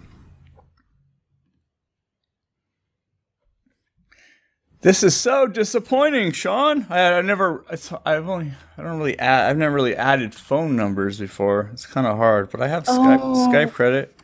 [4.83, 6.87] This is so disappointing, Sean.
[6.89, 7.67] I, I never,
[8.07, 11.69] I've only, I don't really add, I've never really added phone numbers before.
[11.75, 13.49] It's kind of hard, but I have Skype, Oh.
[13.53, 14.19] Skype credit.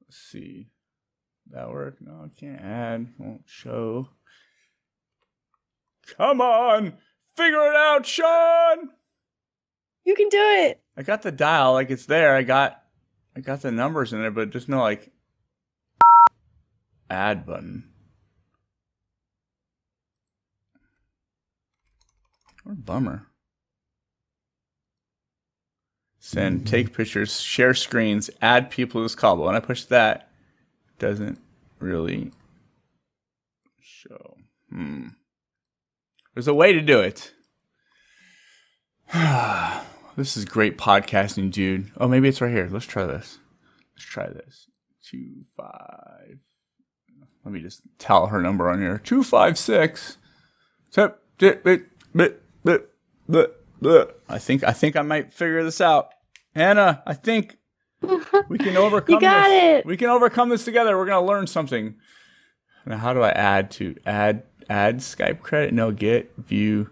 [0.00, 0.68] Let's see.
[1.50, 1.96] That work?
[2.00, 3.08] No, I can't add.
[3.18, 4.08] Won't show.
[6.16, 6.94] Come on,
[7.36, 8.90] figure it out, Sean.
[10.04, 10.80] You can do it.
[10.96, 12.36] I got the dial, like it's there.
[12.36, 12.80] I got,
[13.36, 15.10] I got the numbers in there, but there's no like
[17.10, 17.91] add button.
[22.62, 23.26] What a bummer.
[26.18, 29.36] Send, take pictures, share screens, add people to this call.
[29.36, 30.30] But when I push that,
[31.00, 31.40] doesn't
[31.80, 32.30] really
[33.80, 34.36] show.
[34.70, 35.08] Hmm.
[36.32, 37.32] There's a way to do it.
[40.16, 41.90] this is great podcasting, dude.
[41.98, 42.68] Oh, maybe it's right here.
[42.70, 43.38] Let's try this.
[43.94, 44.68] Let's try this.
[45.04, 46.38] Two five.
[47.44, 48.98] Let me just tell her number on here.
[48.98, 50.18] Two five six.
[50.92, 52.88] Tip, dip, bit, bit, bit,
[53.28, 54.20] bit, bit.
[54.28, 56.10] I think I think I might figure this out.
[56.54, 57.56] Hannah, I think
[58.48, 59.80] we can overcome You got this.
[59.80, 59.86] it.
[59.86, 60.96] We can overcome this together.
[60.96, 61.94] We're gonna learn something.
[62.86, 65.72] Now, how do I add to add add Skype credit?
[65.72, 66.90] No, get view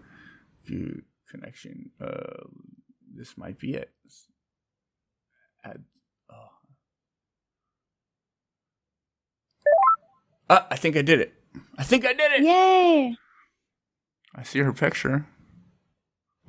[0.65, 1.91] view connection.
[1.99, 2.45] Uh,
[3.15, 3.91] this might be it.
[5.63, 5.83] Add.
[6.31, 6.47] Oh.
[10.49, 11.33] Ah, I think I did it.
[11.77, 12.43] I think I did it.
[12.43, 13.15] Yay!
[14.33, 15.27] I see her picture.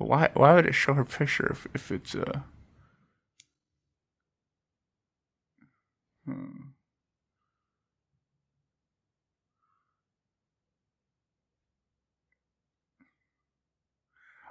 [0.03, 0.29] But why?
[0.33, 2.39] Why would it show her picture if, if it's uh?
[6.25, 6.71] Hmm.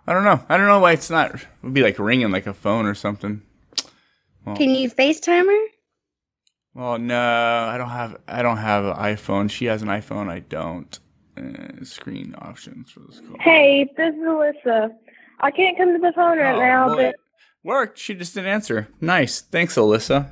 [0.06, 0.40] I don't know.
[0.48, 1.34] I don't know why it's not.
[1.34, 3.42] It would be like ringing like a phone or something.
[4.46, 5.66] Well, Can you FaceTime her?
[6.74, 8.16] well, no, I don't have.
[8.26, 9.50] I don't have an iPhone.
[9.50, 10.30] She has an iPhone.
[10.30, 10.98] I don't.
[11.36, 13.36] Uh, screen options for this call.
[13.40, 14.90] Hey, this is Alyssa.
[15.42, 17.16] I can't come to the phone right Oh, now, well, but
[17.64, 17.98] worked.
[17.98, 18.88] She just didn't answer.
[19.00, 19.40] Nice.
[19.40, 20.30] Thanks, Alyssa.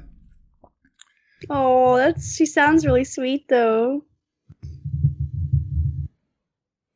[1.49, 4.05] Oh, that's she sounds really sweet though.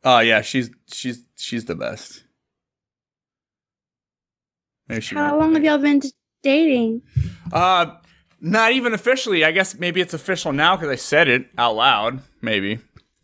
[0.05, 2.25] Oh yeah, she's she's she's the best.
[4.89, 6.03] Maybe she How might- long have y'all been
[6.43, 7.03] dating?
[7.53, 7.97] Uh,
[8.41, 9.45] not even officially.
[9.45, 12.21] I guess maybe it's official now because I said it out loud.
[12.43, 12.81] Maybe.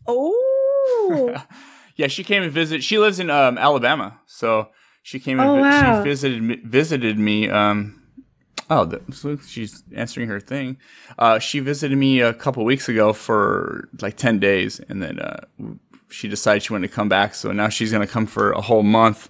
[0.07, 1.35] Oh,
[1.97, 2.83] Yeah, she came and visit.
[2.83, 4.69] She lives in um Alabama, so
[5.03, 6.03] she came and Oh, vi- wow.
[6.03, 7.49] she visited me, visited me.
[7.49, 8.01] Um,
[8.69, 10.77] oh, the, so she's answering her thing.
[11.17, 15.45] Uh, she visited me a couple weeks ago for like ten days, and then uh,
[16.09, 17.33] she decided she wanted to come back.
[17.35, 19.29] So now she's gonna come for a whole month.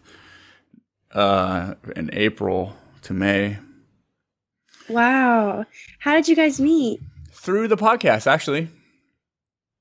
[1.13, 3.57] Uh, in April to May
[4.89, 5.65] wow!
[5.99, 7.01] How did you guys meet?
[7.33, 8.69] through the podcast, actually.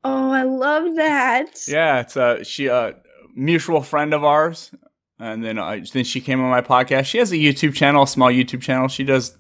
[0.03, 1.69] Oh, I love that.
[1.69, 2.97] Yeah, it's uh she a
[3.35, 4.73] mutual friend of ours,
[5.21, 7.05] and then I then she came on my podcast.
[7.07, 8.89] She has a YouTube channel, a small YouTube channel.
[8.89, 9.37] She does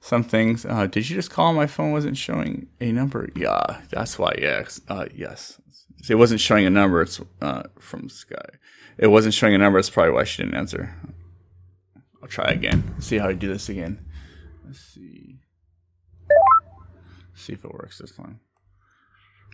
[0.00, 0.66] some things.
[0.66, 1.52] Uh, did you just call?
[1.52, 3.28] My phone wasn't showing a number.
[3.34, 4.34] Yeah, that's why.
[4.38, 5.60] Yeah, uh, yes,
[6.08, 7.00] it wasn't showing a number.
[7.02, 8.56] It's uh from Skype.
[8.98, 9.78] It wasn't showing a number.
[9.78, 10.94] That's probably why she didn't answer.
[12.20, 12.82] I'll try again.
[13.00, 14.04] See how I do this again.
[14.66, 15.38] Let's see.
[17.34, 18.40] See if it works this time.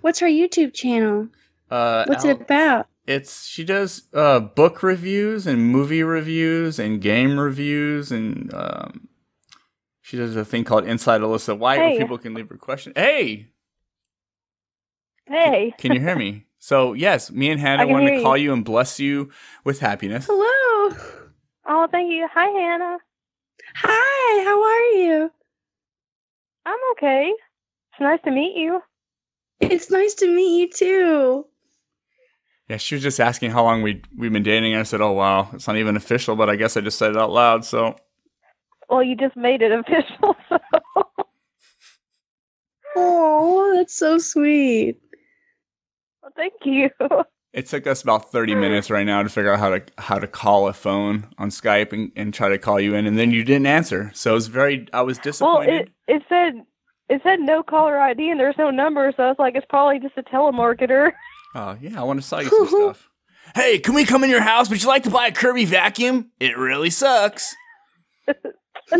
[0.00, 1.28] What's her YouTube channel?
[1.70, 2.88] Uh, What's Al- it about?
[3.06, 9.08] It's she does uh, book reviews and movie reviews and game reviews and um,
[10.00, 12.94] she does a thing called Inside Alyssa White where people can leave her question.
[12.96, 13.48] Hey,
[15.26, 15.74] hey.
[15.78, 16.46] can you hear me?
[16.64, 18.44] So yes, me and Hannah I wanted hear to call you.
[18.44, 19.30] you and bless you
[19.64, 20.24] with happiness.
[20.26, 20.96] Hello.
[21.66, 22.26] Oh, thank you.
[22.32, 22.96] Hi, Hannah.
[23.76, 24.44] Hi.
[24.44, 25.30] How are you?
[26.64, 27.34] I'm okay.
[27.92, 28.80] It's nice to meet you.
[29.60, 31.46] It's nice to meet you too.
[32.74, 35.12] Yeah, she was just asking how long we we've been dating, and I said, "Oh
[35.12, 37.64] wow, it's not even official," but I guess I just said it out loud.
[37.64, 37.94] So
[38.90, 40.34] Well, you just made it official.
[40.48, 40.58] So.
[42.96, 44.96] Oh, that's so sweet.
[46.20, 46.90] well, thank you.
[47.52, 50.26] it took us about thirty minutes right now to figure out how to how to
[50.26, 53.44] call a phone on Skype and, and try to call you in, and then you
[53.44, 54.10] didn't answer.
[54.14, 55.68] So it was very I was disappointed.
[55.68, 55.92] Well, disappointed.
[56.08, 56.66] it it said
[57.08, 60.18] it said no caller ID and there's no number, so it's like it's probably just
[60.18, 61.12] a telemarketer.
[61.54, 63.08] Oh, yeah, I want to sell you some stuff.
[63.54, 64.68] Hey, can we come in your house?
[64.70, 66.30] Would you like to buy a Kirby vacuum?
[66.40, 67.54] It really sucks.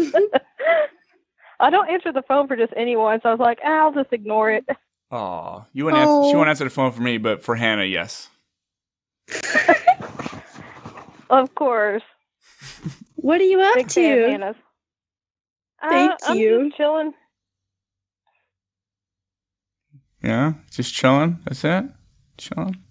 [1.61, 4.13] I don't answer the phone for just anyone, so I was like, ah, I'll just
[4.13, 4.65] ignore it.
[5.11, 6.39] Oh, you wouldn't answer, she Oh.
[6.39, 8.29] won't answer the phone for me, but for Hannah, yes.
[11.31, 12.03] Of course.
[13.17, 14.31] What are you up Big fan to?
[14.31, 14.57] Hannah's.
[15.81, 16.65] Thank uh, I'm you.
[16.67, 17.13] just chilling.
[20.23, 21.41] Yeah, just chilling.
[21.45, 21.85] That's it.
[22.37, 22.83] Chilling,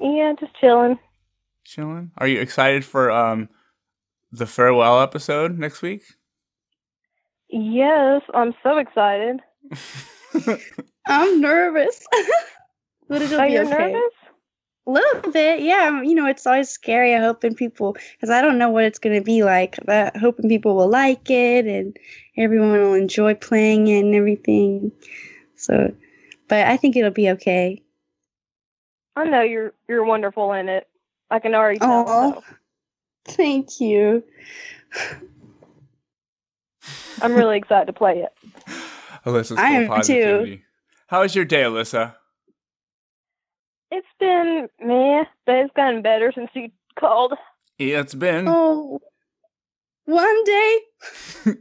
[0.00, 0.98] Yeah, just chilling.
[1.64, 2.12] chilling.
[2.18, 3.48] Are you excited for um
[4.32, 6.02] the farewell episode next week?
[7.48, 9.40] Yes, I'm so excited.
[11.06, 12.04] I'm nervous,
[13.08, 13.70] but it'll Oh, be you're okay.
[13.70, 14.12] nervous?
[14.88, 16.00] A little bit, yeah.
[16.02, 17.12] You know, it's always scary.
[17.14, 19.78] I'm hoping people, because I don't know what it's going to be like.
[19.84, 21.96] But hoping people will like it and
[22.36, 24.92] everyone will enjoy playing it and everything.
[25.56, 25.92] So,
[26.48, 27.82] but I think it'll be okay.
[29.16, 30.86] I know you're you're wonderful in it.
[31.30, 32.04] I can already tell.
[32.06, 33.34] Oh, so.
[33.34, 34.22] thank you.
[37.20, 38.32] I'm really excited to play it.
[39.24, 40.58] Alyssa's full I of am too.
[41.08, 42.14] How was your day, Alyssa?
[43.90, 47.34] It's been meh, but it's gotten better since you called.
[47.78, 48.46] Yeah, it's been.
[48.48, 49.00] Oh,
[50.04, 50.78] one day.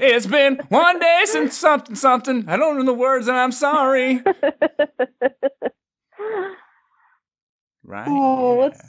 [0.00, 2.48] It's been one day since something something.
[2.48, 4.22] I don't know the words and I'm sorry.
[7.84, 8.06] Right.
[8.08, 8.80] Oh, what's?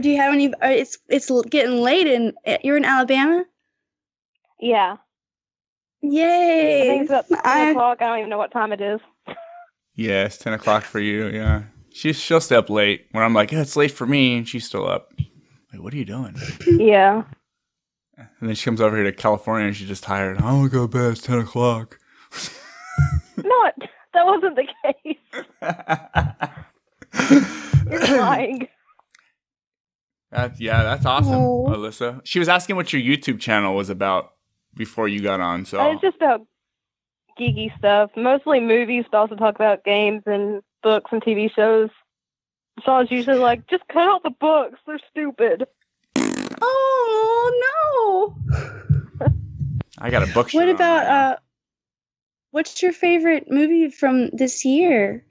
[0.00, 0.52] Do you have any?
[0.54, 2.32] uh, It's it's getting late, and
[2.62, 3.44] you're in Alabama.
[4.60, 4.96] Yeah.
[6.02, 6.86] I Yay!
[6.88, 7.98] think it's about 10 I- o'clock.
[8.00, 9.00] I don't even know what time it is.
[9.94, 11.26] Yeah, it's ten o'clock for you.
[11.26, 11.62] Yeah,
[11.92, 13.06] she she'll stay up late.
[13.10, 15.10] When I'm like, yeah, it's late for me, and she's still up.
[15.72, 16.36] Like, what are you doing?
[16.66, 17.24] Yeah.
[18.16, 20.38] And then she comes over here to California, and she's just tired.
[20.38, 21.12] I want to go to bed.
[21.12, 21.98] It's ten o'clock.
[23.36, 23.74] Not.
[24.18, 25.16] That wasn't the case.
[28.08, 28.66] You're lying.
[30.32, 31.66] That, yeah, that's awesome, Oh.
[31.68, 32.20] Alyssa.
[32.24, 34.32] She was asking what your YouTube channel was about
[34.74, 35.64] before you got on.
[35.64, 36.40] So It's just about
[37.38, 41.90] geeky stuff, mostly movies, but also talk about games and books and TV shows.
[42.84, 44.80] Sean's usually like, just cut out the books.
[44.84, 45.64] They're stupid.
[46.60, 49.38] Oh no!
[50.00, 50.50] I got a book.
[50.52, 51.36] What about uh?
[52.50, 55.24] What's your favorite movie from this year?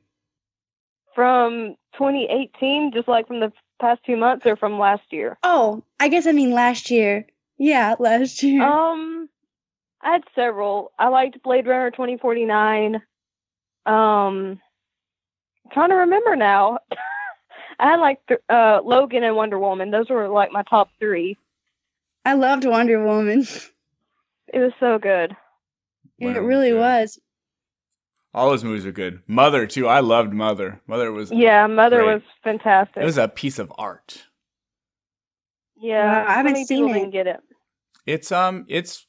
[1.16, 5.38] From 2018, just like from the past two months, or from last year?
[5.44, 7.26] Oh, I guess I mean last year.
[7.58, 8.62] Yeah, last year.
[8.64, 9.30] Um,
[10.02, 10.92] I had several.
[11.00, 12.96] I liked Blade Runner 2049.
[12.96, 13.02] Um,
[13.88, 14.60] I'm
[15.72, 16.80] trying to remember now.
[17.80, 19.92] I had like th- uh Logan and Wonder Woman.
[19.92, 21.38] Those were like my top three.
[22.26, 23.46] I loved Wonder Woman.
[24.54, 25.36] It was so good.
[26.20, 27.20] It really was.
[28.34, 29.22] All those movies are good.
[29.28, 29.88] Mother too.
[29.88, 30.82] I loved Mother.
[30.88, 32.14] Mother was Yeah, Mother great.
[32.16, 33.02] was fantastic.
[33.02, 34.26] It was a piece of art.
[35.80, 36.94] yeah, Wow, I haven't seen it.
[36.94, 37.40] didn't get it.
[38.06, 39.06] It's um, it's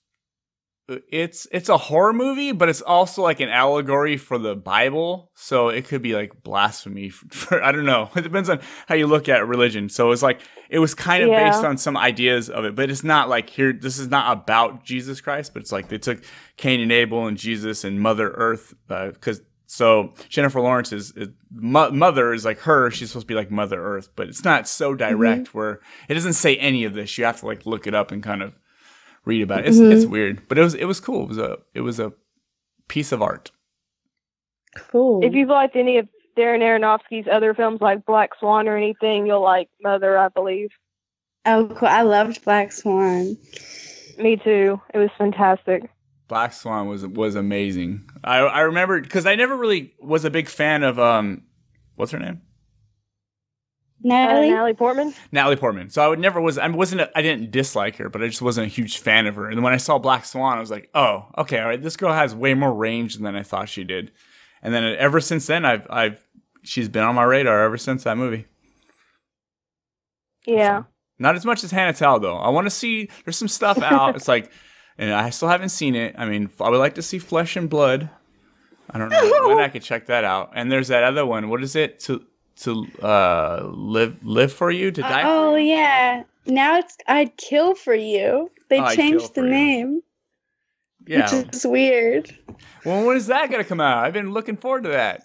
[0.89, 5.31] it's it's a horror movie, but it's also like an allegory for the Bible.
[5.35, 7.10] So it could be like blasphemy.
[7.10, 8.10] For, for- I don't know.
[8.16, 9.89] It depends on how you look at religion.
[9.89, 10.40] So it's like
[10.70, 11.51] it was kind of Yeah.
[11.51, 13.73] based on some ideas of it, but it's not like here.
[13.73, 16.23] This is not about Jesus Christ, but it's like they took
[16.56, 19.43] Cain and Abel and Jesus and Mother Earth uh, because.
[19.66, 22.90] so Jennifer Lawrence is, is mo- mother is like her.
[22.90, 24.97] She's supposed to be like Mother Earth, but it's not so mm-hmm.
[24.97, 27.19] direct where it doesn't say any of this.
[27.19, 28.55] You have to like look it up and kind of
[29.24, 29.69] read about it.
[29.69, 29.93] It's, Mhm.
[29.93, 31.23] it's weird, but it was it was cool.
[31.24, 32.12] It was a it was a
[32.89, 33.51] piece of art.
[34.90, 35.24] Cool.
[35.24, 39.43] If you've liked any of Darren Aronofsky's other films like Black Swan or anything, you'll
[39.43, 40.70] like Mother, I believe.
[41.47, 41.89] oh, cool.
[41.89, 43.36] I loved Black Swan.
[44.19, 44.81] Me too.
[44.93, 45.90] It was fantastic.
[46.28, 48.09] Black Swan was was amazing.
[48.23, 51.43] I I remember because I never really was a big fan of um
[51.97, 52.43] what's her name
[54.02, 54.48] Natalie.
[54.48, 55.14] Uh, Natalie Portman.
[55.32, 55.90] Natalie Portman.
[55.90, 58.42] So I would never was I wasn't a, I didn't dislike her, but I just
[58.42, 59.46] wasn't a huge fan of her.
[59.48, 61.96] And then when I saw Black Swan, I was like, oh okay, all right, this
[61.96, 64.12] girl has way more range than I thought she did.
[64.62, 66.24] And then ever since then, I've I've
[66.62, 68.46] she's been on my radar ever since that movie.
[70.46, 70.84] Yeah.
[71.18, 72.36] Not as much as Hannah Telle though.
[72.36, 73.10] I want to see.
[73.24, 74.16] There's some stuff out.
[74.16, 74.50] it's like,
[74.98, 76.14] and I still haven't seen it.
[76.16, 78.08] I mean, I would like to see Flesh and Blood.
[78.90, 80.52] I don't know when I could check that out.
[80.54, 81.48] And there's that other one.
[81.48, 81.98] What is it?
[82.00, 82.24] To
[82.62, 85.22] to uh live live for you to die.
[85.22, 85.35] For you?
[85.35, 86.22] Oh yeah.
[86.47, 88.51] Now it's I'd kill for you.
[88.68, 89.51] They I'd changed the for You.
[89.52, 90.01] name,
[91.06, 91.35] yeah.
[91.35, 92.35] which is weird.
[92.85, 94.05] well, when is that gonna come out?
[94.05, 95.24] I've been looking forward to that.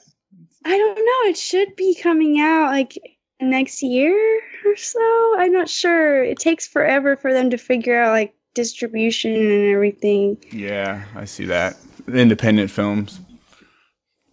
[0.65, 1.29] I don't know.
[1.29, 2.97] It should be coming out like
[3.41, 5.35] next year or so.
[5.37, 6.23] I'm not sure.
[6.23, 10.37] It takes forever for them to figure out like distribution and everything.
[10.51, 11.75] Yeah, I see that.
[12.07, 13.19] Independent films.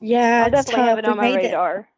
[0.00, 1.88] Yeah, I'll it's definitely have it on We my made it- radar.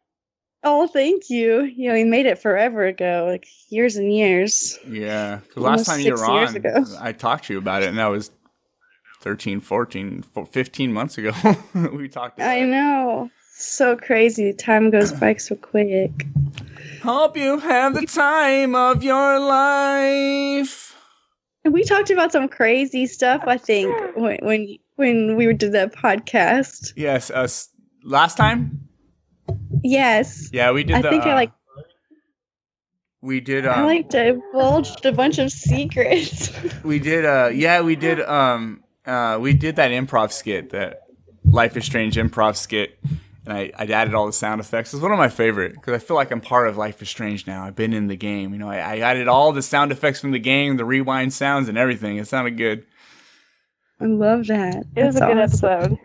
[0.63, 1.63] Oh, thank you.
[1.63, 4.79] You know, we made it forever ago, like years and years.
[4.87, 6.85] Yeah, last time you were on, ago.
[6.99, 8.31] I talked to you about it, and that was
[9.21, 11.31] 13, 14, 15 months ago.
[11.93, 12.67] we talked about I it.
[12.67, 13.29] know.
[13.55, 14.53] So crazy.
[14.53, 16.27] Time goes by so quick.
[17.01, 20.95] Hope you have the time of your life.
[21.65, 23.43] And we talked about some crazy stuff.
[23.47, 26.93] I think when when when we did that podcast.
[26.95, 27.69] Yes, us
[28.03, 28.82] last time.
[29.83, 30.95] Yes, Yeah, we did.
[30.95, 31.51] I the, think I uh, like
[33.21, 33.65] We did.
[33.67, 36.51] I Um, like divulged a bunch of secrets.
[36.83, 37.25] we did.
[37.25, 38.21] Uh, yeah, we did.
[38.21, 41.01] Um, uh, we did that improv skit that
[41.45, 42.97] Life is Strange improv skit,
[43.45, 44.93] and I, I added all the sound effects.
[44.93, 47.45] It's one of my favorite because I feel like I'm part of Life is Strange
[47.45, 47.65] now.
[47.65, 48.53] I've been in the game.
[48.53, 51.67] You know, I, I added all the sound effects from the game, the rewind sounds,
[51.67, 52.17] and everything.
[52.17, 52.85] It sounded good.
[53.99, 54.85] I love that.
[54.95, 55.69] It was a good awesome.
[55.69, 55.97] episode.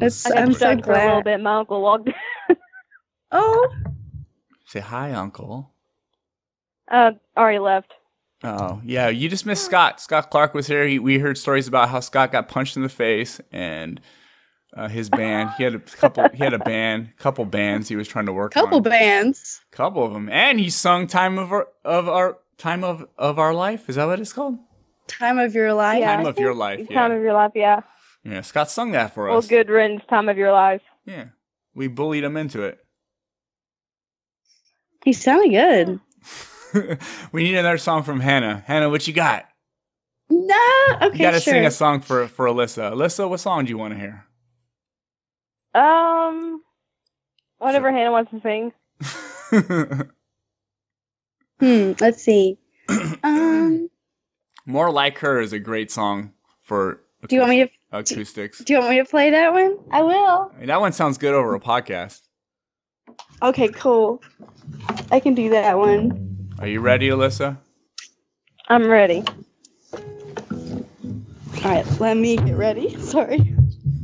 [0.00, 1.24] It's, I got I'm so stuck for a little glad.
[1.24, 1.40] bit.
[1.40, 2.08] My uncle walked.
[2.08, 2.14] In.
[3.32, 3.68] oh,
[4.66, 5.70] Say hi, Uncle.
[6.90, 7.92] uh, already left.
[8.42, 10.00] Oh yeah, you just missed Scott.
[10.00, 10.86] Scott Clark was here.
[10.86, 14.00] He, we heard stories about how Scott got punched in the face and
[14.74, 15.50] uh, his band.
[15.58, 16.26] He had a couple.
[16.30, 18.82] He had a band, couple bands he was trying to work couple on.
[18.84, 19.60] bands.
[19.72, 23.52] couple of them, and he sung "Time of Our of Our Time of of Our
[23.52, 24.56] Life." Is that what it's called?
[25.08, 25.98] Time of your life.
[26.00, 26.78] Yeah, Time of Your think Life.
[26.88, 27.52] Time Yeah, of your life.
[27.54, 27.80] Yeah.
[28.24, 28.40] Yeah.
[28.42, 29.50] Scott sung that for Well, us.
[29.50, 30.02] Well, good riddance.
[30.08, 30.82] Time of your life.
[31.04, 31.26] Yeah,
[31.74, 32.78] we bullied him into it.
[35.04, 36.00] He sounded good.
[37.32, 38.62] we need another song from Hannah.
[38.66, 39.46] Hannah, what you got?
[40.28, 41.54] No, okay, you got to sure.
[41.54, 42.92] sing a song for for Alyssa.
[42.92, 44.26] Alyssa, what song do you want to hear?
[45.74, 46.62] Um,
[47.58, 48.72] whatever Hannah wants to sing.
[51.60, 51.92] Hmm.
[52.00, 52.58] Let's see.
[53.22, 53.90] um.
[54.66, 56.32] More like her is a great song
[56.62, 57.70] for Do you want me to?
[57.92, 58.58] Acoustics.
[58.58, 59.78] Do you want me to play that one?
[59.90, 60.52] I will.
[60.54, 62.20] I mean, that one sounds good over a podcast.
[63.42, 64.22] Okay, cool.
[65.10, 66.50] I can do that one.
[66.58, 67.56] Are you ready, Alyssa?
[68.68, 69.24] I'm ready.
[69.92, 72.96] All right, let me get ready.
[73.00, 73.54] Sorry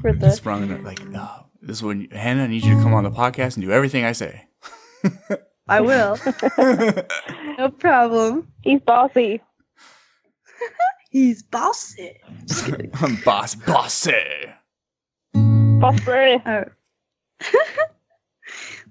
[0.00, 0.30] for the.
[0.30, 3.64] Sprung like, oh, this one, Hannah I need you to come on the podcast and
[3.64, 4.46] do everything I say.
[5.68, 6.18] I will.
[7.58, 8.48] no problem.
[8.62, 9.40] He's bossy.
[11.16, 12.12] He's bossy.
[13.00, 14.12] I'm boss bossy.
[15.32, 16.42] Bossy.
[16.44, 16.64] Oh.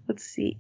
[0.08, 0.58] Let's see.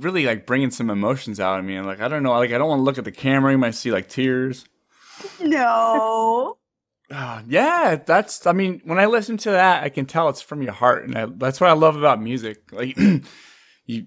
[0.00, 2.58] Really like bringing some emotions out of me, and like I don't know, like I
[2.58, 3.52] don't want to look at the camera.
[3.52, 4.64] You might see like tears.
[5.40, 6.56] No.
[7.12, 8.46] Ah, yeah, that's.
[8.46, 11.18] I mean, when I listen to that, I can tell it's from your heart, and
[11.18, 12.70] I, that's what I love about music.
[12.70, 12.96] Like,
[13.84, 14.06] you,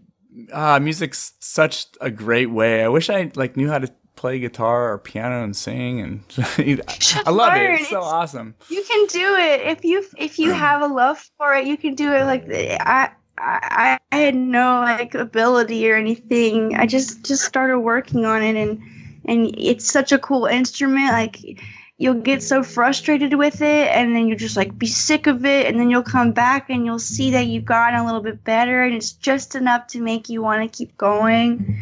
[0.53, 2.81] ah, music's such a great way.
[2.81, 7.29] I wish I like knew how to play guitar or piano and sing, and I
[7.29, 7.73] love learn.
[7.73, 7.81] it.
[7.81, 8.55] It's so It's- awesome.
[8.69, 11.67] You can do it if you if you have a love for it.
[11.67, 12.23] You can do it.
[12.23, 16.75] Like I I I had no like ability or anything.
[16.75, 18.81] I just just started working on it, and
[19.25, 21.11] and it's such a cool instrument.
[21.11, 21.39] Like
[21.97, 25.67] you'll get so frustrated with it, and then you just like be sick of it,
[25.67, 28.83] and then you'll come back and you'll see that you've gotten a little bit better,
[28.83, 31.79] and it's just enough to make you want to keep going.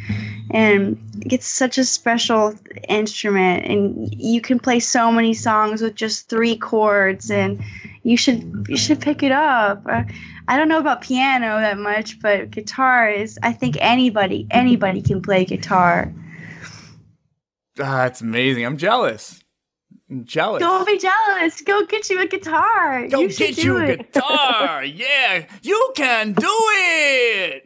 [0.53, 2.53] And it's such a special
[2.89, 7.63] instrument, and you can play so many songs with just three chords, and
[8.03, 9.83] you should you should pick it up.
[9.85, 10.03] Uh,
[10.47, 13.37] I don't know about piano that much, but guitar is.
[13.43, 16.13] I think anybody anybody can play guitar.
[17.79, 18.65] Ah, it's amazing.
[18.65, 19.41] I'm jealous.
[20.09, 20.59] I'm jealous.
[20.59, 21.61] Don't be jealous.
[21.61, 23.07] Go get you a guitar.
[23.07, 24.11] Go you get do you a it.
[24.13, 24.83] guitar.
[24.83, 27.63] yeah, you can do it.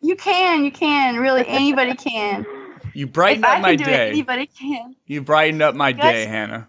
[0.00, 0.64] You can.
[0.64, 1.16] You can.
[1.16, 2.44] Really, anybody can.
[2.92, 4.06] You brighten if up I my can do day.
[4.08, 4.96] it, anybody can.
[5.06, 6.68] You brightened up my day, Hannah.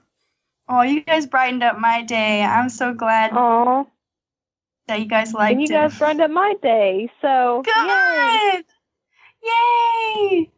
[0.69, 2.44] Oh, you guys brightened up my day.
[2.44, 3.88] I'm so glad Aww.
[4.88, 5.77] that you guys liked And you it.
[5.77, 7.61] guys brightened up my day, so.
[7.64, 8.65] Good.
[9.44, 10.52] Yay!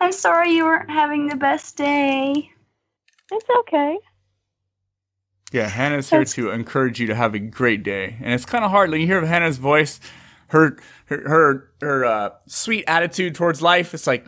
[0.00, 2.50] I'm sorry you weren't having the best day.
[3.32, 3.98] It's okay.
[5.52, 8.16] Yeah, Hannah's here to encourage you to have a great day.
[8.20, 8.90] And it's kind of hard.
[8.90, 10.00] Like you hear Hannah's voice,
[10.48, 10.76] her
[11.06, 13.94] her her, her uh, sweet attitude towards life.
[13.94, 14.26] It's like,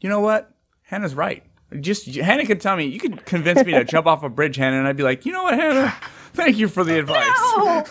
[0.00, 0.50] you know what?
[0.82, 1.44] Hannah's right.
[1.80, 2.86] Just Hannah could tell me.
[2.86, 5.32] You could convince me to jump off a bridge, Hannah, and I'd be like, you
[5.32, 5.94] know what, Hannah?
[6.32, 7.26] Thank you for the advice.
[7.26, 7.84] No!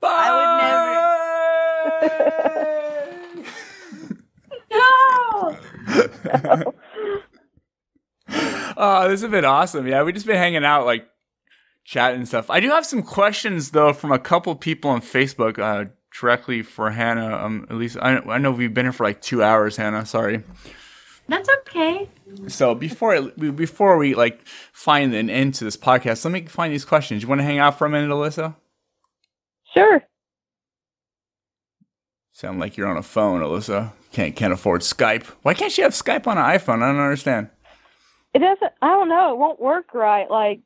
[0.00, 1.06] Bye.
[4.72, 5.56] No!
[8.76, 9.86] Oh, this has been awesome.
[9.86, 11.06] Yeah, we just been hanging out, like
[11.84, 12.48] chatting and stuff.
[12.48, 16.90] I do have some questions though from a couple people on Facebook, uh, directly for
[16.90, 17.36] Hannah.
[17.36, 20.06] Um, at least I, I know we've been here for like two hours, Hannah.
[20.06, 20.44] Sorry.
[21.30, 22.08] That's okay.
[22.48, 26.42] So before it, we- before we like find an end to this podcast, let me
[26.46, 27.22] find these questions.
[27.22, 28.56] You want to hang out for a minute, Alyssa?
[29.72, 30.02] Sure.
[32.32, 33.92] Sound like you're on a phone, Alyssa.
[34.12, 35.24] Can't can't afford Skype.
[35.42, 36.82] Why can't she have Skype on an iPhone?
[36.82, 37.48] I don't understand.
[38.34, 38.72] It doesn't.
[38.82, 39.32] I don't know.
[39.32, 40.28] It won't work right.
[40.30, 40.60] Like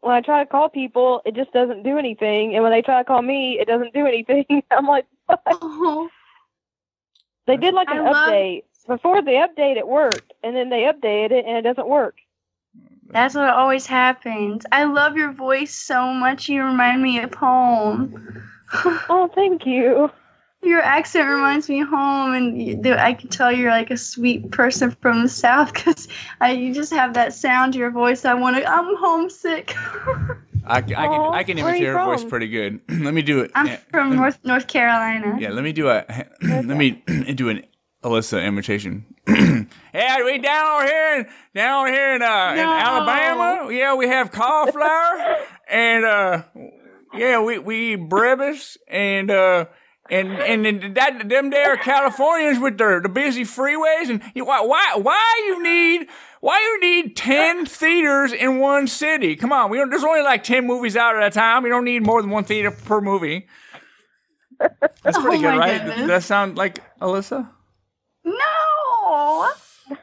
[0.00, 2.98] when I try to call people, it just doesn't do anything, and when they try
[2.98, 4.44] to call me, it doesn't do anything.
[4.72, 5.40] I'm like, what?
[5.46, 6.08] Oh,
[7.46, 9.76] They did like I an love- update before the update.
[9.76, 12.16] It worked, and then they updated it, and it doesn't work.
[13.08, 14.64] that's what always happens.
[14.72, 16.48] I love your voice so much.
[16.48, 18.44] You remind me of home.
[19.08, 20.08] Oh, thank you.
[20.62, 24.52] Your accent reminds me of home, and you, I can tell you're like a sweet
[24.52, 26.06] person from the south because
[26.48, 28.24] you just have that sound to your voice.
[28.24, 28.64] I want to.
[28.64, 29.74] I'm homesick.
[30.66, 32.80] I, I can Aw, I can where are imitate you her voice pretty good.
[32.88, 33.50] let me do it.
[33.56, 35.36] I'm from North North Carolina.
[35.40, 36.04] Yeah, let me do a
[36.42, 36.90] let me
[37.34, 37.64] do an
[38.02, 39.04] Alyssa imitation.
[39.28, 43.70] yeah, we down over here, down over here in, uh, in Alabama.
[43.72, 45.36] Yeah, we have cauliflower,
[45.70, 46.42] and uh,
[47.14, 49.66] yeah, we we eat breakfast, and uh,
[50.08, 54.94] and and that them there Californians with their the busy freeways, and you, why why
[54.96, 56.08] why you need.
[56.42, 59.36] Why you need ten theaters in one city?
[59.36, 59.90] Come on, we don't.
[59.90, 61.62] There's only like ten movies out at a time.
[61.62, 63.46] We don't need more than one theater per movie.
[64.58, 65.78] That's pretty Oh good, right?
[65.80, 65.98] goodness.
[65.98, 67.50] Does that sound like Alyssa?
[68.24, 69.50] No.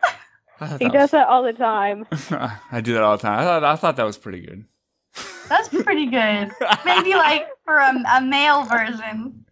[0.79, 2.07] He that does that all the time.
[2.71, 3.39] I do that all the time.
[3.39, 4.65] I thought I thought that was pretty good.
[5.49, 6.51] That's pretty good.
[6.83, 9.45] Maybe like for a, a male version.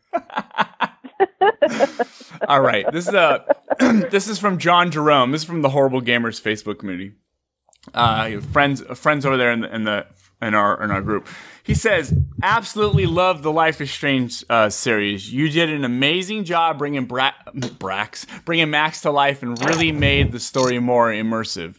[2.48, 3.46] All right, this is uh,
[4.10, 5.32] this is from John Jerome.
[5.32, 7.14] This is from the Horrible Gamers Facebook community.
[7.94, 10.08] Uh, friends, friends over there in the, in the
[10.42, 11.28] in our in our group.
[11.66, 12.14] He says,
[12.44, 15.34] absolutely love the Life is Strange uh, series.
[15.34, 20.32] You did an amazing job bringing Bra- Brax, bringing Max to life, and really made
[20.32, 21.78] the story more immersive.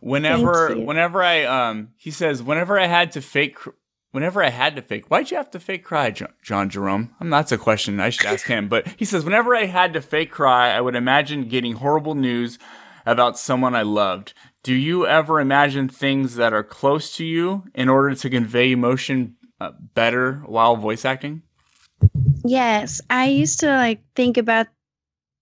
[0.00, 3.56] Whenever, whenever I, um, he says, whenever I had to fake,
[4.12, 7.14] whenever I had to fake, why'd you have to fake cry, John, John Jerome?
[7.18, 8.68] Um, that's a question I should ask him.
[8.68, 12.58] But he says, whenever I had to fake cry, I would imagine getting horrible news
[13.06, 14.34] about someone I loved.
[14.64, 19.36] Do you ever imagine things that are close to you in order to convey emotion
[19.60, 21.42] uh, better while voice acting?
[22.46, 24.68] Yes, I used to like think about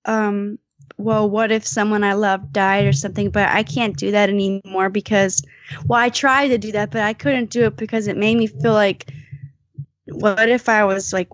[0.06, 0.58] um
[0.96, 3.30] well, what if someone I love died or something?
[3.30, 5.40] But I can't do that anymore because,
[5.86, 8.48] well, I tried to do that, but I couldn't do it because it made me
[8.48, 9.08] feel like,
[10.06, 11.28] what if I was like,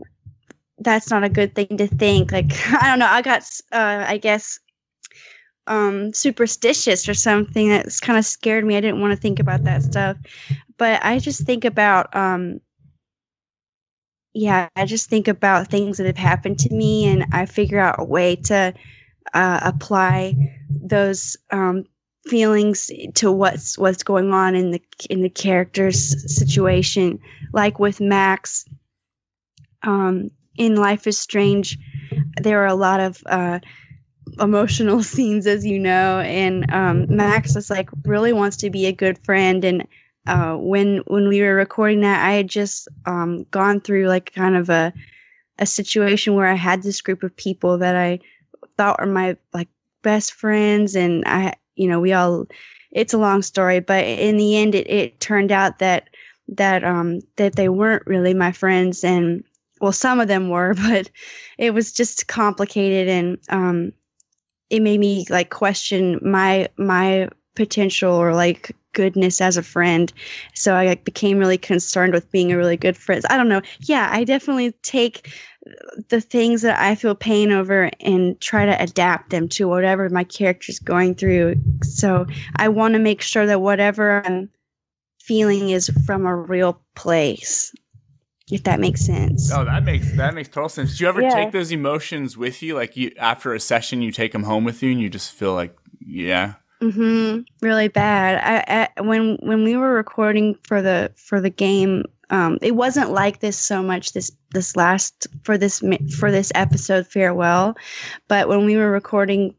[0.78, 2.32] that's not a good thing to think.
[2.32, 2.52] Like,
[2.82, 3.06] I don't know.
[3.06, 3.43] I got,
[3.73, 4.60] uh, I guess,
[5.69, 8.77] um, superstitious or something that's kind of scared me.
[8.77, 10.16] I didn't want to think about that stuff.
[10.78, 12.61] But I just think about, um,
[14.32, 17.97] yeah, I just think about things that have happened to me and I figure out
[17.99, 18.73] a way to
[19.35, 20.35] uh, apply
[20.70, 21.85] those um,
[22.27, 27.19] feelings to what's what's going on in the in the character's situation.
[27.53, 28.65] Like with Max,
[29.82, 31.78] um, in Life is Strange,
[32.40, 33.59] there are a lot of uh,
[34.40, 38.92] emotional scenes, as you know, and um, Max is like really wants to be a
[38.92, 39.86] good friend and.
[40.26, 44.56] Uh, when when we were recording that, I had just um, gone through like kind
[44.56, 44.92] of a
[45.59, 48.20] a situation where I had this group of people that I
[48.76, 49.68] thought were my like
[50.02, 52.46] best friends, and I you know we all.
[52.90, 56.09] It's a long story, but in the end, it, it turned out that
[56.48, 59.44] that um that they weren't really my friends, and
[59.80, 61.10] well, some of them were, but
[61.59, 63.92] it was just complicated, and um,
[64.70, 70.12] it made me like question my my potential or like goodness as a friend.
[70.55, 73.23] So I like, became really concerned with being a really good friend.
[73.31, 73.62] I don't know.
[73.81, 75.32] Yeah, I definitely take
[76.09, 80.24] the things that I feel pain over and try to adapt them to whatever my
[80.24, 81.57] character's going through.
[81.82, 82.27] So
[82.57, 84.49] I want to make sure that whatever I'm
[85.20, 87.74] feeling is from a real place.
[88.50, 89.50] If that makes sense.
[89.52, 90.96] Oh, that makes that makes total sense.
[90.96, 91.34] Do you ever Yeah.
[91.34, 92.74] take those emotions with you?
[92.74, 95.54] Like you after a session, you take them home with you, and you just feel
[95.54, 97.40] like, yeah, Mm-hmm.
[97.60, 98.38] Really bad.
[98.70, 103.10] I, I when when we were recording for the for the game, um, it wasn't
[103.10, 105.82] like this so much this this last for this
[106.18, 107.76] for this episode farewell,
[108.28, 109.54] but when we were recording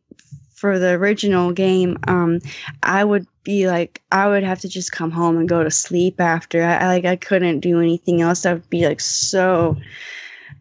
[0.60, 2.40] for the original game, um,
[2.84, 6.20] I would be like I would have to just come home and go to sleep
[6.20, 6.62] after.
[6.64, 8.46] I, I like I couldn't do anything else.
[8.46, 9.78] I would be like so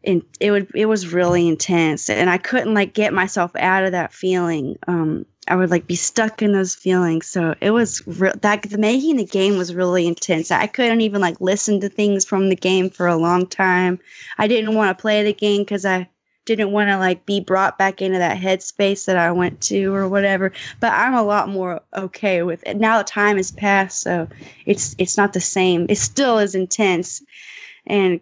[0.04, 2.08] and it would it was really intense.
[2.08, 4.78] And i couldn't like get myself out of that feeling.
[4.86, 7.26] Um i would like be stuck in those feelings.
[7.26, 10.50] So it was re- that the making the game was really intense.
[10.50, 13.98] I couldn't even like listen to things from the game for a long time.
[14.38, 16.08] I didn't want to play the game because i
[16.56, 20.08] didn't want to like be brought back into that headspace that i went to or
[20.08, 24.26] whatever but i'm a lot more okay with it now the time has passed so
[24.66, 27.22] it's it's not the same it still is intense
[27.86, 28.20] and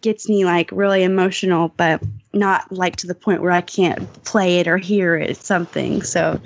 [0.00, 4.60] gets me like really emotional, but not like to the point where I can't play
[4.60, 6.02] it or hear it, something.
[6.02, 6.40] So,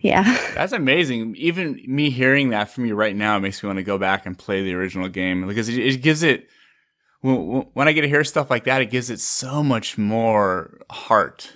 [0.00, 0.22] yeah.
[0.54, 1.36] that's amazing.
[1.36, 4.38] Even me hearing that from you right now makes me want to go back and
[4.38, 6.48] play the original game because it, it gives it.
[7.24, 10.78] When, when I get to hear stuff like that, it gives it so much more
[10.90, 11.50] heart.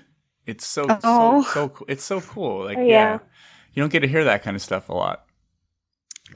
[0.46, 1.42] It's so Oh.
[1.42, 1.86] so so cool.
[1.90, 2.64] It's so cool.
[2.64, 2.86] Like Oh, yeah.
[2.86, 3.18] yeah.
[3.74, 5.26] you don't get to hear that kind of stuff a lot.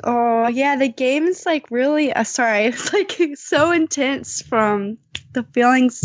[0.04, 0.76] Oh, yeah.
[0.76, 4.98] The game is like really, uh, sorry, it's like so intense from
[5.32, 6.02] the feelings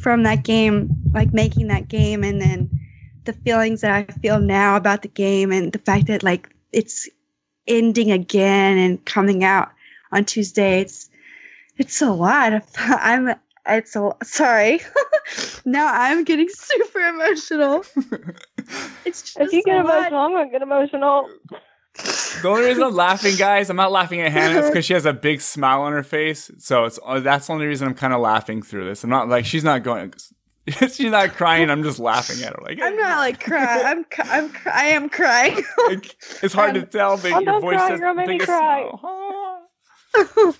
[0.00, 2.68] from that game, like making that game, and then
[3.26, 7.08] the feelings that I feel now about the game, and the fact that like it's
[7.68, 9.70] ending again and coming out
[10.12, 10.80] on Tuesday.
[10.80, 11.08] It's
[11.78, 12.62] it's a lot.
[12.78, 13.34] I'm
[13.68, 14.80] it's a sorry.
[15.64, 17.84] now I'm getting super emotional.
[19.04, 19.98] It's just If you get a lot.
[19.98, 21.28] emotional, I'm gonna get emotional.
[21.94, 25.06] The only reason I'm laughing, guys, I'm not laughing at Hannah, is because she has
[25.06, 26.50] a big smile on her face.
[26.58, 29.02] So it's uh, that's the only reason I'm kind of laughing through this.
[29.02, 30.12] I'm not like she's not going,
[30.68, 31.70] she's not crying.
[31.70, 32.62] I'm just laughing at her.
[32.62, 33.84] Like I'm not like crying.
[33.86, 35.62] I'm I'm I am crying.
[36.42, 38.34] it's hard to tell, but Oh, your don't voice cry, says girl, the make me
[38.34, 38.90] biggest cry.
[38.90, 40.56] smile.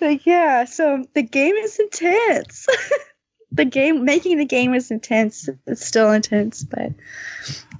[0.00, 2.66] Like yeah, so the game is intense.
[3.52, 5.48] the game making the game is intense.
[5.66, 6.92] It's still intense, but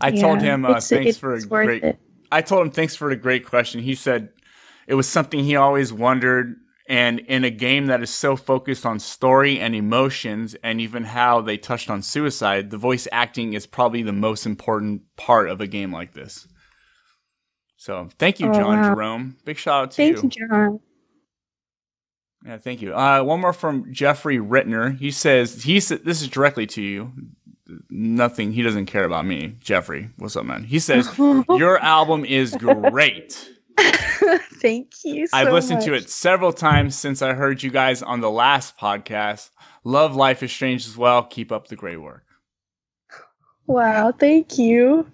[0.00, 1.84] I told him uh, thanks for a great.
[1.84, 1.98] it.
[2.32, 3.80] I told him thanks for a great question.
[3.80, 4.30] He said
[4.86, 6.56] it was something he always wondered,
[6.88, 11.40] and in a game that is so focused on story and emotions, and even how
[11.40, 15.66] they touched on suicide, the voice acting is probably the most important part of a
[15.66, 16.46] game like this.
[17.76, 18.94] So thank you, Oh, John wow.
[18.94, 19.36] Jerome.
[19.44, 20.22] Big shout out to Thank you.
[20.24, 20.80] you, John.
[22.44, 22.94] Yeah, thank you.
[22.94, 24.98] Uh, one more from Jeffrey Rittner.
[24.98, 27.12] He says he said this is directly to you.
[27.88, 28.52] Nothing.
[28.52, 29.56] He doesn't care about me.
[29.60, 30.64] Jeffrey, what's up, man?
[30.64, 33.50] He says your album is great.
[34.60, 35.26] Thank you.
[35.26, 38.76] So I've listened to it several times since I heard you guys on the last
[38.76, 39.50] podcast.
[39.84, 41.22] Love Life is Strange as well.
[41.22, 42.24] Keep up the great work.
[43.66, 45.06] Wow, thank you.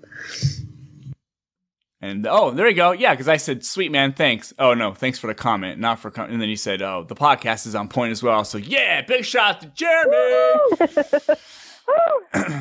[2.01, 2.93] And oh, there you go.
[2.93, 6.11] Yeah, because I said, "Sweet man, thanks." Oh no, thanks for the comment, not for.
[6.11, 6.31] Com-.
[6.31, 9.25] And then he said, "Oh, the podcast is on point as well." So yeah, big
[9.25, 11.07] shout out to Jeremy.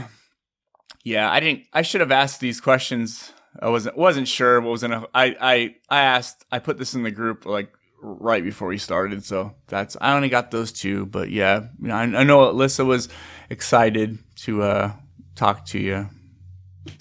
[1.05, 1.65] Yeah, I didn't.
[1.71, 3.31] I should have asked these questions.
[3.61, 5.05] I wasn't wasn't sure what was in.
[5.13, 6.43] I asked.
[6.51, 7.71] I put this in the group like
[8.01, 9.95] right before we started, so that's.
[10.01, 13.07] I only got those two, but yeah, you know, I, I know Alyssa was
[13.51, 14.93] excited to uh
[15.35, 16.09] talk to you.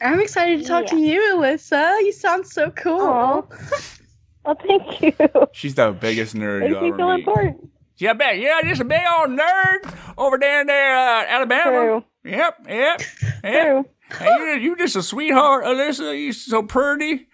[0.01, 2.01] I'm excited to talk to you, Alyssa.
[2.01, 3.51] You sound so cool.
[4.45, 5.15] Well, thank you.
[5.53, 7.71] She's the biggest nerd Makes you'll me feel important.
[7.97, 8.39] Yeah, bet.
[8.39, 11.71] Yeah, just a big old nerd over there in there, uh, Alabama.
[11.71, 12.05] True.
[12.25, 13.03] Yep, yep,
[13.43, 13.87] yep.
[14.11, 16.19] Hey, you, you just a sweetheart, Alyssa.
[16.19, 17.29] You so pretty.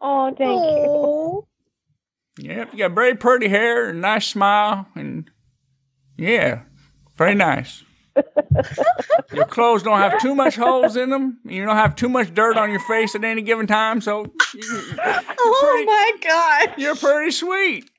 [0.00, 1.46] Oh, thank you.
[2.44, 5.30] Yep, you got very pretty hair and nice smile, and
[6.16, 6.62] yeah,
[7.16, 7.83] very nice.
[9.32, 11.38] your clothes don't have too much holes in them.
[11.44, 14.24] You don't have too much dirt on your face at any given time, so
[14.54, 14.62] you,
[15.38, 16.74] Oh my god.
[16.78, 17.90] you're pretty sweet.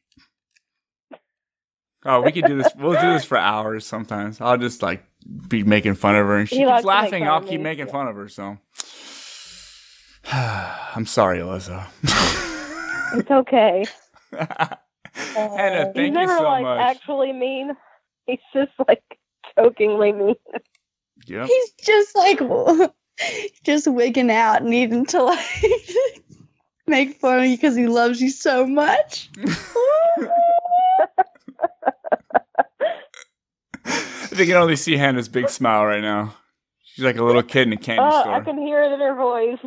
[2.06, 2.72] Oh, we could do this.
[2.78, 4.40] We'll do this for hours sometimes.
[4.40, 5.04] I'll just like
[5.48, 7.28] be making fun of her, and she He keeps laughing.
[7.28, 8.30] I'll keep making fun of her.
[8.30, 8.58] So,
[10.32, 11.86] I'm sorry, Alyssa.
[13.14, 13.86] It's okay.
[14.34, 14.44] Hannah,
[15.36, 16.80] uh, thank He's you never so like much.
[16.82, 17.72] actually mean.
[18.26, 19.04] He's just like
[19.58, 20.36] jokingly mean.
[21.28, 21.48] Yep.
[21.48, 22.40] He's just like
[23.64, 25.46] just wigging out, needing to like
[26.88, 29.30] make fun of you because he loves you so much.
[33.86, 36.36] I think you can only see Hannah's big smile right now.
[36.84, 38.34] She's like a little kid in a candy Oh, store.
[38.34, 39.60] I can hear it in her voice.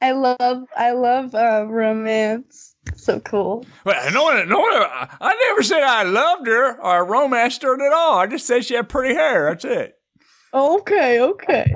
[0.00, 2.74] I love I love uh, romance.
[2.96, 3.66] So cool.
[3.84, 7.92] Well, no one, no one, I never said I loved her or romanced her at
[7.92, 8.18] all.
[8.18, 9.50] I just said she had pretty hair.
[9.50, 9.98] That's it.
[10.54, 11.74] Okay, okay.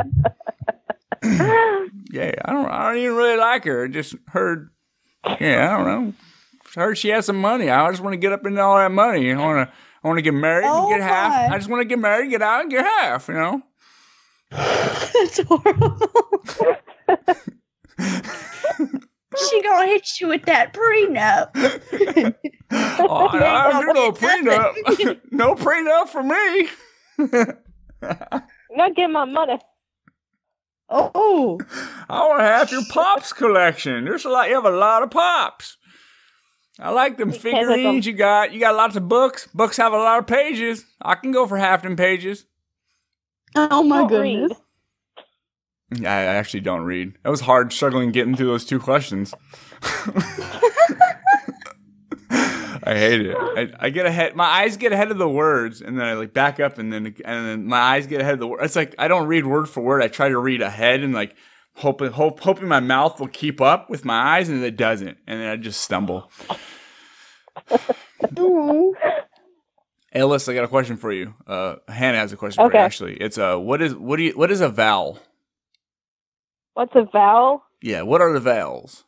[2.14, 3.84] Yeah, I don't, I don't even really like her.
[3.84, 4.68] I just heard,
[5.40, 6.14] yeah, I don't know.
[6.74, 7.70] Heard she has some money.
[7.70, 9.32] I just want to get up into all that money.
[9.32, 9.74] I want to,
[10.04, 11.30] I want to get married and Oh get half.
[11.30, 11.54] my.
[11.54, 13.28] I just want to get married, get out, and get half.
[13.28, 13.62] You know.
[14.50, 15.98] That's horrible.
[19.48, 22.34] she gonna hit you with that prenup.
[22.74, 25.20] Oh, I, I don't do no prenup.
[25.30, 26.68] no prenup for me.
[27.18, 29.58] You're not getting my money.
[30.88, 31.58] Oh,
[32.08, 34.04] I want to have your pops collection.
[34.04, 34.48] There's a lot.
[34.48, 35.76] You have a lot of pops.
[36.78, 38.52] I like them can't figurines you got.
[38.52, 39.46] You got lots of books.
[39.54, 40.84] Books have a lot of pages.
[41.00, 42.46] I can go for half them pages.
[43.54, 44.52] oh my Don't goodness.
[46.00, 47.16] I actually don't read.
[47.22, 49.34] That was hard struggling getting through those two questions.
[52.84, 53.36] I hate it.
[53.38, 54.34] I, I get ahead.
[54.34, 57.06] My eyes get ahead of the words, and then I like back up, and then
[57.24, 58.64] and then my eyes get ahead of the words.
[58.64, 60.02] It's like I don't read word for word.
[60.02, 61.36] I try to read ahead and like
[61.74, 65.40] hoping hope hoping my mouth will keep up with my eyes, and it doesn't, and
[65.40, 66.30] then I just stumble.
[70.14, 71.34] Alyssa, I got a question for you.
[71.46, 72.78] Uh, Hannah has a question for Okay.
[72.78, 72.84] you.
[72.84, 75.18] Actually, it's uh, what is what do you what is a vowel?
[76.74, 77.64] What's a vowel?
[77.82, 79.04] Yeah, what are the vowels?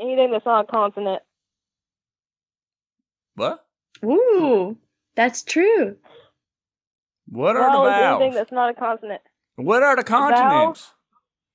[0.00, 1.22] Anything that's not a consonant.
[3.36, 3.64] What?
[4.04, 4.76] Ooh,
[5.16, 5.96] that's true.
[7.28, 8.20] What are Vowel the vowels?
[8.22, 9.22] anything that's not a consonant.
[9.56, 10.92] What are the continents?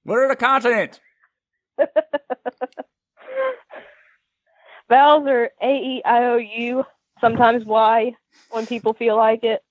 [0.04, 1.00] What are the continents?
[4.90, 6.84] Vowels are A E I O U,
[7.22, 8.16] sometimes Y
[8.50, 9.62] when people feel like it.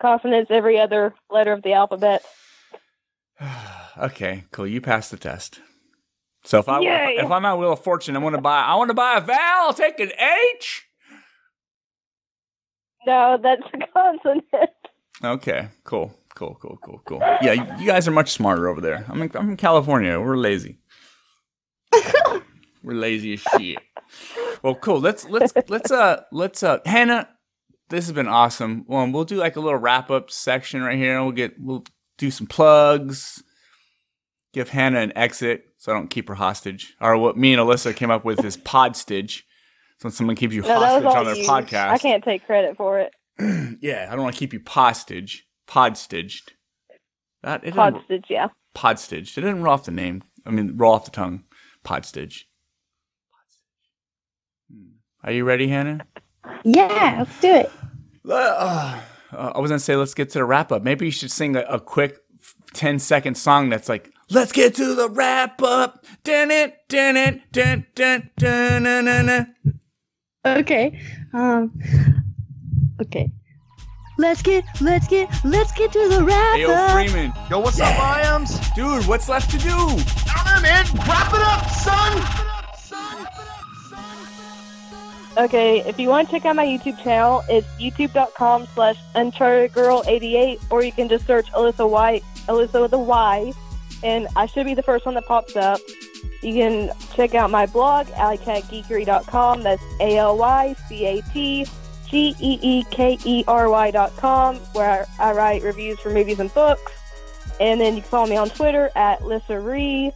[0.00, 2.24] Consonants every other letter of the alphabet.
[3.96, 4.66] Okay, cool.
[4.66, 5.60] You passed the test.
[6.42, 7.16] So if I Yay.
[7.20, 9.20] if, I'm at Wheel of Fortune, I want to buy I want to buy a
[9.20, 9.68] vowel.
[9.68, 10.10] I'll take an
[10.56, 10.84] H.
[13.06, 14.44] No, that's a consonant.
[15.22, 17.18] Okay, cool, cool, cool, cool, cool.
[17.40, 19.04] Yeah, you, you guys are much smarter over there.
[19.08, 20.20] I'm in, I'm in California.
[20.20, 20.78] We're lazy.
[22.82, 23.78] We're lazy as shit.
[24.62, 24.98] Well, cool.
[25.00, 27.28] Let's let's let's uh let's uh Hannah.
[27.90, 28.84] This has been awesome.
[28.88, 31.14] Well, we'll do like a little wrap up section right here.
[31.16, 31.84] and We'll get we'll
[32.18, 33.42] do some plugs.
[34.52, 36.94] Give Hannah an exit so I don't keep her hostage.
[37.00, 39.42] Or what me and Alyssa came up with is podstage.
[39.98, 41.46] So when someone keeps you No, hostage on their you.
[41.46, 41.88] podcast.
[41.90, 43.12] I can't take credit for it.
[43.80, 45.44] yeah, I don't want to keep you postage.
[45.66, 46.50] Podstaged.
[47.42, 48.48] That it doesn't- Podstage, yeah.
[48.76, 49.36] Podstaged.
[49.36, 50.22] It didn't roll off the name.
[50.46, 51.44] I mean, roll off the tongue.
[51.84, 52.42] Podstage.
[54.72, 54.88] Hmm.
[55.22, 56.06] Are you ready, Hannah?
[56.64, 57.70] Yeah, let's do it.
[58.26, 59.00] Uh,
[59.36, 60.82] uh, I was gonna say let's get to the wrap up.
[60.82, 62.18] Maybe you should sing a, a quick
[62.74, 66.04] 10 second song that's like, let's get to the wrap up.
[66.24, 69.26] Dun it, dun it, dun dun dun dun dun.
[69.26, 69.80] dun.
[70.46, 71.00] Okay.
[71.32, 71.72] Um.
[73.00, 73.32] Okay.
[74.16, 76.92] Let's get, let's get, let's get to the wrap Hey, yo, up.
[76.92, 77.32] Freeman.
[77.50, 78.60] Yo, what's up, Iams?
[78.76, 79.70] Dude, what's left to do?
[79.70, 80.84] I don't know, man.
[81.08, 82.53] Wrap it up, son.
[85.36, 90.84] Okay, if you want to check out my YouTube channel, it's youtube.com slash unchartedgirl88, or
[90.84, 93.52] you can just search Alyssa White, Alyssa with a Y,
[94.04, 95.80] and I should be the first one that pops up.
[96.40, 99.62] You can check out my blog, alycatgeekery.com.
[99.64, 101.66] That's A L Y C A T
[102.06, 106.92] G E E K E R Y.com, where I write reviews for movies and books.
[107.58, 110.12] And then you can follow me on Twitter at Lissa Ree,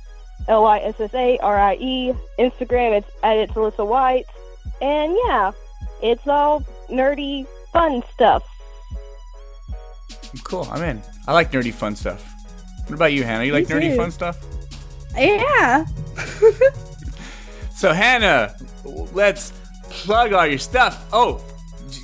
[0.46, 2.12] L Y S S A R I E.
[2.38, 4.26] Instagram, it's at It's Alyssa White.
[4.80, 5.52] And yeah,
[6.02, 6.60] it's all
[6.90, 8.42] nerdy, fun stuff.
[10.44, 10.66] Cool.
[10.70, 11.02] I'm in.
[11.26, 12.24] I like nerdy fun stuff.
[12.86, 13.44] What about you, Hannah?
[13.44, 13.96] You like Me nerdy too.
[13.96, 14.38] fun stuff?
[15.16, 15.84] Yeah.
[17.78, 18.56] So Hannah,
[19.12, 19.52] let's
[19.88, 21.06] plug all your stuff.
[21.12, 21.40] Oh,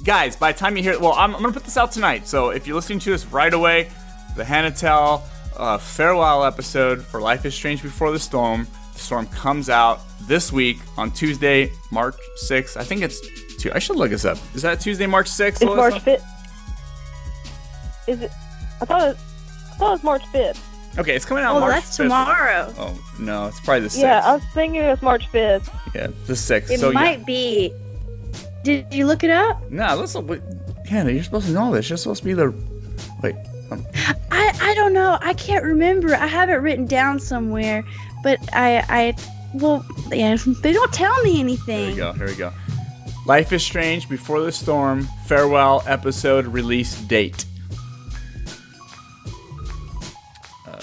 [0.05, 2.28] guys, by the time you hear, it, well, I'm, I'm gonna put this out tonight.
[2.28, 3.88] So if you're listening to this right away,
[4.36, 8.68] the Hannah Telle uh, farewell episode for Life is Strange Before the Storm.
[8.92, 12.76] The storm comes out this week on Tuesday, March 6th.
[12.76, 13.20] I think it's.
[13.59, 14.38] Tu- I should look this up.
[14.55, 15.48] Is that Tuesday, March 6th?
[15.48, 15.76] It's Alyssa?
[15.76, 16.22] March 5th.
[18.06, 18.30] Is it?
[18.80, 19.16] I thought it,
[19.72, 20.59] I thought it was March 5th.
[20.98, 22.02] Okay, it's coming out Oh, March that's 5th.
[22.05, 22.74] tomorrow.
[22.78, 24.01] Oh no, it's probably the 6th.
[24.01, 25.68] Yeah, I was thinking it was March 5th.
[25.94, 26.70] yeah, the 6th.
[26.70, 26.94] It so yeah.
[26.94, 27.72] might be.
[28.62, 29.60] Did you look it up?
[29.70, 30.40] No, nah, listen, wait,
[30.86, 31.88] Hannah, you're supposed to know this.
[31.90, 32.55] You're supposed to be the.
[33.22, 33.34] Wait,
[33.70, 33.84] um,
[34.30, 35.18] I I don't know.
[35.20, 36.14] I can't remember.
[36.14, 37.84] I have it written down somewhere,
[38.22, 39.14] but I I
[39.55, 40.36] well yeah.
[40.62, 41.94] They don't tell me anything.
[41.94, 42.12] here we go.
[42.12, 42.52] Here we go.
[43.26, 47.47] Life is Strange Before the Storm farewell episode release date.
[50.66, 50.81] Uh,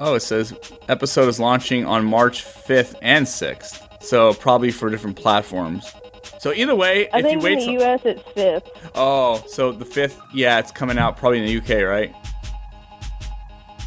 [0.00, 0.54] oh, it says
[0.88, 4.02] episode is launching on March 5th and 6th.
[4.02, 5.90] So probably for different platforms.
[6.38, 8.00] So either way, I if you think wait in the till- U.S.
[8.04, 8.90] it's 5th.
[8.94, 12.14] Oh, so the 5th, yeah, it's coming out probably in the UK, right?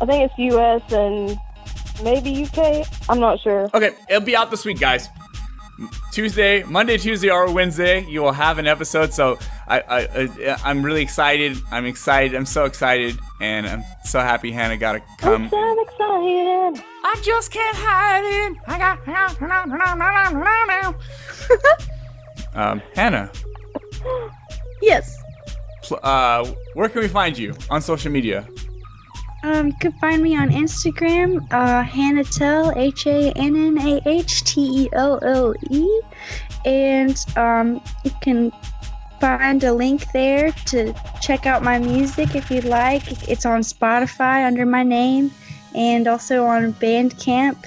[0.01, 0.81] I think it's U.S.
[0.91, 1.37] and
[2.03, 2.85] maybe UK.
[3.09, 3.69] I'm not sure.
[3.73, 5.07] Okay, it'll be out this week, guys.
[6.11, 9.13] Tuesday, Monday, Tuesday, or Wednesday, you will have an episode.
[9.13, 9.37] So
[9.67, 11.55] I, I, I I'm really excited.
[11.71, 12.33] I'm excited.
[12.35, 15.43] I'm so excited, and I'm so happy Hannah got to come.
[15.43, 16.83] I'm so excited.
[17.03, 18.57] I just can't hide it.
[18.67, 19.07] I got.
[22.55, 23.29] um, Hannah,
[24.81, 25.15] Yes.
[25.83, 28.47] pl- uh, where can we find you on social media?
[29.43, 34.01] Um, you can find me on Instagram, uh, Hannah Telle, H A N N A
[34.05, 36.01] H T E L L E,
[36.65, 38.51] and um, you can
[39.19, 43.29] find a link there to check out my music if you'd like.
[43.29, 45.31] It's on Spotify under my name,
[45.75, 47.63] and also on Bandcamp.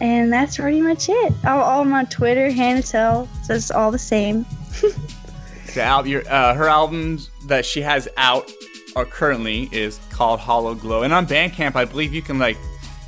[0.00, 1.32] And that's pretty much it.
[1.44, 4.44] Oh, I'm Twitter, Hannah Telle, so it's all the same.
[5.74, 8.50] The al- your, uh, her albums that she has out
[8.94, 12.56] currently is called Hollow Glow, and on Bandcamp, I believe you can like,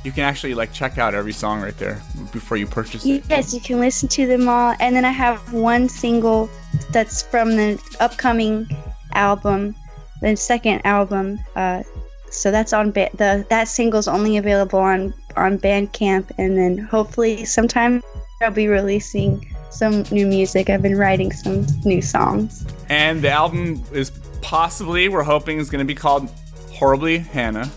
[0.03, 2.01] you can actually like check out every song right there
[2.31, 3.23] before you purchase it.
[3.29, 4.75] Yes, you can listen to them all.
[4.79, 6.49] And then I have one single
[6.91, 8.67] that's from the upcoming
[9.13, 9.75] album,
[10.21, 11.39] the second album.
[11.55, 11.83] Uh,
[12.29, 17.45] so that's on ba- the that single's only available on on Bandcamp, and then hopefully
[17.45, 18.03] sometime
[18.41, 20.69] I'll be releasing some new music.
[20.69, 22.65] I've been writing some new songs.
[22.89, 24.11] And the album is
[24.45, 26.29] possibly, we're hoping, is going to be called
[26.71, 27.69] Horribly Hannah.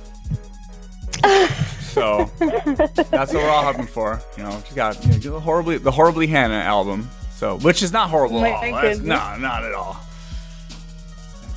[1.80, 4.20] so that's what we're all hoping for.
[4.36, 7.08] You know, you got you know, the horribly the horribly Hannah album.
[7.36, 8.72] So, which is not horrible My at all.
[8.82, 9.96] That's- no, not at all.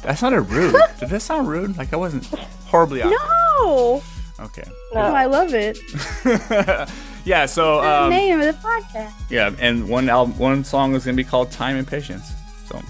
[0.03, 0.75] That sounded rude.
[0.99, 1.77] Did that sound rude?
[1.77, 2.25] Like I wasn't
[2.65, 3.17] horribly awkward.
[3.59, 4.01] No,
[4.39, 4.63] Okay.
[4.93, 5.77] no, I love it.
[7.25, 7.45] yeah.
[7.45, 9.11] So um, the name of the podcast.
[9.29, 12.31] yeah, and one album, one song is gonna be called "Time and Patience."
[12.67, 12.81] So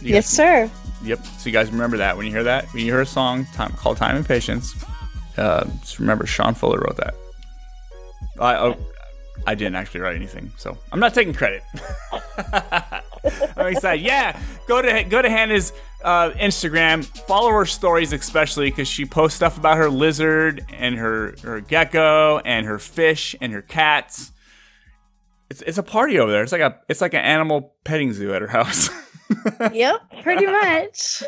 [0.00, 0.70] Yes, sir.
[1.04, 1.24] Yep.
[1.24, 3.72] So you guys remember that when you hear that, when you hear a song time,
[3.72, 4.74] called "Time and Patience,"
[5.36, 7.14] uh, just remember Sean Fuller wrote that.
[8.40, 8.76] I oh,
[9.46, 11.62] I didn't actually write anything, so I'm not taking credit.
[13.56, 14.04] I'm excited.
[14.04, 15.72] Yeah, go to go to Hannah's
[16.02, 17.04] uh, Instagram.
[17.04, 22.38] Follow her stories, especially because she posts stuff about her lizard and her her gecko
[22.38, 24.32] and her fish and her cats.
[25.50, 26.42] It's it's a party over there.
[26.42, 28.88] It's like a it's like an animal petting zoo at her house.
[29.72, 31.22] yep, pretty much.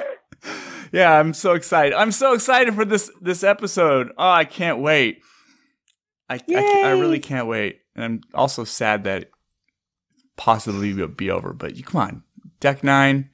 [0.92, 1.94] yeah, I'm so excited.
[1.94, 4.10] I'm so excited for this this episode.
[4.18, 5.22] Oh, I can't wait.
[6.28, 9.30] I I, I really can't wait, and I'm also sad that it
[10.36, 11.52] possibly will be over.
[11.52, 12.22] But you come on,
[12.60, 13.30] Deck Nine.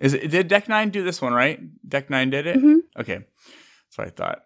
[0.00, 1.60] Is it did Deck Nine do this one right?
[1.88, 2.56] Deck Nine did it.
[2.58, 2.78] Mhm.
[2.98, 4.40] Okay, that's what I thought.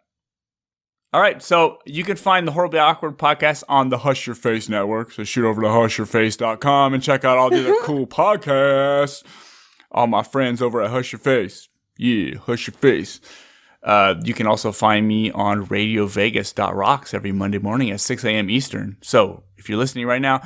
[1.10, 4.68] All right, so you can find the Horribly Awkward podcast on the Hush Your Face
[4.68, 5.10] network.
[5.10, 9.22] So shoot over to hushyourface.com and check out all the other cool podcasts.
[9.90, 11.68] All my friends over at Hush Your Face.
[11.96, 13.20] Yeah, Hush Your Face.
[13.82, 18.50] Uh, you can also find me on radiovegas.rocks every Monday morning at 6 a.m.
[18.50, 18.96] Eastern.
[19.00, 20.42] So if you're listening right now,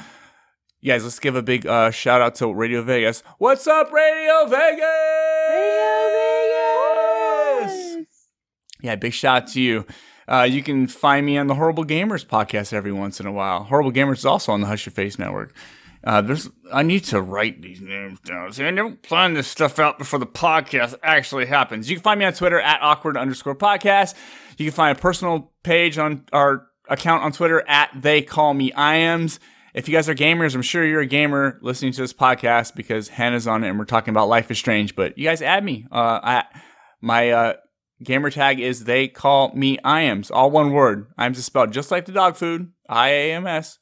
[0.84, 3.22] guys, let's give a big uh, shout out to Radio Vegas.
[3.38, 4.84] What's up, Radio Vegas?
[5.50, 6.10] Radio
[7.60, 8.06] Vegas.
[8.82, 9.86] Yeah, big shout out to you.
[10.28, 13.64] Uh, you can find me on the Horrible Gamers podcast every once in a while.
[13.64, 15.52] Horrible Gamers is also on the Hush Your Face network.
[16.04, 18.52] Uh, there's, I need to write these names down.
[18.52, 21.88] See, I never plan this stuff out before the podcast actually happens.
[21.88, 24.14] You can find me on Twitter at awkward underscore podcast.
[24.58, 28.72] You can find a personal page on our account on Twitter at they call me
[28.72, 29.38] Iams.
[29.74, 33.08] If you guys are gamers, I'm sure you're a gamer listening to this podcast because
[33.08, 34.96] Hannah's on it and we're talking about Life is Strange.
[34.96, 35.86] But you guys add me.
[35.90, 36.44] Uh, I,
[37.00, 37.52] my uh,
[38.02, 40.30] gamer tag is they call me Iams.
[40.30, 41.06] All one word.
[41.16, 42.72] Iams is spelled just like the dog food.
[42.88, 43.78] I A M S.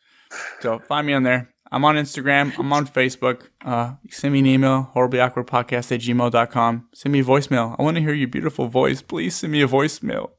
[0.61, 1.49] So find me on there.
[1.73, 2.59] I'm on Instagram.
[2.59, 3.49] I'm on Facebook.
[3.65, 6.89] Uh, send me an email, horriblyawkwardpodcast at gmail.com.
[6.93, 7.77] Send me a voicemail.
[7.79, 9.03] I want to hear your beautiful voice.
[9.03, 10.31] Please send me a voicemail.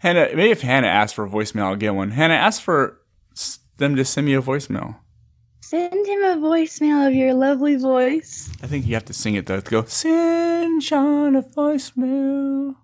[0.00, 2.10] Hannah, maybe if Hannah asks for a voicemail, I'll get one.
[2.10, 3.00] Hannah, ask for
[3.78, 4.96] them to send me a voicemail.
[5.60, 8.50] Send him a voicemail of your lovely voice.
[8.62, 9.60] I think you have to sing it though.
[9.60, 12.74] To go, send Sean a voicemail.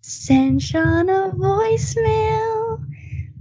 [0.00, 2.84] Send Sean a voicemail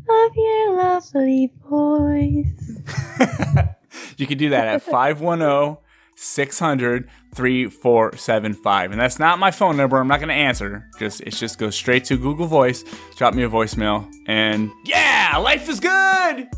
[0.09, 3.65] of your lovely voice.
[4.17, 5.77] You can do that at 510
[6.15, 8.91] 600 3475.
[8.91, 9.97] And that's not my phone number.
[9.97, 10.85] I'm not going to answer.
[10.99, 12.83] Just It just goes straight to Google Voice.
[13.15, 14.11] Drop me a voicemail.
[14.27, 16.49] And yeah, life is good.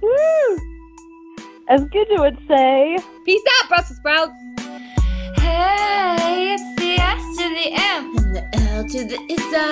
[0.00, 0.58] Woo!
[1.68, 4.32] As Gidget would say, Peace out, Brussels sprouts.
[5.40, 9.64] Hey, it's the S to the M and to the Isa.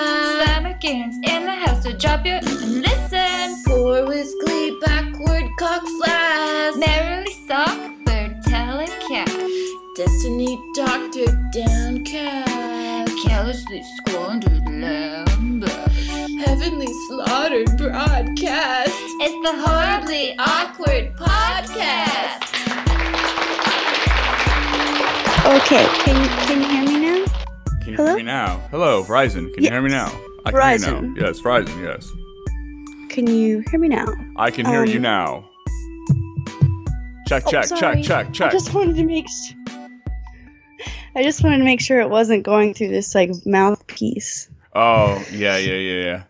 [0.43, 3.63] Slammer Games in the house, so drop your and listen.
[3.65, 6.75] Pour with glee, backward cock flash.
[6.77, 9.29] Merrily sock, bird telling cat.
[9.95, 13.11] Destiny doctor downcast.
[13.25, 15.61] Carelessly squandered lamb.
[16.39, 19.03] Heavenly slaughtered broadcast.
[19.25, 22.39] It's the horribly awkward podcast.
[25.45, 27.42] Okay, can you can you hear me now?
[27.83, 28.07] Can you Hello?
[28.09, 28.59] hear me now?
[28.71, 29.53] Hello, Verizon.
[29.53, 30.07] Can you hear me now?
[30.45, 31.21] I can hear you now.
[31.27, 32.09] Yes, Verizon, yes.
[33.09, 34.07] Can you hear me now?
[34.37, 35.49] I can hear you Um, now.
[37.27, 37.65] Check, Oh, check,
[38.03, 38.03] check,
[38.33, 39.53] check, I just wanted to make s
[41.15, 44.49] I just wanted to make sure it wasn't going through this like mouthpiece.
[44.73, 46.23] Oh, yeah, yeah, yeah, yeah.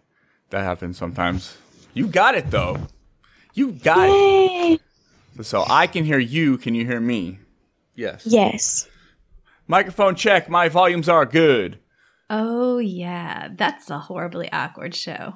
[0.50, 1.56] That happens sometimes.
[1.94, 2.78] You got it though.
[3.54, 4.80] You got Yay!
[5.38, 5.46] it.
[5.46, 6.58] So I can hear you.
[6.58, 7.40] Can you hear me?
[7.96, 8.24] Yes.
[8.26, 8.88] Yes.
[9.68, 10.50] Microphone check.
[10.50, 11.80] My volumes are good.
[12.30, 15.36] Oh, yeah, that's a horribly awkward show.